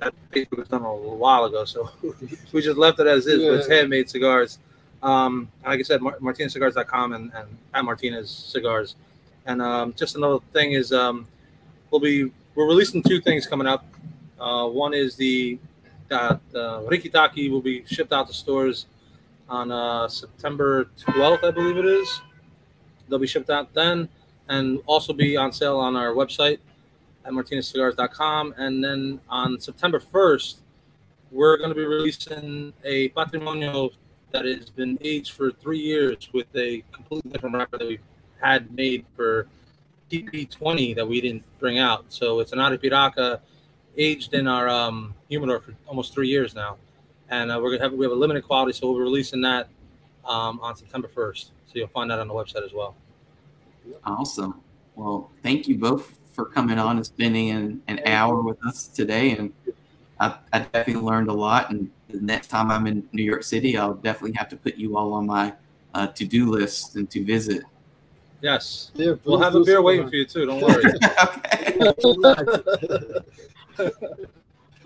That 0.01 0.13
Facebook 0.31 0.59
was 0.59 0.69
done 0.69 0.83
a 0.83 0.95
while 0.95 1.47
ago, 1.47 1.65
so 1.65 1.91
we 2.53 2.61
just 2.61 2.77
left 2.77 3.01
it 3.01 3.07
as 3.07 3.27
is, 3.27 3.43
but 3.43 3.55
it's 3.55 3.69
handmade 3.69 4.11
cigars. 4.11 4.59
Um, 5.03 5.49
like 5.65 5.81
I 5.81 5.83
said, 5.83 6.03
Mar- 6.03 6.19
martinezcigars.com 6.21 7.15
and, 7.15 7.33
and 7.33 7.49
at 7.73 7.85
Martinez 7.85 8.31
Cigars. 8.31 8.97
And 9.47 9.63
um, 9.63 9.95
just 9.95 10.17
another 10.17 10.41
thing 10.53 10.73
is 10.73 10.93
um, 10.93 11.27
we'll 11.91 12.01
be 12.01 12.31
we're 12.57 12.67
releasing 12.67 13.03
two 13.03 13.21
things 13.21 13.47
coming 13.47 13.67
up. 13.67 13.85
Uh, 14.41 14.67
one 14.67 14.95
is 14.95 15.15
the 15.15 15.59
uh, 16.11 16.37
the 16.51 16.81
Rikitaki 16.91 17.51
will 17.51 17.61
be 17.61 17.85
shipped 17.87 18.13
out 18.13 18.27
to 18.29 18.33
stores 18.33 18.87
on 19.49 19.71
uh, 19.71 20.09
September 20.09 20.89
12th, 20.99 21.45
I 21.45 21.51
believe 21.51 21.77
it 21.77 21.85
is. 21.85 22.21
They'll 23.09 23.19
be 23.19 23.27
shipped 23.27 23.51
out 23.51 23.73
then 23.75 24.09
and 24.49 24.81
also 24.87 25.13
be 25.13 25.37
on 25.37 25.53
sale 25.53 25.79
on 25.79 25.97
our 25.97 26.13
website 26.13 26.59
at 27.25 27.33
martinezcigars.com. 27.33 28.55
And 28.57 28.83
then 28.83 29.21
on 29.29 29.61
September 29.61 29.99
1st, 29.99 30.57
we're 31.33 31.57
going 31.57 31.71
to 31.71 31.75
be 31.75 31.85
releasing 31.85 32.73
a 32.85 33.09
patrimonio 33.11 33.91
that 34.31 34.45
has 34.45 34.71
been 34.71 34.97
aged 35.01 35.33
for 35.33 35.51
three 35.51 35.81
years 35.81 36.29
with 36.33 36.47
a 36.55 36.85
completely 36.93 37.31
different 37.33 37.57
wrapper 37.57 37.79
that 37.79 37.89
we've 37.89 38.01
had 38.41 38.73
made 38.73 39.05
for 39.17 39.49
TP20 40.11 40.95
that 40.97 41.07
we 41.07 41.21
didn't 41.21 41.45
bring 41.59 41.79
out. 41.79 42.05
So 42.09 42.41
it's 42.41 42.53
an 42.53 42.59
Arapiraca 42.59 43.41
aged 43.97 44.35
in 44.35 44.47
our 44.47 44.69
um, 44.69 45.15
humidor 45.29 45.61
for 45.61 45.75
almost 45.87 46.15
three 46.15 46.29
years 46.29 46.55
now. 46.55 46.77
And 47.29 47.51
uh, 47.51 47.59
we're 47.61 47.71
gonna 47.71 47.83
have 47.83 47.93
we 47.93 48.05
have 48.05 48.13
a 48.13 48.17
limited 48.17 48.45
quality, 48.45 48.73
so 48.73 48.87
we'll 48.87 48.99
be 48.99 49.03
releasing 49.03 49.41
that 49.41 49.69
um, 50.25 50.61
on 50.61 50.77
September 50.77 51.09
1st. 51.09 51.51
So 51.67 51.73
you'll 51.75 51.89
find 51.89 52.11
that 52.11 52.19
on 52.19 52.29
the 52.29 52.35
website 52.35 52.65
as 52.65 52.73
well. 52.73 52.95
Awesome. 54.05 54.61
Well, 54.95 55.31
thank 55.43 55.69
you 55.69 55.77
both 55.77 56.19
for 56.33 56.45
coming 56.45 56.79
on 56.79 56.97
and 56.97 57.07
spending 57.07 57.51
an, 57.51 57.83
an 57.89 58.01
hour 58.07 58.41
with 58.43 58.65
us 58.65 58.87
today. 58.87 59.33
And 59.33 59.53
I, 60.21 60.37
I 60.53 60.61
definitely 60.61 61.03
learned 61.03 61.29
a 61.29 61.33
lot. 61.33 61.71
And 61.71 61.91
the 62.09 62.21
next 62.21 62.49
time 62.49 62.71
I'm 62.71 62.87
in 62.87 63.09
New 63.13 63.25
York 63.25 63.43
City, 63.43 63.77
I'll 63.77 63.95
definitely 63.95 64.37
have 64.37 64.49
to 64.51 64.57
put 64.57 64.77
you 64.77 64.97
all 64.97 65.13
on 65.15 65.27
my 65.27 65.55
uh, 65.95 66.09
to 66.09 66.25
do 66.25 66.51
list 66.51 66.97
and 66.97 67.11
to 67.11 67.25
visit. 67.25 67.65
Yes. 68.47 68.93
Yeah, 68.95 69.15
We'll 69.25 69.41
have 69.41 69.57
a 69.57 69.65
beer 69.65 69.79
so. 69.79 69.83
waiting 69.83 70.09
for 70.09 70.15
you 70.15 70.25
too. 70.25 70.47
Don't 70.47 70.63
worry. 70.63 70.85
okay. 73.79 73.91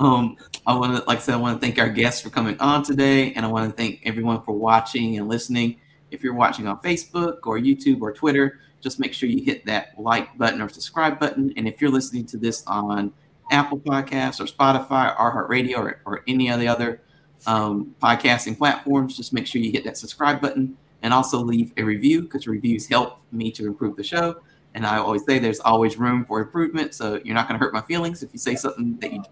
Um, 0.00 0.38
I 0.66 0.74
want 0.78 0.96
to, 0.96 1.04
like 1.06 1.18
I 1.18 1.20
said, 1.20 1.34
I 1.34 1.36
want 1.36 1.60
to 1.60 1.66
thank 1.66 1.78
our 1.78 1.90
guests 1.90 2.22
for 2.22 2.30
coming 2.30 2.58
on 2.58 2.82
today, 2.82 3.34
and 3.34 3.44
I 3.44 3.48
want 3.50 3.70
to 3.70 3.76
thank 3.76 4.00
everyone 4.06 4.42
for 4.44 4.52
watching 4.52 5.18
and 5.18 5.28
listening. 5.28 5.76
If 6.10 6.24
you're 6.24 6.32
watching 6.32 6.66
on 6.66 6.78
Facebook 6.78 7.40
or 7.44 7.58
YouTube 7.58 8.00
or 8.00 8.10
Twitter, 8.10 8.60
just 8.80 8.98
make 8.98 9.12
sure 9.12 9.28
you 9.28 9.44
hit 9.44 9.66
that 9.66 9.88
like 9.98 10.38
button 10.38 10.62
or 10.62 10.70
subscribe 10.70 11.20
button. 11.20 11.52
And 11.58 11.68
if 11.68 11.82
you're 11.82 11.90
listening 11.90 12.24
to 12.28 12.38
this 12.38 12.64
on 12.66 13.12
Apple 13.50 13.78
Podcasts 13.78 14.40
or 14.40 14.46
Spotify, 14.46 15.14
or 15.20 15.46
iHeartRadio, 15.46 15.76
or, 15.76 16.00
or 16.06 16.24
any 16.26 16.48
of 16.48 16.60
the 16.60 16.66
other 16.68 17.02
um, 17.46 17.94
podcasting 18.02 18.56
platforms, 18.56 19.18
just 19.18 19.34
make 19.34 19.46
sure 19.46 19.60
you 19.60 19.70
hit 19.70 19.84
that 19.84 19.98
subscribe 19.98 20.40
button 20.40 20.78
and 21.02 21.12
also 21.14 21.38
leave 21.38 21.72
a 21.76 21.82
review 21.82 22.22
because 22.22 22.46
reviews 22.46 22.88
help 22.88 23.20
me 23.32 23.50
to 23.52 23.66
improve 23.66 23.96
the 23.96 24.04
show. 24.04 24.40
And 24.74 24.86
I 24.86 24.98
always 24.98 25.24
say 25.24 25.38
there's 25.38 25.60
always 25.60 25.98
room 25.98 26.24
for 26.24 26.40
improvement. 26.40 26.94
So 26.94 27.20
you're 27.24 27.34
not 27.34 27.48
going 27.48 27.58
to 27.58 27.64
hurt 27.64 27.74
my 27.74 27.82
feelings 27.82 28.22
if 28.22 28.32
you 28.32 28.38
say 28.38 28.54
something 28.54 28.98
that 29.00 29.12
you, 29.12 29.22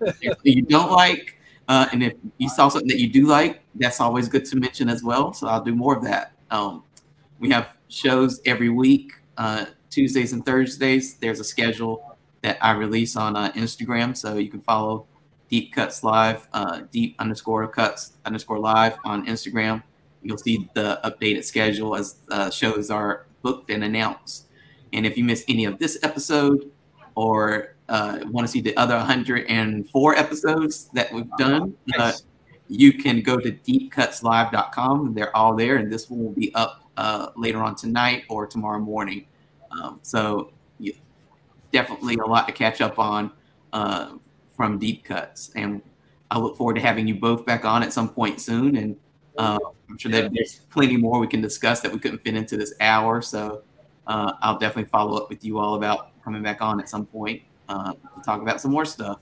that 0.00 0.36
you 0.42 0.62
don't 0.62 0.90
like. 0.90 1.38
Uh, 1.68 1.86
and 1.92 2.02
if 2.02 2.14
you 2.38 2.48
saw 2.48 2.68
something 2.68 2.88
that 2.88 2.98
you 2.98 3.08
do 3.08 3.26
like, 3.26 3.60
that's 3.74 4.00
always 4.00 4.28
good 4.28 4.44
to 4.46 4.56
mention 4.56 4.88
as 4.88 5.04
well. 5.04 5.32
So 5.32 5.46
I'll 5.46 5.62
do 5.62 5.74
more 5.74 5.96
of 5.96 6.02
that. 6.04 6.32
Um, 6.50 6.82
we 7.38 7.50
have 7.50 7.68
shows 7.88 8.40
every 8.46 8.70
week, 8.70 9.12
uh, 9.36 9.66
Tuesdays 9.90 10.32
and 10.32 10.44
Thursdays. 10.44 11.14
There's 11.16 11.40
a 11.40 11.44
schedule 11.44 12.16
that 12.42 12.58
I 12.60 12.72
release 12.72 13.16
on 13.16 13.36
uh, 13.36 13.52
Instagram. 13.52 14.16
So 14.16 14.36
you 14.38 14.50
can 14.50 14.60
follow 14.62 15.06
Deep 15.48 15.74
Cuts 15.74 16.02
Live, 16.02 16.48
uh, 16.52 16.82
Deep 16.90 17.16
underscore 17.18 17.66
Cuts 17.68 18.14
underscore 18.24 18.58
Live 18.58 18.96
on 19.04 19.26
Instagram. 19.26 19.82
You'll 20.22 20.38
see 20.38 20.68
the 20.74 21.00
updated 21.04 21.44
schedule 21.44 21.94
as 21.94 22.16
uh, 22.30 22.50
shows 22.50 22.90
are 22.90 23.26
booked 23.42 23.70
and 23.70 23.84
announced. 23.84 24.46
And 24.92 25.06
if 25.06 25.16
you 25.16 25.24
missed 25.24 25.44
any 25.48 25.64
of 25.64 25.78
this 25.78 25.98
episode 26.02 26.70
or 27.14 27.76
uh, 27.88 28.20
want 28.26 28.46
to 28.46 28.50
see 28.50 28.60
the 28.60 28.76
other 28.76 28.96
104 28.96 30.14
episodes 30.16 30.90
that 30.94 31.12
we've 31.12 31.30
done, 31.38 31.74
uh, 31.94 31.98
Nice. 31.98 32.22
you 32.68 32.92
can 32.92 33.22
go 33.22 33.38
to 33.38 33.52
deepcutslive.com. 33.52 35.14
They're 35.14 35.34
all 35.36 35.54
there, 35.54 35.76
and 35.76 35.90
this 35.90 36.10
one 36.10 36.24
will 36.24 36.32
be 36.32 36.54
up 36.54 36.90
uh, 36.96 37.28
later 37.36 37.62
on 37.62 37.76
tonight 37.76 38.24
or 38.28 38.46
tomorrow 38.46 38.78
morning. 38.78 39.26
Um, 39.70 40.00
so, 40.02 40.52
yeah, 40.78 40.94
definitely 41.72 42.16
a 42.16 42.26
lot 42.26 42.46
to 42.48 42.52
catch 42.52 42.80
up 42.80 42.98
on 42.98 43.30
uh, 43.72 44.16
from 44.56 44.78
Deep 44.78 45.04
Cuts. 45.04 45.50
And 45.54 45.82
I 46.30 46.38
look 46.38 46.56
forward 46.56 46.74
to 46.74 46.80
having 46.80 47.06
you 47.06 47.14
both 47.14 47.46
back 47.46 47.64
on 47.64 47.82
at 47.82 47.92
some 47.92 48.08
point 48.08 48.40
soon. 48.40 48.76
And 48.76 48.96
uh, 49.36 49.58
I'm 49.88 49.98
sure 49.98 50.12
that 50.12 50.32
there's 50.32 50.60
plenty 50.70 50.96
more 50.96 51.18
we 51.18 51.26
can 51.26 51.40
discuss 51.40 51.80
that 51.80 51.92
we 51.92 51.98
couldn't 51.98 52.22
fit 52.22 52.34
into 52.34 52.56
this 52.56 52.74
hour. 52.80 53.22
So, 53.22 53.62
uh, 54.06 54.32
I'll 54.42 54.58
definitely 54.58 54.90
follow 54.90 55.16
up 55.16 55.28
with 55.28 55.44
you 55.44 55.58
all 55.58 55.74
about 55.74 56.10
coming 56.22 56.42
back 56.42 56.60
on 56.60 56.80
at 56.80 56.88
some 56.88 57.06
point 57.06 57.42
uh, 57.68 57.92
to 57.92 58.22
talk 58.24 58.42
about 58.42 58.60
some 58.60 58.70
more 58.70 58.84
stuff. 58.84 59.18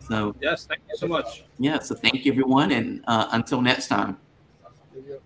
So, 0.00 0.34
Yes, 0.40 0.66
thank 0.66 0.80
you 0.88 0.96
so 0.96 1.06
much. 1.06 1.44
yeah, 1.58 1.78
so 1.80 1.94
thank 1.94 2.24
you, 2.24 2.32
everyone. 2.32 2.72
And 2.72 3.02
uh, 3.06 3.28
until 3.32 3.60
next 3.60 3.88
time. 3.88 4.18
Thank 4.94 5.06
you. 5.06 5.20